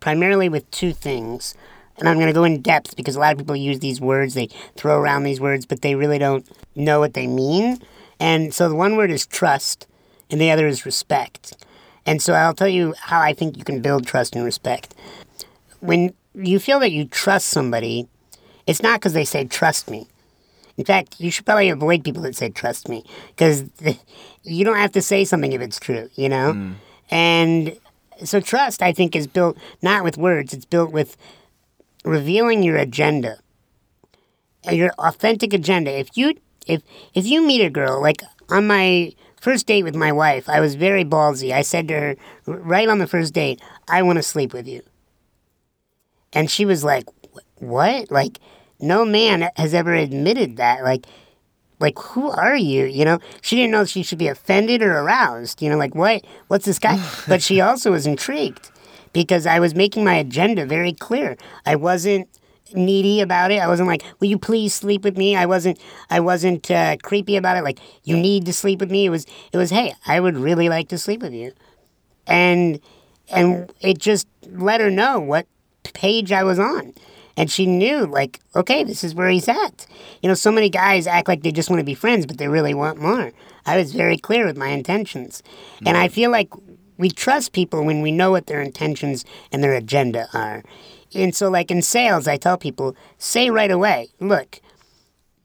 primarily 0.00 0.48
with 0.48 0.70
two 0.70 0.92
things. 0.92 1.54
And 1.96 2.08
I'm 2.08 2.16
going 2.16 2.26
to 2.26 2.32
go 2.32 2.42
in 2.42 2.60
depth 2.60 2.96
because 2.96 3.14
a 3.14 3.20
lot 3.20 3.32
of 3.32 3.38
people 3.38 3.54
use 3.54 3.78
these 3.78 4.00
words, 4.00 4.34
they 4.34 4.48
throw 4.74 4.98
around 4.98 5.22
these 5.22 5.40
words, 5.40 5.64
but 5.64 5.82
they 5.82 5.94
really 5.94 6.18
don't 6.18 6.44
know 6.74 6.98
what 6.98 7.14
they 7.14 7.28
mean. 7.28 7.78
And 8.18 8.52
so 8.52 8.68
the 8.68 8.74
one 8.74 8.96
word 8.96 9.12
is 9.12 9.26
trust, 9.26 9.86
and 10.28 10.40
the 10.40 10.50
other 10.50 10.66
is 10.66 10.84
respect. 10.84 11.56
And 12.04 12.20
so 12.20 12.32
I'll 12.34 12.52
tell 12.52 12.68
you 12.68 12.94
how 12.98 13.20
I 13.20 13.32
think 13.32 13.56
you 13.56 13.62
can 13.62 13.80
build 13.80 14.06
trust 14.06 14.34
and 14.34 14.44
respect. 14.44 14.92
When 15.78 16.12
you 16.34 16.58
feel 16.58 16.80
that 16.80 16.90
you 16.90 17.04
trust 17.06 17.46
somebody, 17.48 18.08
it's 18.66 18.82
not 18.82 18.98
because 19.00 19.12
they 19.12 19.24
say, 19.24 19.44
trust 19.44 19.88
me. 19.88 20.08
In 20.76 20.84
fact, 20.84 21.20
you 21.20 21.30
should 21.30 21.46
probably 21.46 21.68
avoid 21.68 22.04
people 22.04 22.22
that 22.22 22.34
say 22.36 22.48
trust 22.48 22.88
me 22.88 23.04
because 23.28 23.64
you 24.42 24.64
don't 24.64 24.76
have 24.76 24.92
to 24.92 25.02
say 25.02 25.24
something 25.24 25.52
if 25.52 25.60
it's 25.60 25.78
true, 25.78 26.10
you 26.14 26.28
know? 26.28 26.52
Mm. 26.52 26.74
And 27.10 27.78
so 28.24 28.40
trust, 28.40 28.82
I 28.82 28.92
think, 28.92 29.14
is 29.14 29.26
built 29.26 29.56
not 29.82 30.04
with 30.04 30.16
words, 30.16 30.52
it's 30.52 30.64
built 30.64 30.92
with 30.92 31.16
revealing 32.04 32.62
your 32.62 32.76
agenda, 32.76 33.38
your 34.70 34.90
authentic 34.98 35.52
agenda. 35.52 35.90
If 35.90 36.16
you 36.16 36.34
if 36.66 36.82
if 37.14 37.26
you 37.26 37.46
meet 37.46 37.64
a 37.64 37.70
girl 37.70 38.00
like 38.00 38.22
on 38.48 38.66
my 38.66 39.12
first 39.40 39.66
date 39.66 39.82
with 39.82 39.94
my 39.94 40.12
wife, 40.12 40.48
I 40.48 40.60
was 40.60 40.74
very 40.74 41.04
ballsy. 41.04 41.52
I 41.52 41.62
said 41.62 41.88
to 41.88 41.94
her 41.94 42.16
right 42.46 42.88
on 42.88 42.98
the 42.98 43.06
first 43.06 43.34
date, 43.34 43.60
"I 43.88 44.02
want 44.02 44.16
to 44.16 44.22
sleep 44.22 44.52
with 44.52 44.66
you," 44.66 44.82
and 46.32 46.50
she 46.50 46.64
was 46.64 46.84
like, 46.84 47.04
"What?" 47.56 48.10
Like, 48.10 48.38
no 48.84 49.04
man 49.04 49.50
has 49.56 49.74
ever 49.74 49.94
admitted 49.94 50.56
that. 50.56 50.84
Like, 50.84 51.06
like 51.80 51.98
who 51.98 52.30
are 52.30 52.56
you 52.56 52.84
you 52.84 53.04
know? 53.04 53.18
She 53.42 53.56
didn't 53.56 53.72
know 53.72 53.82
if 53.82 53.88
she 53.88 54.02
should 54.02 54.18
be 54.18 54.28
offended 54.28 54.82
or 54.82 54.92
aroused 54.98 55.60
you 55.60 55.68
know 55.68 55.76
like 55.76 55.94
what 55.94 56.24
what's 56.48 56.64
this 56.64 56.78
guy? 56.78 57.02
But 57.28 57.42
she 57.42 57.60
also 57.60 57.90
was 57.90 58.06
intrigued 58.06 58.70
because 59.12 59.46
i 59.46 59.60
was 59.60 59.74
making 59.74 60.04
my 60.04 60.14
agenda 60.14 60.66
very 60.66 60.92
clear. 60.92 61.36
I 61.66 61.76
wasn't 61.76 62.28
needy 62.74 63.20
about 63.20 63.50
it. 63.50 63.60
I 63.60 63.68
wasn't 63.68 63.88
like 63.88 64.02
will 64.20 64.28
you 64.28 64.38
please 64.38 64.74
sleep 64.74 65.02
with 65.02 65.16
me? 65.16 65.36
I 65.36 65.46
wasn't 65.46 65.78
i 66.10 66.20
wasn't 66.20 66.70
uh, 66.70 66.96
creepy 67.02 67.36
about 67.36 67.56
it. 67.56 67.64
Like 67.64 67.78
you 68.04 68.16
need 68.16 68.46
to 68.46 68.52
sleep 68.52 68.80
with 68.80 68.90
me. 68.90 69.06
It 69.06 69.10
was 69.10 69.26
it 69.52 69.56
was 69.56 69.70
hey 69.70 69.94
i 70.06 70.20
would 70.20 70.36
really 70.36 70.68
like 70.68 70.88
to 70.88 70.98
sleep 70.98 71.22
with 71.22 71.34
you. 71.34 71.52
And 72.26 72.80
and 73.30 73.72
it 73.80 73.98
just 73.98 74.26
let 74.46 74.80
her 74.80 74.90
know 74.90 75.18
what 75.18 75.46
page 75.92 76.32
I 76.32 76.44
was 76.44 76.58
on. 76.58 76.92
And 77.36 77.50
she 77.50 77.66
knew, 77.66 78.06
like, 78.06 78.40
okay, 78.54 78.84
this 78.84 79.02
is 79.02 79.14
where 79.14 79.28
he's 79.28 79.48
at. 79.48 79.86
You 80.22 80.28
know, 80.28 80.34
so 80.34 80.52
many 80.52 80.70
guys 80.70 81.06
act 81.06 81.26
like 81.26 81.42
they 81.42 81.50
just 81.50 81.68
want 81.68 81.80
to 81.80 81.84
be 81.84 81.94
friends, 81.94 82.26
but 82.26 82.38
they 82.38 82.48
really 82.48 82.74
want 82.74 83.00
more. 83.00 83.32
I 83.66 83.76
was 83.76 83.92
very 83.92 84.16
clear 84.16 84.46
with 84.46 84.56
my 84.56 84.68
intentions. 84.68 85.42
And 85.84 85.96
I 85.96 86.08
mm. 86.08 86.12
feel 86.12 86.30
like 86.30 86.50
we 86.96 87.10
trust 87.10 87.52
people 87.52 87.84
when 87.84 88.02
we 88.02 88.12
know 88.12 88.30
what 88.30 88.46
their 88.46 88.60
intentions 88.60 89.24
and 89.50 89.64
their 89.64 89.74
agenda 89.74 90.28
are. 90.32 90.62
And 91.14 91.34
so, 91.34 91.48
like 91.48 91.70
in 91.70 91.82
sales, 91.82 92.28
I 92.28 92.36
tell 92.36 92.56
people, 92.56 92.96
say 93.18 93.50
right 93.50 93.70
away, 93.70 94.08
look, 94.20 94.60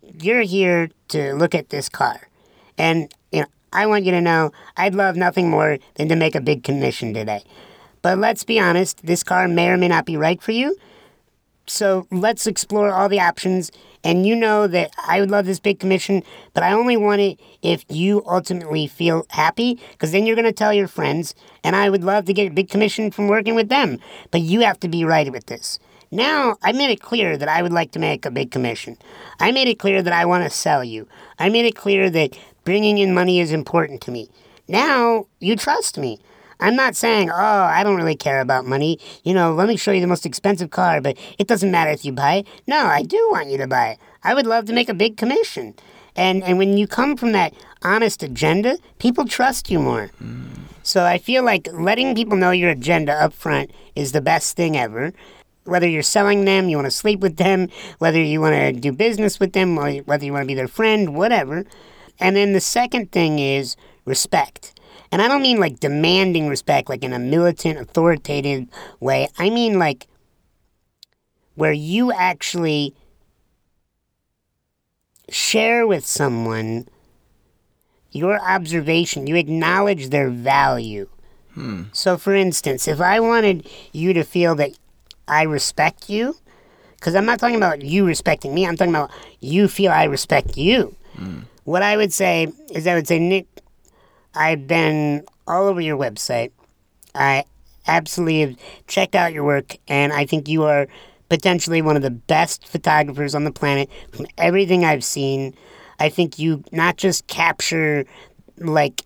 you're 0.01 0.41
here 0.41 0.89
to 1.09 1.33
look 1.33 1.53
at 1.55 1.69
this 1.69 1.89
car. 1.89 2.29
And, 2.77 3.13
you 3.31 3.41
know, 3.41 3.47
I 3.73 3.85
want 3.85 4.05
you 4.05 4.11
to 4.11 4.21
know 4.21 4.51
I'd 4.77 4.95
love 4.95 5.15
nothing 5.15 5.49
more 5.49 5.77
than 5.95 6.09
to 6.09 6.15
make 6.15 6.35
a 6.35 6.41
big 6.41 6.63
commission 6.63 7.13
today. 7.13 7.43
But 8.01 8.17
let's 8.17 8.43
be 8.43 8.59
honest, 8.59 9.05
this 9.05 9.23
car 9.23 9.47
may 9.47 9.69
or 9.69 9.77
may 9.77 9.87
not 9.87 10.05
be 10.05 10.17
right 10.17 10.41
for 10.41 10.51
you. 10.51 10.75
So 11.70 12.07
let's 12.11 12.47
explore 12.47 12.91
all 12.91 13.09
the 13.09 13.20
options. 13.20 13.72
And 14.03 14.26
you 14.26 14.36
know 14.36 14.65
that 14.67 14.91
I 15.07 15.20
would 15.20 15.30
love 15.30 15.45
this 15.45 15.59
big 15.59 15.80
commission, 15.80 16.24
but 16.53 16.63
I 16.63 16.72
only 16.72 16.95
want 16.95 17.22
it 17.22 17.39
if 17.61 17.84
you 17.89 18.24
ultimately 18.26 18.88
feel 18.88 19.26
happy, 19.30 19.80
because 19.91 20.11
then 20.11 20.26
you're 20.26 20.38
going 20.38 20.45
to 20.45 20.53
tell 20.53 20.74
your 20.74 20.88
friends, 20.88 21.36
and 21.63 21.76
I 21.76 21.89
would 21.89 22.03
love 22.03 22.26
to 22.26 22.34
get 22.34 22.49
a 22.49 22.53
big 22.53 22.70
commission 22.70 23.11
from 23.11 23.28
working 23.28 23.55
with 23.55 23.67
them. 23.67 23.99
But 24.32 24.41
you 24.41 24.61
have 24.61 24.80
to 24.80 24.88
be 24.88 25.03
right 25.03 25.30
with 25.32 25.47
this. 25.47 25.80
Now, 26.11 26.55
I 26.63 26.72
made 26.72 26.89
it 26.89 27.01
clear 27.01 27.38
that 27.38 27.49
I 27.49 27.61
would 27.61 27.74
like 27.74 27.91
to 27.91 27.99
make 27.99 28.26
a 28.26 28.32
big 28.32 28.51
commission. 28.51 28.97
I 29.39 29.51
made 29.51 29.67
it 29.67 29.80
clear 29.80 30.01
that 30.01 30.13
I 30.13 30.26
want 30.26 30.43
to 30.43 30.49
sell 30.49 30.84
you. 30.84 31.07
I 31.38 31.49
made 31.49 31.65
it 31.65 31.76
clear 31.76 32.09
that 32.09 32.38
bringing 32.63 32.97
in 32.97 33.13
money 33.13 33.39
is 33.39 33.51
important 33.51 34.01
to 34.01 34.11
me. 34.11 34.30
Now, 34.67 35.28
you 35.39 35.55
trust 35.55 35.97
me. 35.97 36.20
I'm 36.60 36.76
not 36.76 36.95
saying, 36.95 37.30
oh, 37.30 37.36
I 37.36 37.84
don't 37.84 37.95
really 37.95 38.16
care 38.16 38.41
about 38.41 38.66
money. 38.66 38.99
You 39.24 39.34
know, 39.34 39.53
let 39.53 39.68
me 39.68 39.78
show 39.78 39.91
you 39.91 40.01
the 40.01 40.07
most 40.07 40.26
expensive 40.26 40.72
car, 40.72 40.99
but 40.99 41.18
it 41.38 41.47
doesn't 41.47 41.72
matter 41.72 41.91
if 41.91 42.03
you 42.03 42.12
buy 42.12 42.36
it. 42.36 42.47
No, 42.68 42.78
I 42.78 43.03
do 43.03 43.18
want 43.32 43.49
you 43.49 43.57
to 43.57 43.68
buy 43.68 43.91
it. 43.91 43.99
I 44.24 44.34
would 44.34 44.45
love 44.45 44.66
to 44.66 44.74
make 44.74 44.89
a 44.89 44.93
big 44.93 45.16
commission. 45.16 45.76
And, 46.16 46.43
and 46.43 46.57
when 46.57 46.78
you 46.78 46.86
come 46.86 47.16
from 47.16 47.32
that 47.32 47.53
honest 47.82 48.24
agenda, 48.24 48.78
people 48.97 49.26
trust 49.26 49.72
you 49.72 49.80
more. 49.80 50.10
Mm. 50.22 50.47
So 50.84 51.05
I 51.05 51.18
feel 51.18 51.43
like 51.43 51.70
letting 51.72 52.16
people 52.16 52.36
know 52.36 52.51
your 52.51 52.72
agenda 52.72 53.14
up 53.14 53.32
front 53.32 53.72
is 53.95 54.12
the 54.12 54.22
best 54.22 54.57
thing 54.57 54.76
ever. 54.76 55.14
Whether 55.64 55.88
you're 55.88 56.01
selling 56.01 56.45
them, 56.45 56.68
you 56.68 56.78
want 56.78 56.88
to 56.88 56.91
sleep 56.91 57.20
with 57.20 57.38
them, 57.38 57.70
whether 57.99 58.22
you 58.22 58.41
want 58.41 58.55
to 58.55 58.74
do 58.74 58.91
business 58.91 59.39
with 59.39 59.53
them, 59.53 59.78
or 59.78 59.91
whether 59.99 60.26
you 60.26 60.34
want 60.34 60.43
to 60.43 60.47
be 60.47 60.55
their 60.55 60.68
friend, 60.68 61.16
whatever. 61.16 61.66
And 62.20 62.36
then 62.36 62.53
the 62.53 62.60
second 62.60 63.12
thing 63.12 63.39
is 63.39 63.78
respect. 64.03 64.78
And 65.12 65.22
I 65.22 65.28
don't 65.28 65.41
mean 65.41 65.60
like 65.60 65.80
demanding 65.80 66.47
respect, 66.47 66.89
like 66.89 67.03
in 67.03 67.14
a 67.14 67.20
militant, 67.20 67.80
authoritative 67.80 68.68
way. 68.99 69.28
I 69.38 69.49
mean 69.49 69.80
like 69.80 70.07
where 71.55 71.74
you 71.74 72.12
actually 72.12 72.95
share 75.30 75.86
with 75.86 76.05
someone 76.05 76.88
your 78.12 78.39
observation, 78.41 79.28
you 79.28 79.36
acknowledge 79.36 80.10
their 80.10 80.30
value. 80.30 81.07
Hmm. 81.53 81.84
So, 81.91 82.18
for 82.18 82.34
instance, 82.34 82.88
if 82.88 83.01
I 83.01 83.20
wanted 83.20 83.68
you 83.91 84.14
to 84.14 84.24
feel 84.24 84.55
that 84.55 84.72
I 85.28 85.43
respect 85.43 86.10
you, 86.10 86.36
because 86.95 87.16
I'm 87.16 87.26
not 87.26 87.39
talking 87.39 87.55
about 87.55 87.82
you 87.82 88.05
respecting 88.05 88.53
me, 88.53 88.66
I'm 88.66 88.76
talking 88.76 88.95
about 88.95 89.12
you 89.39 89.68
feel 89.68 89.91
I 89.91 90.05
respect 90.05 90.57
you. 90.57 90.95
Hmm. 91.16 91.41
What 91.66 91.84
I 91.84 91.97
would 91.97 92.12
say 92.12 92.51
is, 92.72 92.88
I 92.88 92.95
would 92.95 93.07
say, 93.07 93.20
Nick, 93.20 93.45
I've 94.39 94.67
been 94.67 95.25
all 95.47 95.67
over 95.67 95.81
your 95.81 95.97
website. 95.97 96.51
I 97.13 97.43
absolutely 97.85 98.39
have 98.39 98.55
checked 98.87 99.13
out 99.13 99.33
your 99.33 99.43
work, 99.43 99.75
and 99.89 100.13
I 100.13 100.25
think 100.25 100.47
you 100.47 100.63
are 100.63 100.87
potentially 101.27 101.81
one 101.81 101.97
of 101.97 102.01
the 102.01 102.09
best 102.09 102.65
photographers 102.65 103.35
on 103.35 103.43
the 103.43 103.51
planet 103.51 103.89
from 104.13 104.27
everything 104.37 104.85
I've 104.85 105.03
seen. 105.03 105.53
I 105.99 106.07
think 106.07 106.39
you 106.39 106.63
not 106.71 106.95
just 106.95 107.27
capture 107.27 108.05
like 108.57 109.03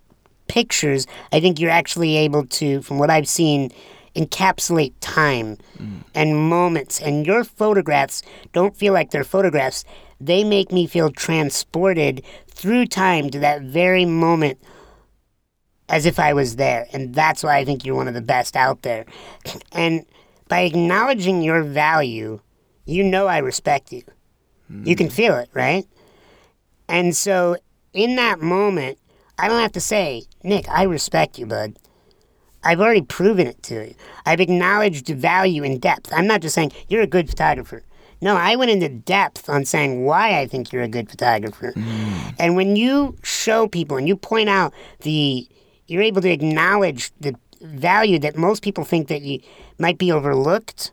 pictures, 0.48 1.08
I 1.32 1.40
think 1.40 1.60
you're 1.60 1.72
actually 1.72 2.16
able 2.18 2.46
to, 2.46 2.84
from 2.84 3.00
what 3.00 3.10
I've 3.10 3.28
seen, 3.28 3.72
encapsulate 4.16 4.94
time 5.00 5.58
mm. 5.80 6.04
and 6.14 6.38
moments. 6.48 7.02
And 7.02 7.26
your 7.26 7.44
photographs 7.44 8.22
don't 8.52 8.76
feel 8.76 8.94
like 8.94 9.10
they're 9.10 9.24
photographs, 9.24 9.84
they 10.22 10.44
make 10.44 10.72
me 10.72 10.86
feel 10.86 11.10
transported 11.10 12.24
through 12.48 12.86
time 12.86 13.32
to 13.32 13.40
that 13.40 13.64
very 13.64 14.06
moment 14.06 14.60
as 15.90 16.06
if 16.06 16.20
I 16.20 16.34
was 16.34 16.56
there. 16.56 16.88
And 16.94 17.14
that's 17.14 17.44
why 17.44 17.58
I 17.58 17.66
think 17.66 17.86
you're 17.86 17.96
one 17.96 18.08
of 18.08 18.14
the 18.14 18.22
best 18.22 18.56
out 18.56 18.82
there. 18.82 19.06
And 19.72 20.06
by 20.48 20.62
acknowledging 20.62 21.42
your 21.42 21.64
value, 21.64 22.40
you 22.86 23.04
know 23.04 23.28
I 23.28 23.40
respect 23.40 23.92
you. 23.92 24.04
You 24.84 24.96
can 24.96 25.08
hmm. 25.08 25.14
feel 25.14 25.38
it, 25.38 25.50
right? 25.54 25.86
And 26.88 27.16
so 27.16 27.58
in 27.94 28.16
that 28.16 28.42
moment, 28.42 28.98
I 29.38 29.48
don't 29.48 29.62
have 29.62 29.72
to 29.74 29.82
say, 29.82 30.24
Nick, 30.44 30.68
I 30.70 30.84
respect 30.84 31.38
you, 31.38 31.46
bud. 31.46 31.78
I've 32.64 32.80
already 32.80 33.02
proven 33.02 33.48
it 33.48 33.62
to 33.64 33.88
you. 33.88 33.96
I've 34.26 34.40
acknowledged 34.40 35.08
value 35.10 35.64
in 35.64 35.80
depth. 35.80 36.14
I'm 36.14 36.28
not 36.28 36.42
just 36.42 36.56
saying 36.56 36.72
you're 36.88 37.02
a 37.02 37.08
good 37.08 37.30
photographer. 37.30 37.84
No, 38.22 38.38
I 38.38 38.56
went 38.56 38.72
into 38.72 38.88
depth 38.88 39.50
on 39.50 39.66
saying 39.66 40.06
why 40.06 40.40
I 40.40 40.48
think 40.48 40.72
you're 40.72 40.84
a 40.84 40.88
good 40.88 41.10
photographer. 41.10 41.74
Hmm. 41.76 42.30
And 42.40 42.56
when 42.56 42.76
you 42.78 43.18
show 43.22 43.68
people 43.68 43.98
and 43.98 44.08
you 44.08 44.16
point 44.16 44.50
out 44.50 44.74
the, 45.02 45.48
you're 45.94 46.02
able 46.02 46.22
to 46.24 46.30
acknowledge 46.32 47.12
the 47.20 47.36
value 47.62 48.18
that 48.20 48.36
most 48.36 48.64
people 48.64 48.84
think 48.84 49.08
that 49.10 49.22
you 49.22 49.40
might 49.78 50.00
be 50.00 50.12
overlooked. 50.12 50.92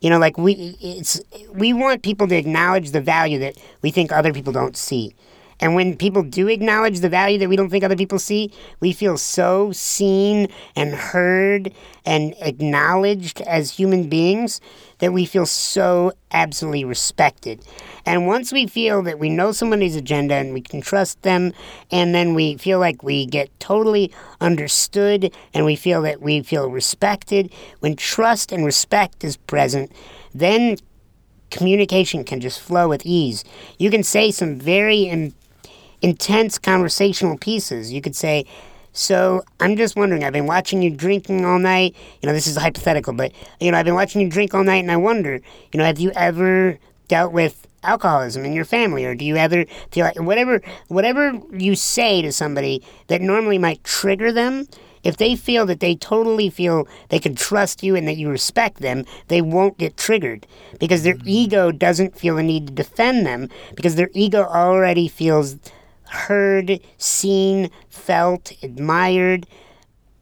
You 0.00 0.10
know, 0.10 0.18
like 0.18 0.36
we, 0.36 0.76
it's 0.80 1.20
we 1.52 1.72
want 1.72 2.02
people 2.02 2.26
to 2.26 2.36
acknowledge 2.36 2.90
the 2.90 3.00
value 3.00 3.38
that 3.38 3.54
we 3.80 3.92
think 3.92 4.10
other 4.10 4.32
people 4.32 4.52
don't 4.52 4.76
see. 4.76 5.14
And 5.60 5.74
when 5.74 5.96
people 5.96 6.22
do 6.22 6.48
acknowledge 6.48 7.00
the 7.00 7.08
value 7.08 7.38
that 7.38 7.48
we 7.48 7.54
don't 7.54 7.68
think 7.68 7.84
other 7.84 7.96
people 7.96 8.18
see, 8.18 8.50
we 8.80 8.92
feel 8.92 9.18
so 9.18 9.72
seen 9.72 10.48
and 10.74 10.94
heard 10.94 11.72
and 12.06 12.34
acknowledged 12.40 13.42
as 13.42 13.70
human 13.70 14.08
beings 14.08 14.60
that 14.98 15.12
we 15.12 15.26
feel 15.26 15.46
so 15.46 16.12
absolutely 16.32 16.84
respected. 16.84 17.62
And 18.06 18.26
once 18.26 18.52
we 18.52 18.66
feel 18.66 19.02
that 19.02 19.18
we 19.18 19.28
know 19.28 19.52
somebody's 19.52 19.96
agenda 19.96 20.34
and 20.34 20.52
we 20.52 20.60
can 20.60 20.80
trust 20.80 21.22
them, 21.22 21.52
and 21.90 22.14
then 22.14 22.34
we 22.34 22.56
feel 22.56 22.78
like 22.78 23.02
we 23.02 23.26
get 23.26 23.48
totally 23.60 24.12
understood 24.40 25.34
and 25.54 25.64
we 25.64 25.76
feel 25.76 26.02
that 26.02 26.20
we 26.20 26.42
feel 26.42 26.70
respected, 26.70 27.52
when 27.80 27.96
trust 27.96 28.52
and 28.52 28.64
respect 28.64 29.24
is 29.24 29.36
present, 29.36 29.92
then 30.34 30.76
communication 31.50 32.24
can 32.24 32.40
just 32.40 32.60
flow 32.60 32.88
with 32.88 33.04
ease. 33.04 33.44
You 33.78 33.90
can 33.90 34.02
say 34.02 34.30
some 34.30 34.58
very 34.58 35.02
in, 35.02 35.34
intense 36.00 36.58
conversational 36.58 37.36
pieces. 37.36 37.92
You 37.92 38.00
could 38.00 38.16
say, 38.16 38.46
so 38.92 39.42
I'm 39.60 39.76
just 39.76 39.96
wondering, 39.96 40.24
I've 40.24 40.32
been 40.32 40.46
watching 40.46 40.82
you 40.82 40.90
drinking 40.90 41.44
all 41.44 41.58
night. 41.58 41.94
You 42.20 42.26
know, 42.26 42.32
this 42.32 42.46
is 42.46 42.56
hypothetical, 42.56 43.12
but, 43.12 43.32
you 43.60 43.70
know, 43.70 43.78
I've 43.78 43.84
been 43.84 43.94
watching 43.94 44.20
you 44.20 44.28
drink 44.28 44.54
all 44.54 44.64
night 44.64 44.82
and 44.82 44.90
I 44.90 44.96
wonder, 44.96 45.40
you 45.72 45.78
know, 45.78 45.84
have 45.84 46.00
you 46.00 46.10
ever 46.16 46.78
dealt 47.08 47.32
with 47.32 47.66
alcoholism 47.82 48.44
in 48.44 48.52
your 48.52 48.64
family 48.64 49.04
or 49.04 49.14
do 49.14 49.24
you 49.24 49.36
ever 49.36 49.64
feel 49.90 50.04
like 50.04 50.20
whatever 50.20 50.60
whatever 50.88 51.40
you 51.52 51.74
say 51.74 52.20
to 52.20 52.30
somebody 52.30 52.82
that 53.06 53.20
normally 53.20 53.58
might 53.58 53.82
trigger 53.84 54.30
them 54.32 54.66
if 55.02 55.16
they 55.16 55.34
feel 55.34 55.66
that 55.66 55.80
they 55.80 55.94
totally 55.94 56.50
feel 56.50 56.86
they 57.08 57.18
can 57.18 57.34
trust 57.34 57.82
you 57.82 57.96
and 57.96 58.06
that 58.06 58.16
you 58.16 58.28
respect 58.28 58.78
them, 58.80 59.04
they 59.28 59.40
won't 59.40 59.78
get 59.78 59.96
triggered 59.96 60.46
because 60.78 61.02
their 61.02 61.14
mm. 61.14 61.22
ego 61.26 61.72
doesn't 61.72 62.16
feel 62.16 62.36
the 62.36 62.42
need 62.42 62.66
to 62.66 62.72
defend 62.72 63.26
them 63.26 63.48
because 63.74 63.94
their 63.94 64.10
ego 64.12 64.44
already 64.44 65.08
feels 65.08 65.56
heard, 66.10 66.80
seen, 66.98 67.70
felt, 67.88 68.52
admired, 68.62 69.46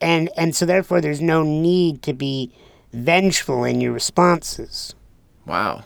and 0.00 0.30
and 0.36 0.54
so 0.54 0.64
therefore 0.64 1.00
there's 1.00 1.20
no 1.20 1.42
need 1.42 2.02
to 2.02 2.12
be 2.12 2.52
vengeful 2.92 3.64
in 3.64 3.80
your 3.80 3.92
responses. 3.92 4.94
Wow. 5.44 5.84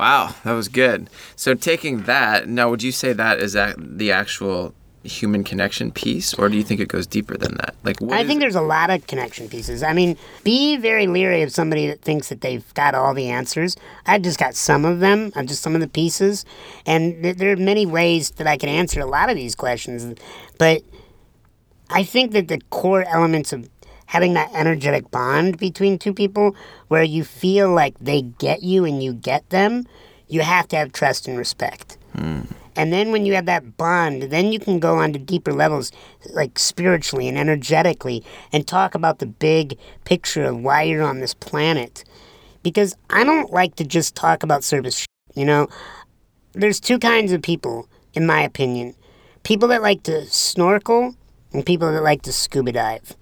Wow, 0.00 0.34
that 0.44 0.52
was 0.52 0.68
good. 0.68 1.10
So 1.36 1.52
taking 1.52 2.04
that, 2.04 2.48
now 2.48 2.70
would 2.70 2.82
you 2.82 2.90
say 2.90 3.12
that 3.12 3.38
is 3.38 3.52
that 3.52 3.76
the 3.78 4.10
actual 4.10 4.72
human 5.04 5.44
connection 5.44 5.90
piece 5.90 6.32
or 6.32 6.48
do 6.48 6.56
you 6.56 6.62
think 6.62 6.80
it 6.80 6.88
goes 6.88 7.06
deeper 7.06 7.36
than 7.36 7.54
that? 7.56 7.74
Like 7.84 8.00
what 8.00 8.18
I 8.18 8.24
think 8.24 8.40
there's 8.40 8.54
a 8.54 8.62
lot 8.62 8.88
of 8.88 9.06
connection 9.06 9.46
pieces. 9.50 9.82
I 9.82 9.92
mean, 9.92 10.16
be 10.42 10.78
very 10.78 11.06
leery 11.06 11.42
of 11.42 11.52
somebody 11.52 11.86
that 11.86 12.00
thinks 12.00 12.30
that 12.30 12.40
they've 12.40 12.64
got 12.72 12.94
all 12.94 13.12
the 13.12 13.28
answers. 13.28 13.76
I've 14.06 14.22
just 14.22 14.38
got 14.38 14.54
some 14.54 14.86
of 14.86 15.00
them, 15.00 15.32
I've 15.36 15.44
just 15.44 15.60
some 15.60 15.74
of 15.74 15.82
the 15.82 15.88
pieces, 15.88 16.46
and 16.86 17.22
th- 17.22 17.36
there 17.36 17.52
are 17.52 17.56
many 17.56 17.84
ways 17.84 18.30
that 18.32 18.46
I 18.46 18.56
can 18.56 18.70
answer 18.70 19.02
a 19.02 19.06
lot 19.06 19.28
of 19.28 19.36
these 19.36 19.54
questions. 19.54 20.18
But 20.56 20.80
I 21.90 22.04
think 22.04 22.32
that 22.32 22.48
the 22.48 22.62
core 22.70 23.04
elements 23.04 23.52
of 23.52 23.68
having 24.10 24.34
that 24.34 24.50
energetic 24.54 25.08
bond 25.12 25.56
between 25.56 25.96
two 25.96 26.12
people 26.12 26.56
where 26.88 27.04
you 27.04 27.22
feel 27.22 27.70
like 27.70 27.96
they 28.00 28.22
get 28.22 28.60
you 28.60 28.84
and 28.84 29.00
you 29.00 29.12
get 29.12 29.48
them, 29.50 29.86
you 30.26 30.40
have 30.40 30.66
to 30.66 30.74
have 30.74 30.90
trust 30.90 31.28
and 31.28 31.38
respect. 31.38 31.96
Hmm. 32.16 32.40
And 32.74 32.92
then 32.92 33.12
when 33.12 33.24
you 33.24 33.34
have 33.34 33.46
that 33.46 33.76
bond, 33.76 34.24
then 34.24 34.50
you 34.50 34.58
can 34.58 34.80
go 34.80 34.96
on 34.96 35.12
to 35.12 35.18
deeper 35.20 35.52
levels, 35.52 35.92
like 36.30 36.58
spiritually 36.58 37.28
and 37.28 37.38
energetically, 37.38 38.24
and 38.52 38.66
talk 38.66 38.96
about 38.96 39.20
the 39.20 39.26
big 39.26 39.78
picture 40.04 40.42
of 40.42 40.58
why 40.58 40.82
you're 40.82 41.04
on 41.04 41.20
this 41.20 41.34
planet. 41.34 42.02
Because 42.64 42.96
I 43.10 43.22
don't 43.22 43.52
like 43.52 43.76
to 43.76 43.84
just 43.84 44.16
talk 44.16 44.42
about 44.42 44.64
service. 44.64 45.06
You 45.36 45.44
know, 45.44 45.68
there's 46.52 46.80
two 46.80 46.98
kinds 46.98 47.30
of 47.30 47.42
people, 47.42 47.88
in 48.14 48.26
my 48.26 48.42
opinion 48.42 48.96
people 49.42 49.68
that 49.68 49.82
like 49.82 50.02
to 50.02 50.26
snorkel 50.26 51.14
and 51.52 51.64
people 51.64 51.90
that 51.90 52.02
like 52.02 52.22
to 52.22 52.32
scuba 52.32 52.72
dive. 52.72 53.16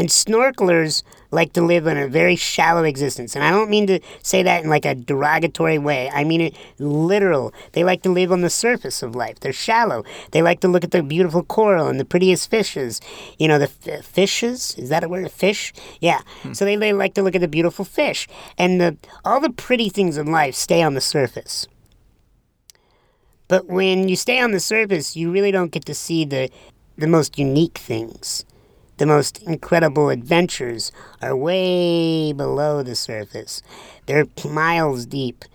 And 0.00 0.08
snorkelers 0.08 1.02
like 1.30 1.52
to 1.52 1.60
live 1.60 1.86
in 1.86 1.98
a 1.98 2.08
very 2.08 2.34
shallow 2.34 2.84
existence. 2.84 3.36
And 3.36 3.44
I 3.44 3.50
don't 3.50 3.68
mean 3.68 3.86
to 3.88 4.00
say 4.22 4.42
that 4.42 4.64
in 4.64 4.70
like 4.70 4.86
a 4.86 4.94
derogatory 4.94 5.76
way. 5.76 6.10
I 6.14 6.24
mean 6.24 6.40
it 6.40 6.56
literal. 6.78 7.52
They 7.72 7.84
like 7.84 8.00
to 8.04 8.10
live 8.10 8.32
on 8.32 8.40
the 8.40 8.48
surface 8.48 9.02
of 9.02 9.14
life. 9.14 9.40
They're 9.40 9.52
shallow. 9.52 10.02
They 10.30 10.40
like 10.40 10.60
to 10.60 10.68
look 10.68 10.84
at 10.84 10.92
the 10.92 11.02
beautiful 11.02 11.42
coral 11.42 11.88
and 11.88 12.00
the 12.00 12.06
prettiest 12.06 12.48
fishes. 12.48 13.02
You 13.38 13.48
know, 13.48 13.58
the 13.58 13.70
f- 13.86 14.02
fishes? 14.02 14.74
Is 14.78 14.88
that 14.88 15.04
a 15.04 15.08
word? 15.08 15.30
Fish? 15.30 15.74
Yeah. 16.00 16.22
Hmm. 16.44 16.54
So 16.54 16.64
they, 16.64 16.76
they 16.76 16.94
like 16.94 17.12
to 17.16 17.22
look 17.22 17.34
at 17.34 17.42
the 17.42 17.46
beautiful 17.46 17.84
fish. 17.84 18.26
And 18.56 18.80
the 18.80 18.96
all 19.22 19.38
the 19.38 19.50
pretty 19.50 19.90
things 19.90 20.16
in 20.16 20.32
life 20.32 20.54
stay 20.54 20.82
on 20.82 20.94
the 20.94 21.02
surface. 21.02 21.68
But 23.48 23.66
when 23.66 24.08
you 24.08 24.16
stay 24.16 24.40
on 24.40 24.52
the 24.52 24.60
surface, 24.60 25.14
you 25.14 25.30
really 25.30 25.52
don't 25.52 25.72
get 25.72 25.84
to 25.84 25.94
see 25.94 26.24
the 26.24 26.48
the 26.96 27.06
most 27.06 27.38
unique 27.38 27.76
things. 27.76 28.46
The 29.00 29.06
most 29.06 29.42
incredible 29.44 30.10
adventures 30.10 30.92
are 31.22 31.34
way 31.34 32.34
below 32.34 32.82
the 32.82 32.94
surface. 32.94 33.62
They're 34.04 34.26
miles 34.44 35.06
deep. 35.06 35.46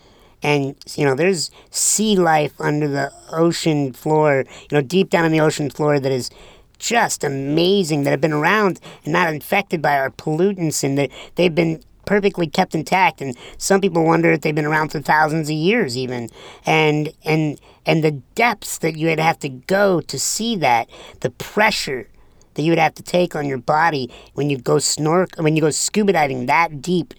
And 0.42 0.76
you 0.96 1.06
know, 1.06 1.14
there's 1.14 1.52
sea 1.70 2.16
life 2.16 2.60
under 2.60 2.88
the 2.88 3.14
ocean 3.32 3.94
floor, 3.94 4.46
you 4.48 4.76
know, 4.76 4.82
deep 4.82 5.12
down 5.12 5.26
in 5.26 5.32
the 5.32 5.42
ocean 5.42 5.70
floor 5.70 6.00
that 6.00 6.12
is 6.12 6.32
just 6.80 7.24
amazing 7.24 8.02
that 8.04 8.10
have 8.10 8.20
been 8.20 8.34
around 8.34 8.80
and 9.04 9.14
not 9.14 9.32
infected 9.32 9.80
by 9.80 9.96
our 9.96 10.10
pollutants 10.10 10.84
and 10.84 10.98
that 10.98 11.12
they've 11.36 11.54
been 11.54 11.84
perfectly 12.06 12.48
kept 12.48 12.74
intact 12.74 13.22
and 13.22 13.38
some 13.60 13.80
people 13.80 14.04
wonder 14.04 14.32
if 14.32 14.42
they've 14.42 14.56
been 14.56 14.66
around 14.66 14.90
for 14.90 15.02
thousands 15.02 15.50
of 15.50 15.56
years 15.56 15.96
even 15.98 16.30
and 16.66 17.12
and 17.24 17.60
and 17.84 18.04
the 18.04 18.12
depths 18.36 18.78
that 18.80 18.96
you 18.96 19.08
would 19.08 19.20
have 19.20 19.40
to 19.40 19.50
go 19.50 20.02
to 20.02 20.20
see 20.20 20.56
that 20.56 20.88
the 21.22 21.32
pressure 21.32 22.08
that 22.56 22.64
you 22.64 22.72
would 22.72 22.80
have 22.80 22.96
to 22.96 23.04
take 23.04 23.36
on 23.36 23.46
your 23.46 23.58
body 23.58 24.12
when 24.34 24.50
you 24.50 24.58
go 24.58 24.76
snork 24.76 25.42
when 25.42 25.56
you 25.56 25.62
go 25.62 25.70
scuba 25.70 26.14
diving 26.14 26.48
that 26.48 26.82
deep. 26.82 27.14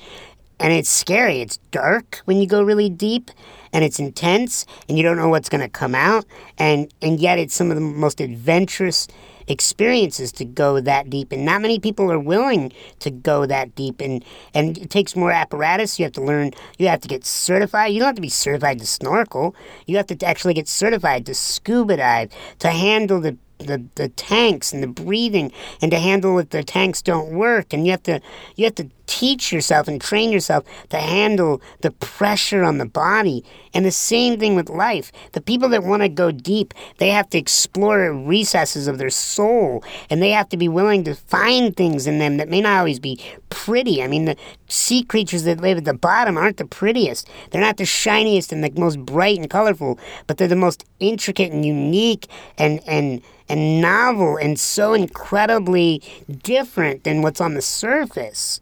And 0.59 0.73
it's 0.73 0.89
scary. 0.89 1.43
It's 1.43 1.59
dark 1.71 2.23
when 2.25 2.39
you 2.39 2.47
go 2.47 2.63
really 2.63 2.89
deep 2.89 3.31
and 3.75 3.85
it's 3.85 3.99
intense 3.99 4.65
and 4.89 4.97
you 4.97 5.05
don't 5.05 5.19
know 5.19 5.29
what's 5.29 5.51
going 5.51 5.61
to 5.61 5.69
come 5.69 5.95
out 5.95 6.25
and 6.59 6.93
and 7.03 7.21
yet 7.21 7.39
it's 7.39 7.55
some 7.55 7.71
of 7.71 7.77
the 7.77 7.83
most 7.83 8.21
adventurous 8.21 9.07
experiences 9.49 10.33
to 10.33 10.45
go 10.45 10.81
that 10.81 11.11
deep. 11.11 11.33
And 11.33 11.45
not 11.45 11.63
many 11.63 11.79
people 11.79 12.11
are 12.11 12.19
willing 12.19 12.73
to 13.01 13.11
go 13.11 13.47
that 13.47 13.75
deep 13.75 14.01
and 14.01 14.25
and 14.55 14.79
it 14.79 14.91
takes 14.91 15.15
more 15.15 15.31
apparatus. 15.31 15.99
You 15.99 16.05
have 16.05 16.13
to 16.15 16.23
learn 16.23 16.53
you 16.79 16.89
have 16.89 17.01
to 17.01 17.09
get 17.09 17.25
certified. 17.25 17.93
You 17.93 18.01
don't 18.01 18.09
have 18.09 18.17
to 18.17 18.23
be 18.23 18.29
certified 18.29 18.79
to 18.81 18.87
snorkel. 18.87 19.55
You 19.87 19.97
have 19.97 20.07
to 20.07 20.27
actually 20.27 20.55
get 20.55 20.69
certified 20.69 21.27
to 21.27 21.35
scuba 21.35 21.99
dive 21.99 22.31
to 22.61 22.71
handle 22.71 23.21
the 23.21 23.37
the, 23.59 23.85
the 23.95 24.09
tanks 24.11 24.73
and 24.73 24.83
the 24.83 24.89
breathing 24.89 25.53
and 25.81 25.91
to 25.91 25.99
handle 25.99 26.39
if 26.39 26.51
the 26.51 26.63
tanks 26.63 27.03
don't 27.03 27.33
work. 27.33 27.73
And 27.73 27.87
you 27.87 27.93
have 27.93 28.03
to 28.05 28.21
you 28.55 28.65
have 28.65 28.75
to 28.77 28.89
teach 29.07 29.53
yourself 29.53 29.89
and 29.89 30.01
train 30.01 30.31
yourself 30.33 30.65
to 30.91 30.99
handle 30.99 31.61
the 31.81 31.91
pressure 31.91 32.63
on 32.63 32.79
the 32.79 32.87
body. 32.87 33.45
And 33.75 33.85
the 33.85 33.91
same 33.91 34.39
thing 34.39 34.57
with 34.57 34.71
life. 34.71 35.13
The 35.33 35.41
people 35.41 35.69
that 35.69 35.85
want 35.85 36.03
to 36.03 36.09
go 36.09 36.31
deep, 36.31 36.73
they 36.97 37.11
have 37.11 37.29
to 37.31 37.39
explore 37.39 38.13
recesses 38.13 38.89
of 38.89 38.97
their 38.97 39.11
soul 39.11 39.85
and 40.09 40.23
they 40.23 40.31
have 40.31 40.49
to 40.49 40.57
be 40.57 40.69
willing 40.69 41.05
to 41.05 41.15
find 41.15 41.77
things 41.77 42.07
in 42.07 42.19
them 42.19 42.39
that 42.39 42.49
may 42.49 42.61
not 42.61 42.79
always 42.79 42.99
be 42.99 43.21
pretty. 43.51 44.03
I 44.03 44.07
mean, 44.07 44.25
the 44.25 44.37
sea 44.69 45.03
creatures 45.03 45.45
that 45.45 45.61
live 45.61 45.79
at 45.79 45.85
the 45.85 45.95
bottom 45.95 46.37
aren't 46.39 46.57
the 46.57 46.65
prettiest. 46.65 47.29
They're 47.51 47.61
not 47.61 47.77
the 47.77 47.85
shiniest 47.85 48.53
and 48.53 48.65
the 48.65 48.73
most 48.81 48.99
bright 49.01 49.39
and 49.39 49.51
colorful, 49.51 49.99
but 50.27 50.39
they're 50.39 50.49
the 50.49 50.57
most 50.57 50.85
intricate 51.01 51.53
and 51.53 51.65
unique 51.65 52.29
and 52.57 52.81
and 52.87 53.23
and 53.49 53.81
novel 53.81 54.37
and 54.37 54.59
so 54.59 54.95
incredibly 54.95 56.03
different 56.43 57.05
than 57.05 57.23
what's 57.23 57.41
on 57.41 57.55
the 57.55 57.63
surface. 57.63 58.61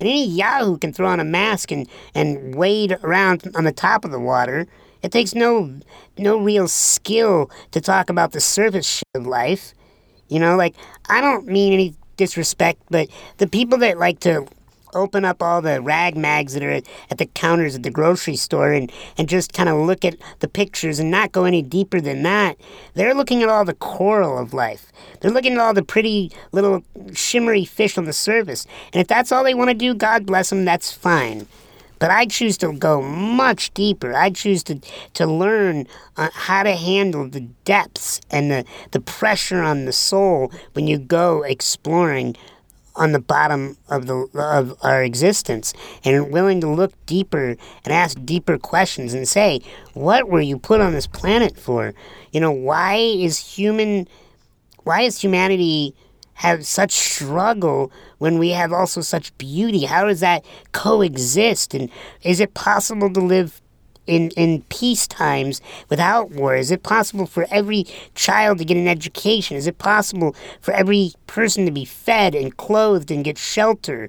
And 0.00 0.08
any 0.08 0.26
Yahoo 0.26 0.78
can 0.78 0.92
throw 0.92 1.08
on 1.08 1.20
a 1.20 1.24
mask 1.24 1.70
and, 1.70 1.86
and 2.14 2.54
wade 2.54 2.96
around 3.02 3.50
on 3.54 3.64
the 3.64 3.72
top 3.72 4.04
of 4.04 4.10
the 4.10 4.18
water. 4.18 4.66
It 5.02 5.12
takes 5.12 5.34
no 5.34 5.78
no 6.18 6.38
real 6.38 6.68
skill 6.68 7.50
to 7.70 7.80
talk 7.80 8.10
about 8.10 8.32
the 8.32 8.40
surface 8.40 8.86
shit 8.86 9.04
of 9.14 9.26
life. 9.26 9.74
You 10.28 10.38
know, 10.38 10.56
like 10.56 10.74
I 11.08 11.20
don't 11.20 11.46
mean 11.46 11.72
any 11.72 11.94
disrespect, 12.16 12.82
but 12.90 13.08
the 13.38 13.46
people 13.46 13.78
that 13.78 13.98
like 13.98 14.20
to 14.20 14.46
open 14.94 15.24
up 15.24 15.42
all 15.42 15.62
the 15.62 15.80
rag 15.80 16.16
mags 16.16 16.54
that 16.54 16.62
are 16.62 16.70
at, 16.70 16.86
the 17.16 17.26
counters 17.26 17.74
at 17.74 17.82
the 17.82 17.90
grocery 17.90 18.36
store 18.36 18.72
and, 18.72 18.90
and 19.18 19.28
just 19.28 19.52
kind 19.52 19.68
of 19.68 19.78
look 19.78 20.04
at 20.04 20.16
the 20.40 20.48
pictures 20.48 20.98
and 20.98 21.10
not 21.10 21.32
go 21.32 21.44
any 21.44 21.62
deeper 21.62 22.00
than 22.00 22.22
that. 22.22 22.56
They're 22.94 23.14
looking 23.14 23.42
at 23.42 23.48
all 23.48 23.64
the 23.64 23.74
coral 23.74 24.38
of 24.38 24.54
life. 24.54 24.92
They're 25.20 25.30
looking 25.30 25.54
at 25.54 25.58
all 25.58 25.74
the 25.74 25.82
pretty 25.82 26.32
little 26.52 26.82
shimmery 27.12 27.64
fish 27.64 27.96
on 27.98 28.04
the 28.04 28.12
surface. 28.12 28.66
And 28.92 29.00
if 29.00 29.08
that's 29.08 29.32
all 29.32 29.44
they 29.44 29.54
want 29.54 29.70
to 29.70 29.74
do, 29.74 29.94
God 29.94 30.26
bless 30.26 30.50
them, 30.50 30.64
that's 30.64 30.92
fine. 30.92 31.46
But 32.00 32.10
I 32.10 32.24
choose 32.24 32.56
to 32.58 32.72
go 32.72 33.02
much 33.02 33.72
deeper. 33.74 34.14
I 34.14 34.30
choose 34.30 34.64
to, 34.64 34.80
to 35.14 35.26
learn 35.26 35.86
uh, 36.16 36.30
how 36.32 36.62
to 36.62 36.74
handle 36.74 37.28
the 37.28 37.42
depths 37.64 38.22
and 38.30 38.50
the, 38.50 38.64
the 38.92 39.00
pressure 39.00 39.62
on 39.62 39.84
the 39.84 39.92
soul 39.92 40.50
when 40.72 40.86
you 40.86 40.98
go 40.98 41.42
exploring 41.42 42.36
on 43.00 43.12
the 43.12 43.18
bottom 43.18 43.78
of 43.88 44.06
the 44.06 44.28
of 44.34 44.76
our 44.82 45.02
existence 45.02 45.72
and 46.04 46.30
willing 46.30 46.60
to 46.60 46.68
look 46.68 46.92
deeper 47.06 47.56
and 47.84 47.94
ask 47.94 48.18
deeper 48.26 48.58
questions 48.58 49.14
and 49.14 49.26
say 49.26 49.60
what 49.94 50.28
were 50.28 50.42
you 50.42 50.58
put 50.58 50.82
on 50.82 50.92
this 50.92 51.06
planet 51.06 51.58
for? 51.58 51.94
You 52.30 52.40
know 52.40 52.52
why 52.52 52.96
is 52.96 53.38
human 53.38 54.06
why 54.84 55.00
is 55.02 55.18
humanity 55.18 55.94
have 56.34 56.66
such 56.66 56.92
struggle 56.92 57.90
when 58.18 58.38
we 58.38 58.50
have 58.50 58.70
also 58.72 59.00
such 59.00 59.36
beauty? 59.38 59.86
How 59.86 60.04
does 60.04 60.20
that 60.20 60.44
coexist? 60.72 61.74
And 61.74 61.90
is 62.22 62.38
it 62.38 62.52
possible 62.52 63.10
to 63.12 63.20
live 63.20 63.62
in, 64.06 64.30
in 64.30 64.62
peace 64.62 65.06
times 65.06 65.60
without 65.88 66.30
war? 66.30 66.56
Is 66.56 66.70
it 66.70 66.82
possible 66.82 67.26
for 67.26 67.46
every 67.50 67.86
child 68.14 68.58
to 68.58 68.64
get 68.64 68.76
an 68.76 68.88
education? 68.88 69.56
Is 69.56 69.66
it 69.66 69.78
possible 69.78 70.34
for 70.60 70.72
every 70.74 71.12
person 71.26 71.64
to 71.66 71.72
be 71.72 71.84
fed 71.84 72.34
and 72.34 72.56
clothed 72.56 73.10
and 73.10 73.24
get 73.24 73.38
shelter? 73.38 74.08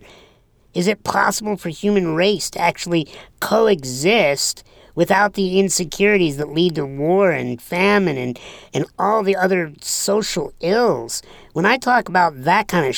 Is 0.73 0.87
it 0.87 1.03
possible 1.03 1.57
for 1.57 1.69
human 1.69 2.15
race 2.15 2.49
to 2.51 2.59
actually 2.59 3.07
coexist 3.39 4.63
without 4.95 5.33
the 5.33 5.59
insecurities 5.59 6.37
that 6.37 6.49
lead 6.49 6.75
to 6.75 6.85
war 6.85 7.31
and 7.31 7.61
famine 7.61 8.17
and, 8.17 8.39
and 8.73 8.85
all 8.97 9.23
the 9.23 9.35
other 9.35 9.73
social 9.81 10.53
ills? 10.61 11.21
When 11.53 11.65
I 11.65 11.77
talk 11.77 12.07
about 12.07 12.43
that 12.43 12.67
kind 12.67 12.85
of 12.85 12.95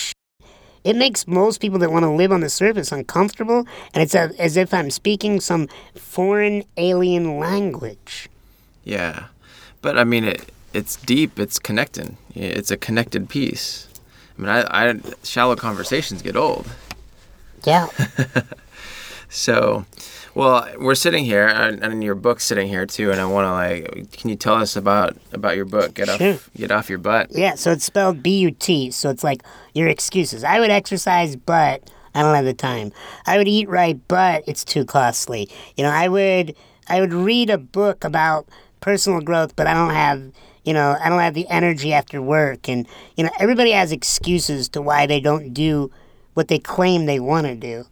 it 0.83 0.95
makes 0.95 1.27
most 1.27 1.59
people 1.59 1.79
that 1.79 1.91
want 1.91 2.03
to 2.03 2.09
live 2.09 2.31
on 2.31 2.41
the 2.41 2.49
surface 2.49 2.91
uncomfortable, 2.91 3.65
and 3.93 4.03
it's 4.03 4.15
a, 4.15 4.31
as 4.37 4.57
if 4.57 4.73
I'm 4.73 4.91
speaking 4.91 5.39
some 5.39 5.67
foreign 5.95 6.63
alien 6.77 7.39
language. 7.39 8.29
Yeah, 8.83 9.25
but 9.81 9.97
I 9.97 10.03
mean, 10.03 10.25
it 10.25 10.49
it's 10.73 10.95
deep. 10.97 11.39
It's 11.39 11.59
connecting. 11.59 12.17
It's 12.35 12.71
a 12.71 12.77
connected 12.77 13.29
piece. 13.29 13.87
I 14.37 14.41
mean, 14.41 14.49
I, 14.49 14.89
I 14.89 14.99
shallow 15.23 15.55
conversations 15.55 16.21
get 16.21 16.35
old. 16.35 16.65
Yeah. 17.63 17.87
so, 19.29 19.85
well, 20.35 20.67
we're 20.79 20.95
sitting 20.95 21.25
here, 21.25 21.47
and, 21.47 21.83
and 21.83 22.03
your 22.03 22.15
book's 22.15 22.43
sitting 22.45 22.67
here 22.67 22.85
too. 22.85 23.11
And 23.11 23.21
I 23.21 23.25
want 23.25 23.45
to 23.45 23.51
like, 23.51 24.11
can 24.11 24.29
you 24.29 24.35
tell 24.35 24.55
us 24.55 24.75
about 24.75 25.15
about 25.31 25.55
your 25.55 25.65
book? 25.65 25.93
Get 25.93 26.09
Sure. 26.09 26.33
off, 26.33 26.49
get 26.55 26.71
off 26.71 26.89
your 26.89 26.99
butt. 26.99 27.27
Yeah, 27.31 27.55
so 27.55 27.71
it's 27.71 27.85
spelled 27.85 28.23
B 28.23 28.39
U 28.39 28.51
T, 28.51 28.91
so 28.91 29.09
it's 29.09 29.23
like 29.23 29.43
your 29.73 29.87
excuses. 29.87 30.43
I 30.43 30.59
would 30.59 30.71
exercise, 30.71 31.35
but 31.35 31.89
I 32.15 32.21
don't 32.21 32.35
have 32.35 32.45
the 32.45 32.53
time. 32.53 32.91
I 33.25 33.37
would 33.37 33.47
eat 33.47 33.69
right, 33.69 33.99
but 34.07 34.43
it's 34.47 34.63
too 34.63 34.85
costly. 34.85 35.49
You 35.75 35.83
know, 35.83 35.91
I 35.91 36.07
would 36.07 36.55
I 36.87 36.99
would 36.99 37.13
read 37.13 37.49
a 37.49 37.57
book 37.57 38.03
about 38.03 38.47
personal 38.81 39.21
growth, 39.21 39.55
but 39.55 39.67
I 39.67 39.73
don't 39.73 39.93
have 39.93 40.31
you 40.63 40.73
know, 40.73 40.95
I 41.03 41.09
don't 41.09 41.19
have 41.19 41.33
the 41.33 41.47
energy 41.49 41.91
after 41.91 42.21
work 42.21 42.69
and 42.69 42.87
you 43.17 43.23
know, 43.25 43.29
everybody 43.37 43.71
has 43.71 43.91
excuses 43.91 44.69
to 44.69 44.81
why 44.81 45.05
they 45.05 45.19
don't 45.19 45.53
do 45.53 45.91
what 46.35 46.47
they 46.47 46.57
claim 46.57 47.05
they 47.05 47.19
want 47.19 47.47
to 47.47 47.55
do. 47.55 47.85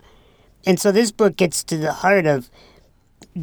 And 0.66 0.80
so 0.80 0.92
this 0.92 1.12
book 1.12 1.36
gets 1.36 1.64
to 1.66 1.78
the 1.78 1.94
heart 1.94 2.26
of 2.26 2.50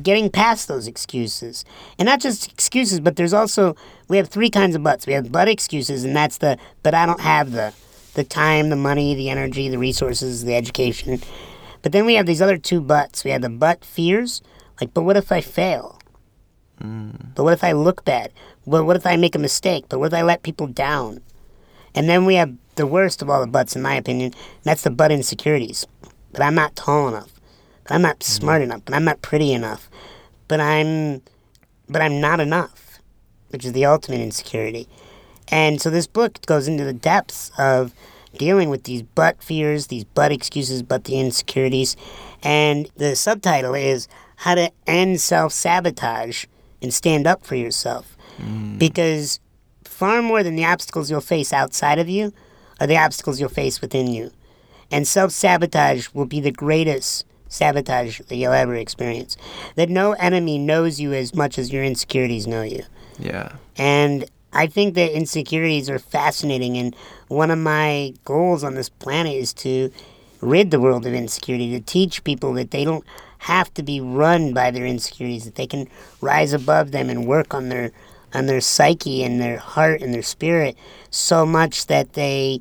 getting 0.03 0.31
past 0.31 0.69
those 0.69 0.87
excuses. 0.87 1.64
And 1.99 2.07
not 2.07 2.21
just 2.21 2.51
excuses, 2.51 3.01
but 3.01 3.16
there's 3.16 3.33
also 3.33 3.77
we 4.09 4.16
have 4.16 4.29
three 4.29 4.51
kinds 4.51 4.77
of 4.77 4.83
butts. 4.83 5.07
We 5.07 5.12
have 5.14 5.33
butt 5.33 5.49
excuses, 5.49 6.05
and 6.05 6.14
that's 6.14 6.39
the 6.39 6.59
but 6.83 6.95
I 6.95 7.07
don't 7.07 7.21
have 7.21 7.53
the 7.53 7.75
the 8.14 8.25
time, 8.25 8.69
the 8.69 8.77
money, 8.77 9.14
the 9.14 9.31
energy, 9.31 9.69
the 9.69 9.79
resources, 9.79 10.45
the 10.45 10.55
education. 10.55 11.21
But 11.83 11.93
then 11.93 12.05
we 12.07 12.14
have 12.14 12.27
these 12.27 12.43
other 12.43 12.59
two 12.59 12.81
butts. 12.81 13.25
We 13.25 13.31
have 13.31 13.43
the 13.43 13.49
butt 13.49 13.85
fears, 13.85 14.43
like, 14.81 14.93
but 14.93 15.03
what 15.03 15.16
if 15.16 15.31
I 15.31 15.41
fail? 15.41 15.99
Hmm. 16.81 17.11
But 17.35 17.45
what 17.45 17.53
if 17.53 17.64
I 17.64 17.73
look 17.73 18.05
bad? 18.05 18.33
But 18.66 18.85
what 18.85 18.97
if 18.97 19.07
I 19.07 19.16
make 19.16 19.35
a 19.35 19.39
mistake? 19.39 19.85
But 19.89 19.99
what 19.99 20.12
if 20.12 20.19
I 20.19 20.23
let 20.23 20.43
people 20.43 20.66
down? 20.66 21.21
And 21.95 22.09
then 22.09 22.27
we 22.27 22.35
have 22.35 22.55
the 22.75 22.87
worst 22.87 23.23
of 23.23 23.31
all 23.31 23.41
the 23.41 23.47
butts, 23.47 23.75
in 23.75 23.83
my 23.83 23.95
opinion, 23.95 24.33
and 24.33 24.64
that's 24.64 24.83
the 24.83 24.91
butt 24.91 25.11
insecurities. 25.11 25.87
But 26.39 26.45
I'm 26.45 26.55
not 26.55 26.76
tall 26.76 27.09
enough. 27.09 27.32
But 27.82 27.95
I'm 27.95 28.03
not 28.03 28.20
mm-hmm. 28.20 28.30
smart 28.30 28.62
enough. 28.62 28.82
But 28.84 28.95
I'm 28.95 29.05
not 29.05 29.22
pretty 29.22 29.53
enough. 29.53 29.91
But 30.47 30.61
I'm, 30.61 31.20
but 31.89 32.01
I'm 32.01 32.20
not 32.20 32.39
enough, 32.39 33.01
which 33.49 33.64
is 33.64 33.72
the 33.72 33.84
ultimate 33.84 34.20
insecurity. 34.20 34.89
And 35.49 35.82
so 35.82 35.91
this 35.91 36.07
book 36.07 36.47
goes 36.47 36.68
into 36.68 36.84
the 36.84 36.93
depths 36.93 37.51
of 37.59 37.93
dealing 38.36 38.70
with 38.70 38.84
these 38.84 39.03
butt 39.03 39.43
fears, 39.43 39.89
these 39.89 40.05
butt 40.05 40.30
excuses, 40.30 40.80
but 40.84 41.05
the 41.05 41.18
insecurities. 41.18 41.97
And 42.45 42.89
the 42.97 43.16
subtitle 43.16 43.74
is 43.74 44.07
How 44.36 44.55
to 44.55 44.70
End 44.86 45.20
Self 45.20 45.53
Sabotage 45.53 46.45
and 46.80 46.95
Stand 46.95 47.26
Up 47.26 47.45
for 47.45 47.57
Yourself. 47.57 48.16
Mm. 48.41 48.78
Because 48.78 49.41
far 49.82 50.22
more 50.22 50.45
than 50.45 50.55
the 50.55 50.66
obstacles 50.66 51.11
you'll 51.11 51.20
face 51.20 51.53
outside 51.53 51.99
of 51.99 52.09
you 52.09 52.32
are 52.78 52.86
the 52.86 52.97
obstacles 52.97 53.41
you'll 53.41 53.49
face 53.49 53.80
within 53.80 54.07
you. 54.07 54.30
And 54.91 55.07
self 55.07 55.32
sabotage 55.32 56.09
will 56.14 56.26
be 56.26 56.41
the 56.41 56.53
greatest 56.53 57.24
sabotage 57.49 58.20
that 58.20 58.36
you'll 58.36 58.53
ever 58.53 58.74
experience. 58.74 59.36
That 59.74 59.89
no 59.89 60.12
enemy 60.12 60.59
knows 60.59 61.01
you 61.01 61.12
as 61.12 61.34
much 61.34 61.59
as 61.59 61.72
your 61.72 61.84
insecurities 61.84 62.47
know 62.47 62.62
you. 62.62 62.82
Yeah. 63.18 63.53
And 63.76 64.26
I 64.53 64.66
think 64.66 64.95
that 64.95 65.12
insecurities 65.12 65.91
are 65.91 65.99
fascinating. 65.99 66.76
And 66.76 66.95
one 67.28 67.51
of 67.51 67.59
my 67.59 68.14
goals 68.24 68.64
on 68.64 68.74
this 68.74 68.89
planet 68.89 69.34
is 69.34 69.53
to 69.55 69.91
rid 70.41 70.70
the 70.70 70.80
world 70.80 71.05
of 71.07 71.14
insecurity, 71.14 71.70
to 71.72 71.80
teach 71.80 72.24
people 72.24 72.53
that 72.55 72.70
they 72.70 72.84
don't 72.84 73.05
have 73.39 73.72
to 73.74 73.82
be 73.82 74.01
run 74.01 74.53
by 74.53 74.70
their 74.70 74.86
insecurities, 74.86 75.45
that 75.45 75.57
they 75.57 75.66
can 75.66 75.89
rise 76.20 76.53
above 76.53 76.91
them 76.93 77.11
and 77.11 77.26
work 77.26 77.55
on 77.55 77.68
their 77.68 77.93
on 78.34 78.45
their 78.45 78.61
psyche 78.61 79.24
and 79.24 79.41
their 79.41 79.57
heart 79.57 80.03
and 80.03 80.12
their 80.12 80.22
spirit 80.22 80.76
so 81.11 81.47
much 81.47 81.86
that 81.86 82.12
they 82.12 82.61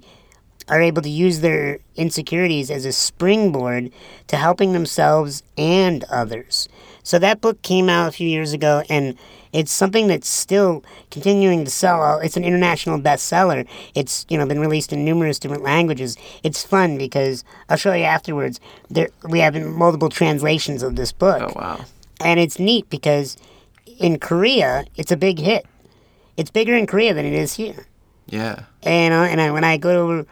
are 0.70 0.82
able 0.82 1.02
to 1.02 1.10
use 1.10 1.40
their 1.40 1.80
insecurities 1.96 2.70
as 2.70 2.86
a 2.86 2.92
springboard 2.92 3.92
to 4.28 4.38
helping 4.38 4.74
themselves 4.74 5.44
and 5.58 6.04
others. 6.06 6.68
So 7.04 7.20
that 7.20 7.40
book 7.42 7.62
came 7.62 7.88
out 7.90 8.10
a 8.10 8.12
few 8.12 8.28
years 8.28 8.52
ago, 8.54 8.84
and 8.90 9.18
it's 9.54 9.72
something 9.72 10.08
that's 10.08 10.28
still 10.28 10.84
continuing 11.10 11.64
to 11.64 11.72
sell. 11.72 12.20
It's 12.20 12.36
an 12.36 12.44
international 12.44 13.00
bestseller. 13.00 13.66
It's 13.96 14.26
you 14.28 14.38
know 14.38 14.46
been 14.46 14.60
released 14.60 14.92
in 14.92 15.06
numerous 15.06 15.40
different 15.40 15.64
languages. 15.64 16.18
It's 16.44 16.64
fun 16.66 16.98
because 16.98 17.46
I'll 17.70 17.78
show 17.78 17.94
you 17.94 18.04
afterwards. 18.04 18.60
There 18.90 19.08
we 19.30 19.40
have 19.40 19.56
multiple 19.56 20.10
translations 20.10 20.84
of 20.84 20.98
this 20.98 21.14
book, 21.14 21.42
Oh 21.42 21.54
wow. 21.56 21.86
and 22.20 22.40
it's 22.42 22.60
neat 22.60 22.90
because 22.90 23.38
in 24.00 24.20
Korea 24.20 24.84
it's 24.98 25.12
a 25.12 25.18
big 25.18 25.40
hit. 25.40 25.66
It's 26.36 26.52
bigger 26.52 26.76
in 26.76 26.86
Korea 26.88 27.14
than 27.14 27.26
it 27.26 27.34
is 27.34 27.54
here. 27.54 27.88
Yeah. 28.28 28.64
And 28.84 29.14
uh, 29.14 29.24
and 29.32 29.40
I, 29.40 29.52
when 29.52 29.64
I 29.64 29.78
go 29.78 30.24
to 30.24 30.28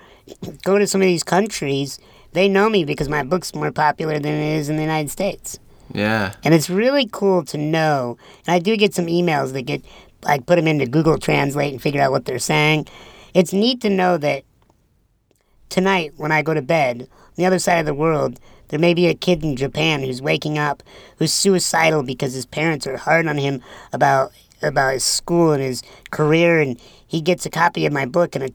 go 0.63 0.77
to 0.77 0.87
some 0.87 1.01
of 1.01 1.05
these 1.05 1.23
countries, 1.23 1.99
they 2.33 2.47
know 2.47 2.69
me 2.69 2.83
because 2.85 3.09
my 3.09 3.23
book's 3.23 3.55
more 3.55 3.71
popular 3.71 4.19
than 4.19 4.33
it 4.33 4.57
is 4.57 4.69
in 4.69 4.75
the 4.75 4.81
United 4.81 5.09
States. 5.09 5.59
Yeah. 5.93 6.33
And 6.43 6.53
it's 6.53 6.69
really 6.69 7.07
cool 7.11 7.43
to 7.45 7.57
know. 7.57 8.17
And 8.45 8.55
I 8.55 8.59
do 8.59 8.75
get 8.75 8.93
some 8.93 9.07
emails 9.07 9.53
that 9.53 9.63
get 9.63 9.83
I 10.25 10.39
put 10.39 10.55
them 10.55 10.67
into 10.67 10.87
Google 10.87 11.17
Translate 11.17 11.71
and 11.71 11.81
figure 11.81 12.01
out 12.01 12.11
what 12.11 12.25
they're 12.25 12.39
saying. 12.39 12.87
It's 13.33 13.53
neat 13.53 13.81
to 13.81 13.89
know 13.89 14.17
that 14.17 14.43
tonight 15.69 16.13
when 16.17 16.31
I 16.31 16.41
go 16.41 16.53
to 16.53 16.61
bed, 16.61 17.01
on 17.01 17.33
the 17.35 17.45
other 17.45 17.59
side 17.59 17.79
of 17.79 17.85
the 17.85 17.93
world, 17.93 18.39
there 18.69 18.79
may 18.79 18.93
be 18.93 19.07
a 19.07 19.13
kid 19.13 19.43
in 19.43 19.55
Japan 19.55 20.01
who's 20.01 20.21
waking 20.21 20.57
up 20.57 20.81
who's 21.17 21.33
suicidal 21.33 22.03
because 22.03 22.33
his 22.33 22.45
parents 22.45 22.87
are 22.87 22.97
hard 22.97 23.27
on 23.27 23.37
him 23.37 23.61
about 23.93 24.31
about 24.61 24.93
his 24.93 25.03
school 25.03 25.51
and 25.51 25.61
his 25.61 25.83
career 26.11 26.59
and 26.59 26.79
he 27.05 27.21
gets 27.21 27.45
a 27.45 27.49
copy 27.49 27.85
of 27.85 27.93
my 27.93 28.05
book 28.05 28.35
and 28.35 28.45
a 28.45 28.49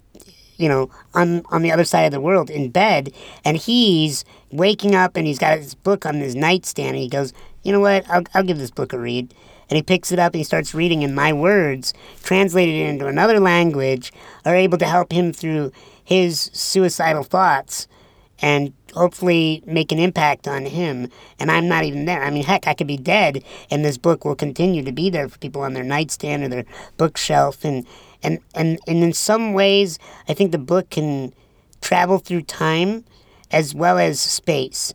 you 0.60 0.68
know, 0.68 0.90
on 1.14 1.42
on 1.50 1.62
the 1.62 1.72
other 1.72 1.84
side 1.84 2.04
of 2.04 2.12
the 2.12 2.20
world 2.20 2.50
in 2.50 2.70
bed, 2.70 3.12
and 3.44 3.56
he's 3.56 4.24
waking 4.52 4.94
up 4.94 5.16
and 5.16 5.26
he's 5.26 5.38
got 5.38 5.58
his 5.58 5.74
book 5.74 6.04
on 6.04 6.16
his 6.16 6.34
nightstand, 6.34 6.90
and 6.90 6.98
he 6.98 7.08
goes, 7.08 7.32
"You 7.62 7.72
know 7.72 7.80
what? 7.80 8.08
I'll 8.10 8.24
I'll 8.34 8.44
give 8.44 8.58
this 8.58 8.70
book 8.70 8.92
a 8.92 8.98
read." 8.98 9.32
And 9.68 9.76
he 9.76 9.82
picks 9.82 10.10
it 10.10 10.18
up 10.18 10.32
and 10.34 10.40
he 10.40 10.44
starts 10.44 10.74
reading, 10.74 11.04
and 11.04 11.14
my 11.14 11.32
words, 11.32 11.94
translated 12.24 12.74
into 12.74 13.06
another 13.06 13.38
language, 13.38 14.12
are 14.44 14.56
able 14.56 14.78
to 14.78 14.86
help 14.86 15.12
him 15.12 15.32
through 15.32 15.70
his 16.04 16.50
suicidal 16.52 17.22
thoughts 17.22 17.86
and 18.42 18.72
hopefully 18.94 19.62
make 19.66 19.92
an 19.92 19.98
impact 19.98 20.48
on 20.48 20.66
him. 20.66 21.08
And 21.38 21.50
I'm 21.50 21.68
not 21.68 21.84
even 21.84 22.04
there. 22.04 22.24
I 22.24 22.30
mean, 22.30 22.44
heck, 22.44 22.66
I 22.66 22.74
could 22.74 22.86
be 22.86 22.96
dead, 22.96 23.44
and 23.70 23.84
this 23.84 23.98
book 23.98 24.24
will 24.24 24.34
continue 24.34 24.82
to 24.82 24.92
be 24.92 25.08
there 25.08 25.28
for 25.28 25.38
people 25.38 25.62
on 25.62 25.74
their 25.74 25.84
nightstand 25.84 26.42
or 26.42 26.48
their 26.48 26.64
bookshelf. 26.96 27.64
And 27.64 27.86
and 28.22 28.38
and 28.54 28.78
and 28.86 29.02
in 29.02 29.12
some 29.12 29.52
ways, 29.52 29.98
I 30.28 30.34
think 30.34 30.52
the 30.52 30.58
book 30.58 30.90
can 30.90 31.32
travel 31.80 32.18
through 32.18 32.42
time 32.42 33.04
as 33.50 33.74
well 33.74 33.98
as 33.98 34.20
space. 34.20 34.94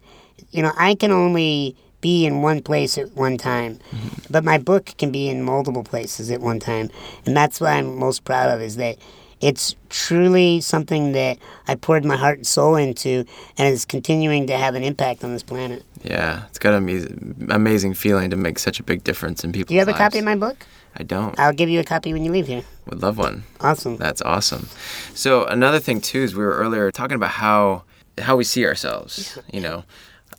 You 0.52 0.62
know, 0.62 0.72
I 0.78 0.96
can 0.96 1.12
only 1.12 1.76
be 2.02 2.26
in 2.26 2.42
one 2.42 2.62
place 2.62 2.98
at 2.98 3.12
one 3.14 3.38
time, 3.38 3.80
mm-hmm. 3.92 4.22
but 4.30 4.44
my 4.44 4.58
book 4.58 4.94
can 4.98 5.12
be 5.12 5.28
in 5.28 5.42
multiple 5.42 5.84
places 5.84 6.30
at 6.32 6.42
one 6.42 6.60
time, 6.60 6.90
and 7.26 7.36
that's 7.36 7.60
what 7.60 7.72
I'm 7.72 7.98
most 7.98 8.24
proud 8.24 8.50
of 8.50 8.62
is 8.62 8.76
that 8.76 8.98
it's 9.42 9.76
truly 9.90 10.62
something 10.62 11.12
that 11.12 11.38
I 11.68 11.76
poured 11.76 12.06
my 12.06 12.16
heart 12.16 12.38
and 12.38 12.48
soul 12.48 12.76
into, 12.76 13.26
and 13.58 13.74
is 13.74 13.86
continuing 13.86 14.48
to 14.48 14.58
have 14.58 14.76
an 14.76 14.84
impact 14.84 15.24
on 15.24 15.34
this 15.34 15.44
planet. 15.44 15.84
Yeah, 16.04 16.46
it's 16.48 16.60
got 16.60 16.74
an 16.74 16.78
amazing, 16.78 17.48
amazing 17.50 17.94
feeling 17.96 18.30
to 18.30 18.38
make 18.38 18.60
such 18.60 18.80
a 18.80 18.84
big 18.84 19.04
difference 19.04 19.44
in 19.44 19.52
people's. 19.52 19.70
Do 19.70 19.74
you 19.74 19.82
have 19.82 19.88
lives. 19.88 20.00
a 20.00 20.04
copy 20.04 20.20
of 20.20 20.26
my 20.26 20.36
book? 20.36 20.66
I 20.98 21.04
don't. 21.04 21.38
I'll 21.40 21.54
give 21.54 21.70
you 21.70 21.80
a 21.80 21.84
copy 21.84 22.14
when 22.14 22.24
you 22.24 22.32
leave 22.32 22.48
here. 22.48 22.64
Would 22.88 23.02
love 23.02 23.18
one. 23.18 23.44
Awesome. 23.60 23.98
That's 23.98 24.22
awesome. 24.22 24.70
So 25.14 25.46
another 25.46 25.80
thing 25.80 26.00
too 26.00 26.20
is 26.20 26.36
we 26.36 26.44
were 26.44 26.56
earlier 26.56 26.92
talking 26.92 27.16
about 27.16 27.32
how 27.32 27.84
how 28.20 28.38
we 28.38 28.44
see 28.44 28.66
ourselves. 28.66 29.38
You 29.52 29.62
know, 29.62 29.84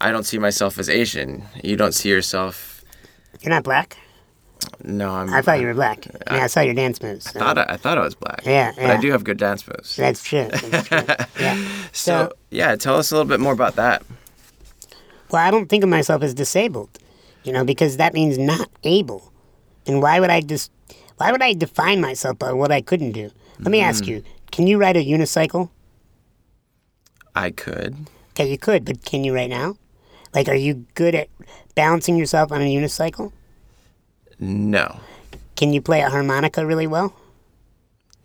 I 0.00 0.11
don't 0.11 0.24
see 0.24 0.38
myself 0.38 0.78
as 0.78 0.88
Asian. 0.88 1.44
You 1.62 1.76
don't 1.76 1.92
see 1.92 2.09
yourself. 2.09 2.84
You're 3.42 3.50
not 3.50 3.64
black. 3.64 3.98
No, 4.82 5.11
I'm. 5.11 5.32
I 5.32 5.42
thought 5.42 5.61
you 5.61 5.66
were 5.66 5.74
black. 5.74 6.07
I, 6.26 6.36
yeah, 6.36 6.44
I 6.44 6.46
saw 6.46 6.61
your 6.61 6.74
dance 6.74 7.02
moves. 7.02 7.30
So. 7.30 7.38
I 7.38 7.42
thought 7.42 7.59
I, 7.59 7.66
I, 7.70 7.76
thought 7.76 7.98
I 7.98 8.02
was 8.02 8.14
black. 8.14 8.42
Yeah, 8.44 8.72
yeah. 8.76 8.86
But 8.86 8.96
I 8.96 9.00
do 9.00 9.11
have 9.12 9.24
good 9.24 9.36
dance 9.36 9.66
moves. 9.66 9.96
That's 9.96 10.22
true. 10.22 10.48
That's 10.50 10.88
true. 10.88 10.98
yeah. 11.40 11.57
So, 11.92 12.28
so 12.28 12.32
yeah, 12.50 12.74
tell 12.76 12.96
us 12.96 13.11
a 13.11 13.14
little 13.14 13.28
bit 13.28 13.40
more 13.40 13.52
about 13.52 13.76
that. 13.76 14.02
Well, 15.30 15.46
I 15.46 15.50
don't 15.50 15.68
think 15.68 15.84
of 15.84 15.90
myself 15.90 16.22
as 16.22 16.34
disabled. 16.34 16.88
You 17.44 17.52
know, 17.52 17.64
because 17.64 17.98
that 17.98 18.12
means 18.12 18.38
not 18.38 18.68
able. 18.82 19.32
And 19.87 20.03
why 20.03 20.20
would 20.20 20.30
I 20.30 20.41
just 20.41 20.70
why 21.16 21.32
would 21.32 21.43
I 21.43 21.55
define 21.55 22.01
myself 22.01 22.39
by 22.39 22.53
what 22.53 22.72
I 22.72 22.80
couldn't 22.80 23.12
do? 23.12 23.30
Let 23.59 23.70
me 23.70 23.80
ask 23.80 24.05
mm. 24.05 24.09
you, 24.09 24.22
can 24.51 24.66
you 24.66 24.78
ride 24.78 24.97
a 24.97 25.05
unicycle? 25.05 25.70
I 27.34 27.51
could. 27.51 27.97
Okay, 28.30 28.51
you 28.51 28.59
could, 28.59 28.84
but 28.84 29.05
can 29.05 29.24
you 29.24 29.34
right 29.34 29.49
now? 29.49 29.76
Like, 30.34 30.49
are 30.49 30.55
you 30.55 30.87
good 30.95 31.14
at 31.14 31.28
balancing 31.74 32.16
yourself 32.16 32.53
on 32.53 32.61
a 32.61 32.64
unicycle? 32.64 33.32
No. 34.39 35.01
Can 35.57 35.72
you 35.72 35.80
play 35.80 36.03
a 36.03 36.11
harmonica 36.11 36.66
really 36.66 36.87
well? 36.87 37.14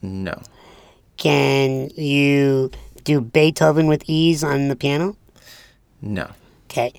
No. 0.02 0.42
Can 1.16 1.90
you 1.96 2.72
do 3.04 3.22
Beethoven 3.22 3.88
with 3.88 4.04
ease 4.08 4.44
on 4.44 4.68
the 4.68 4.76
piano? 4.76 5.16
No. 6.02 6.30
Okay. 6.66 6.94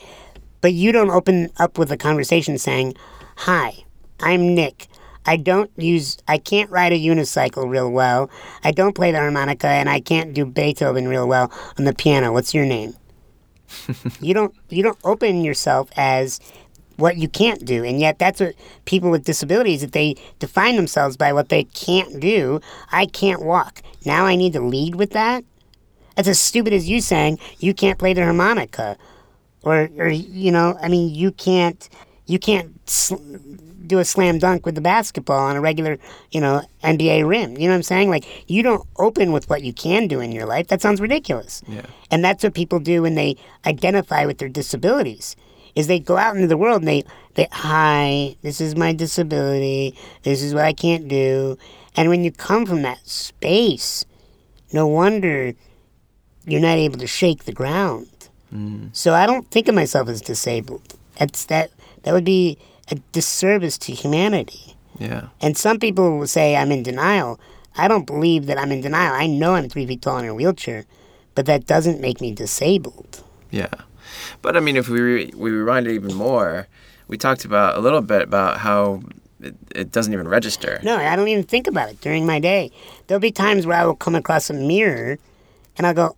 But 0.63 0.73
you 0.73 0.93
don't 0.93 1.11
open 1.11 1.51
up 1.59 1.77
with 1.77 1.91
a 1.93 1.97
conversation 1.97 2.57
saying, 2.57 2.95
Hi, 3.37 3.85
I'm 4.23 4.55
Nick. 4.55 4.87
I 5.25 5.37
don't 5.37 5.71
use, 5.77 6.19
I 6.27 6.39
can't 6.39 6.71
ride 6.71 6.93
a 6.93 6.99
unicycle 6.99 7.69
real 7.69 7.91
well. 7.91 8.31
I 8.65 8.73
don't 8.73 8.95
play 8.95 9.13
the 9.13 9.19
harmonica, 9.19 9.69
and 9.69 9.89
I 9.89 10.01
can't 10.01 10.35
do 10.35 10.45
Beethoven 10.45 11.07
real 11.07 11.29
well 11.29 11.53
on 11.79 11.85
the 11.85 11.95
piano. 11.95 12.33
What's 12.33 12.55
your 12.55 12.65
name? 12.65 12.95
you 14.21 14.35
don't, 14.35 14.55
you 14.69 14.83
don't 14.83 14.99
open 15.05 15.45
yourself 15.45 15.91
as 15.97 16.41
what 16.97 17.17
you 17.17 17.29
can't 17.29 17.65
do, 17.65 17.85
and 17.85 18.01
yet 18.01 18.19
that's 18.19 18.41
what 18.41 18.55
people 18.85 19.11
with 19.11 19.25
disabilities 19.25 19.81
that 19.81 19.93
they 19.93 20.17
define 20.39 20.77
themselves 20.77 21.17
by 21.17 21.33
what 21.33 21.49
they 21.49 21.65
can't 21.65 22.21
do. 22.21 22.61
I 22.91 23.07
can't 23.07 23.43
walk. 23.43 23.83
Now 24.05 24.27
I 24.27 24.37
need 24.37 24.53
to 24.55 24.61
lead 24.61 24.97
with 24.97 25.11
that. 25.11 25.45
That's 26.17 26.29
as 26.29 26.41
stupid 26.41 26.73
as 26.73 26.89
you 26.89 27.01
saying 27.01 27.39
you 27.59 27.73
can't 27.73 27.99
play 27.99 28.13
the 28.13 28.23
harmonica, 28.23 28.99
or, 29.63 29.89
or 29.97 30.09
you 30.09 30.51
know, 30.51 30.77
I 30.83 30.89
mean, 30.89 31.15
you 31.15 31.31
can't, 31.33 31.89
you 32.27 32.39
can't. 32.39 32.89
Sl- 32.89 33.17
do 33.93 33.99
a 33.99 34.05
slam 34.05 34.39
dunk 34.39 34.65
with 34.65 34.75
the 34.75 34.81
basketball 34.81 35.39
on 35.39 35.55
a 35.55 35.61
regular, 35.61 35.99
you 36.31 36.41
know, 36.41 36.63
NBA 36.83 37.29
rim. 37.29 37.59
You 37.59 37.67
know 37.67 37.73
what 37.75 37.77
I'm 37.77 37.83
saying? 37.83 38.09
Like 38.09 38.51
you 38.51 38.63
don't 38.63 38.87
open 38.97 39.33
with 39.33 39.49
what 39.51 39.63
you 39.63 39.73
can 39.73 40.09
do 40.09 40.21
in 40.21 40.33
your 40.33 40.47
life. 40.47 40.69
That 40.69 40.81
sounds 40.81 41.01
ridiculous. 41.01 41.63
Yeah. 41.69 41.87
And 42.11 42.25
that's 42.25 42.43
what 42.43 42.55
people 42.55 42.81
do 42.81 43.03
when 43.03 43.15
they 43.15 43.37
identify 43.67 44.25
with 44.25 44.39
their 44.39 44.49
disabilities. 44.49 45.37
Is 45.75 45.87
they 45.87 46.01
go 46.01 46.17
out 46.17 46.35
into 46.35 46.49
the 46.49 46.57
world 46.57 46.81
and 46.81 46.89
they 46.89 47.05
they 47.35 47.49
hi, 47.53 48.37
this 48.43 48.61
is 48.61 48.77
my 48.77 48.93
disability. 48.93 49.95
This 50.23 50.43
is 50.43 50.55
what 50.55 50.65
I 50.65 50.73
can't 50.73 51.07
do. 51.07 51.59
And 51.95 52.09
when 52.09 52.25
you 52.25 52.33
come 52.33 52.65
from 52.65 52.83
that 52.83 53.07
space, 53.07 54.07
no 54.73 54.87
wonder 54.87 55.53
you're 56.47 56.61
not 56.61 56.79
able 56.79 56.99
to 56.99 57.07
shake 57.07 57.45
the 57.45 57.53
ground. 57.53 58.09
Mm. 58.53 58.95
So 58.97 59.13
I 59.15 59.27
don't 59.27 59.51
think 59.51 59.69
of 59.69 59.75
myself 59.75 60.09
as 60.09 60.23
disabled. 60.23 60.95
That's 61.19 61.45
that 61.47 61.71
that 62.03 62.13
would 62.13 62.25
be 62.25 62.59
a 62.93 62.97
disservice 63.13 63.79
to 63.79 63.93
humanity. 63.93 64.77
Yeah. 64.99 65.29
And 65.41 65.57
some 65.57 65.79
people 65.79 66.19
will 66.19 66.27
say 66.27 66.55
I'm 66.55 66.71
in 66.71 66.83
denial. 66.83 67.41
I 67.77 67.89
don't 67.89 68.07
believe 68.07 68.47
that 68.47 68.59
I'm 68.59 68.71
in 68.71 68.83
denial. 68.83 69.15
I 69.15 69.27
know 69.27 69.55
I'm 69.55 69.69
three 69.69 69.87
feet 69.87 70.03
tall 70.03 70.19
in 70.19 70.27
a 70.27 70.35
wheelchair, 70.35 70.85
but 71.35 71.47
that 71.47 71.67
doesn't 71.67 72.01
make 72.01 72.21
me 72.21 72.33
disabled. 72.33 73.25
Yeah. 73.51 73.73
But 74.43 74.57
I 74.57 74.61
mean, 74.61 74.77
if 74.77 74.89
we 74.89 75.01
re- 75.01 75.33
we 75.35 75.51
rewind 75.51 75.87
it 75.87 75.95
even 75.95 76.15
more, 76.15 76.69
we 77.09 77.17
talked 77.17 77.45
about 77.45 77.77
a 77.77 77.81
little 77.81 78.03
bit 78.03 78.23
about 78.23 78.59
how 78.59 79.03
it, 79.41 79.55
it 79.75 79.91
doesn't 79.91 80.13
even 80.13 80.29
register. 80.29 80.81
No, 80.83 80.97
I 80.97 81.17
don't 81.17 81.29
even 81.29 81.45
think 81.45 81.67
about 81.67 81.89
it 81.89 82.01
during 82.03 82.27
my 82.27 82.39
day. 82.39 82.71
There'll 83.07 83.21
be 83.21 83.33
times 83.33 83.67
where 83.67 83.79
I 83.79 83.87
will 83.87 83.97
come 83.97 84.15
across 84.15 84.51
a 84.51 84.55
mirror 84.55 85.19
and 85.79 85.87
I'll 85.87 85.95
go, 85.95 86.17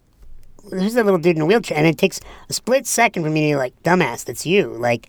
who's 0.71 0.95
that 0.95 1.05
little 1.05 1.19
dude 1.19 1.37
in 1.37 1.43
a 1.43 1.47
wheelchair? 1.47 1.77
And 1.77 1.87
it 1.87 1.99
takes 1.99 2.21
a 2.49 2.53
split 2.53 2.87
second 2.87 3.23
for 3.23 3.31
me 3.31 3.53
to 3.53 3.59
like, 3.59 3.81
dumbass, 3.83 4.25
that's 4.25 4.47
you. 4.47 4.69
Like, 4.69 5.09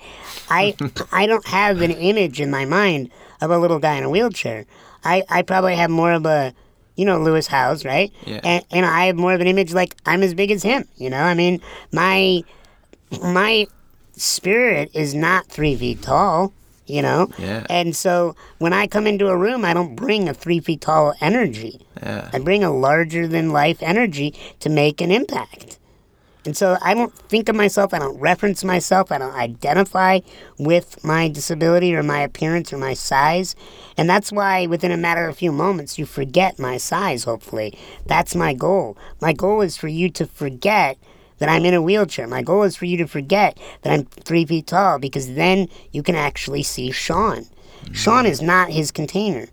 I 0.50 0.76
I 1.12 1.26
don't 1.26 1.46
have 1.48 1.82
an 1.82 1.92
image 1.92 2.42
in 2.42 2.52
my 2.52 2.66
mind 2.66 3.10
of 3.42 3.52
a 3.52 3.58
little 3.58 3.80
guy 3.80 3.96
in 3.96 4.04
a 4.04 4.10
wheelchair. 4.10 4.66
I, 5.04 5.24
I 5.30 5.42
probably 5.44 5.76
have 5.76 5.90
more 5.92 6.12
of 6.14 6.26
a, 6.26 6.54
you 6.96 7.06
know, 7.06 7.20
Lewis 7.20 7.48
Howes, 7.48 7.86
right? 7.86 8.12
Yeah. 8.26 8.42
And, 8.44 8.66
and 8.72 8.86
I 8.86 9.06
have 9.06 9.16
more 9.16 9.34
of 9.34 9.42
an 9.42 9.48
image 9.48 9.74
like 9.74 9.96
I'm 10.06 10.24
as 10.24 10.34
big 10.34 10.52
as 10.52 10.64
him. 10.64 10.86
You 10.96 11.10
know, 11.10 11.22
I 11.22 11.34
mean, 11.34 11.62
my 11.92 12.42
my 13.22 13.68
spirit 14.14 14.90
is 14.94 15.14
not 15.14 15.48
three 15.48 15.76
feet 15.76 16.02
tall 16.02 16.54
you 16.86 17.02
know? 17.02 17.30
Yeah. 17.38 17.66
And 17.70 17.96
so 17.96 18.36
when 18.60 18.74
I 18.74 18.88
come 18.88 19.08
into 19.08 19.28
a 19.28 19.38
room, 19.38 19.66
I 19.66 19.74
don't 19.74 19.96
bring 19.96 20.30
a 20.30 20.34
three 20.34 20.60
feet 20.60 20.82
tall 20.82 21.14
energy. 21.22 21.82
Yeah. 22.02 22.30
I 22.34 22.40
bring 22.40 22.64
a 22.64 22.72
larger 22.72 23.28
than 23.28 23.52
life 23.52 23.82
energy 23.82 24.34
to 24.60 24.70
make 24.70 25.02
an 25.02 25.12
impact. 25.12 25.80
And 26.46 26.56
so 26.56 26.78
I 26.82 26.94
don't 26.94 27.14
think 27.28 27.50
of 27.50 27.56
myself, 27.56 27.92
I 27.94 28.00
don't 28.00 28.20
reference 28.20 28.64
myself, 28.64 29.12
I 29.12 29.18
don't 29.18 29.34
identify 29.34 30.20
with 30.60 31.04
my 31.04 31.28
disability 31.28 31.96
or 31.96 32.04
my 32.04 32.20
appearance 32.20 32.72
or 32.72 32.78
my 32.78 32.94
size. 32.94 33.56
And 33.98 34.08
that's 34.08 34.32
why 34.32 34.68
within 34.68 34.92
a 34.92 34.98
matter 34.98 35.28
of 35.28 35.34
a 35.34 35.38
few 35.38 35.52
moments, 35.52 35.98
you 35.98 36.06
forget 36.06 36.60
my 36.60 36.78
size, 36.78 37.24
hopefully. 37.24 37.78
That's 38.06 38.36
my 38.36 38.54
goal. 38.54 38.96
My 39.20 39.34
goal 39.34 39.62
is 39.62 39.76
for 39.76 39.88
you 39.88 40.10
to 40.12 40.28
forget 40.28 41.00
that 41.46 41.52
I'm 41.52 41.66
in 41.66 41.76
a 41.76 41.82
wheelchair. 41.82 42.28
My 42.28 42.42
goal 42.42 42.64
is 42.64 42.76
for 42.76 42.86
you 42.86 42.98
to 42.98 43.06
forget 43.06 43.60
that 43.84 43.94
I'm 43.94 44.06
three 44.06 44.48
feet 44.48 44.66
tall 44.66 44.98
because 44.98 45.36
then 45.36 45.70
you 45.92 46.02
can 46.02 46.16
actually 46.16 46.64
see 46.64 46.90
Sean. 46.90 47.44
Mm-hmm. 47.44 47.94
Sean 47.94 48.26
is 48.26 48.42
not 48.42 48.72
his 48.72 48.90
container. 48.90 49.48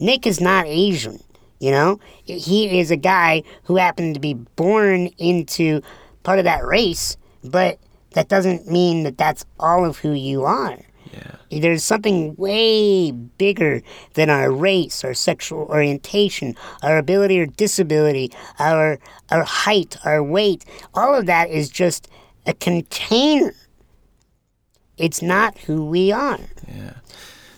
Nick 0.00 0.26
is 0.26 0.40
not 0.40 0.66
Asian. 0.66 1.22
You 1.60 1.70
know, 1.70 2.00
he 2.24 2.80
is 2.80 2.90
a 2.90 2.96
guy 2.96 3.44
who 3.62 3.76
happened 3.76 4.14
to 4.14 4.20
be 4.20 4.34
born 4.34 5.10
into 5.16 5.80
part 6.24 6.40
of 6.40 6.44
that 6.44 6.66
race, 6.66 7.16
but 7.44 7.78
that 8.14 8.28
doesn't 8.28 8.68
mean 8.68 9.04
that 9.04 9.16
that's 9.16 9.44
all 9.60 9.84
of 9.84 9.98
who 9.98 10.14
you 10.14 10.42
are. 10.42 10.76
Yeah. 11.12 11.60
There's 11.60 11.84
something 11.84 12.34
way 12.36 13.10
bigger 13.10 13.82
than 14.14 14.30
our 14.30 14.50
race, 14.50 15.04
our 15.04 15.14
sexual 15.14 15.60
orientation, 15.66 16.56
our 16.82 16.96
ability 16.98 17.38
or 17.38 17.46
disability, 17.46 18.32
our 18.58 18.98
our 19.30 19.44
height, 19.44 19.96
our 20.04 20.22
weight. 20.22 20.64
All 20.94 21.14
of 21.14 21.26
that 21.26 21.50
is 21.50 21.68
just 21.68 22.08
a 22.46 22.54
container. 22.54 23.54
It's 24.96 25.22
not 25.22 25.58
who 25.58 25.84
we 25.84 26.12
are. 26.12 26.40
Yeah. 26.66 26.94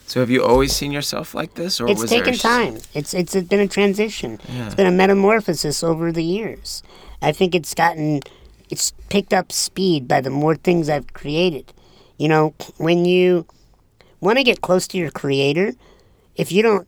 So 0.07 0.19
have 0.19 0.29
you 0.29 0.43
always 0.43 0.75
seen 0.75 0.91
yourself 0.91 1.33
like 1.33 1.55
this, 1.55 1.81
or 1.81 1.89
it's 1.89 2.03
taken 2.09 2.33
there... 2.33 2.35
time. 2.35 2.77
It's 2.93 3.13
it's 3.13 3.35
been 3.35 3.59
a 3.59 3.67
transition. 3.67 4.39
Yeah. 4.49 4.65
It's 4.65 4.75
been 4.75 4.87
a 4.87 4.91
metamorphosis 4.91 5.83
over 5.83 6.11
the 6.11 6.23
years. 6.23 6.83
I 7.21 7.31
think 7.31 7.55
it's 7.55 7.73
gotten, 7.73 8.21
it's 8.69 8.91
picked 9.09 9.33
up 9.33 9.51
speed 9.51 10.07
by 10.07 10.21
the 10.21 10.29
more 10.29 10.55
things 10.55 10.89
I've 10.89 11.13
created. 11.13 11.73
You 12.17 12.29
know, 12.29 12.53
when 12.77 13.05
you 13.05 13.45
want 14.21 14.37
to 14.37 14.43
get 14.43 14.61
close 14.61 14.87
to 14.87 14.97
your 14.97 15.11
creator, 15.11 15.73
if 16.35 16.51
you 16.51 16.61
don't 16.61 16.87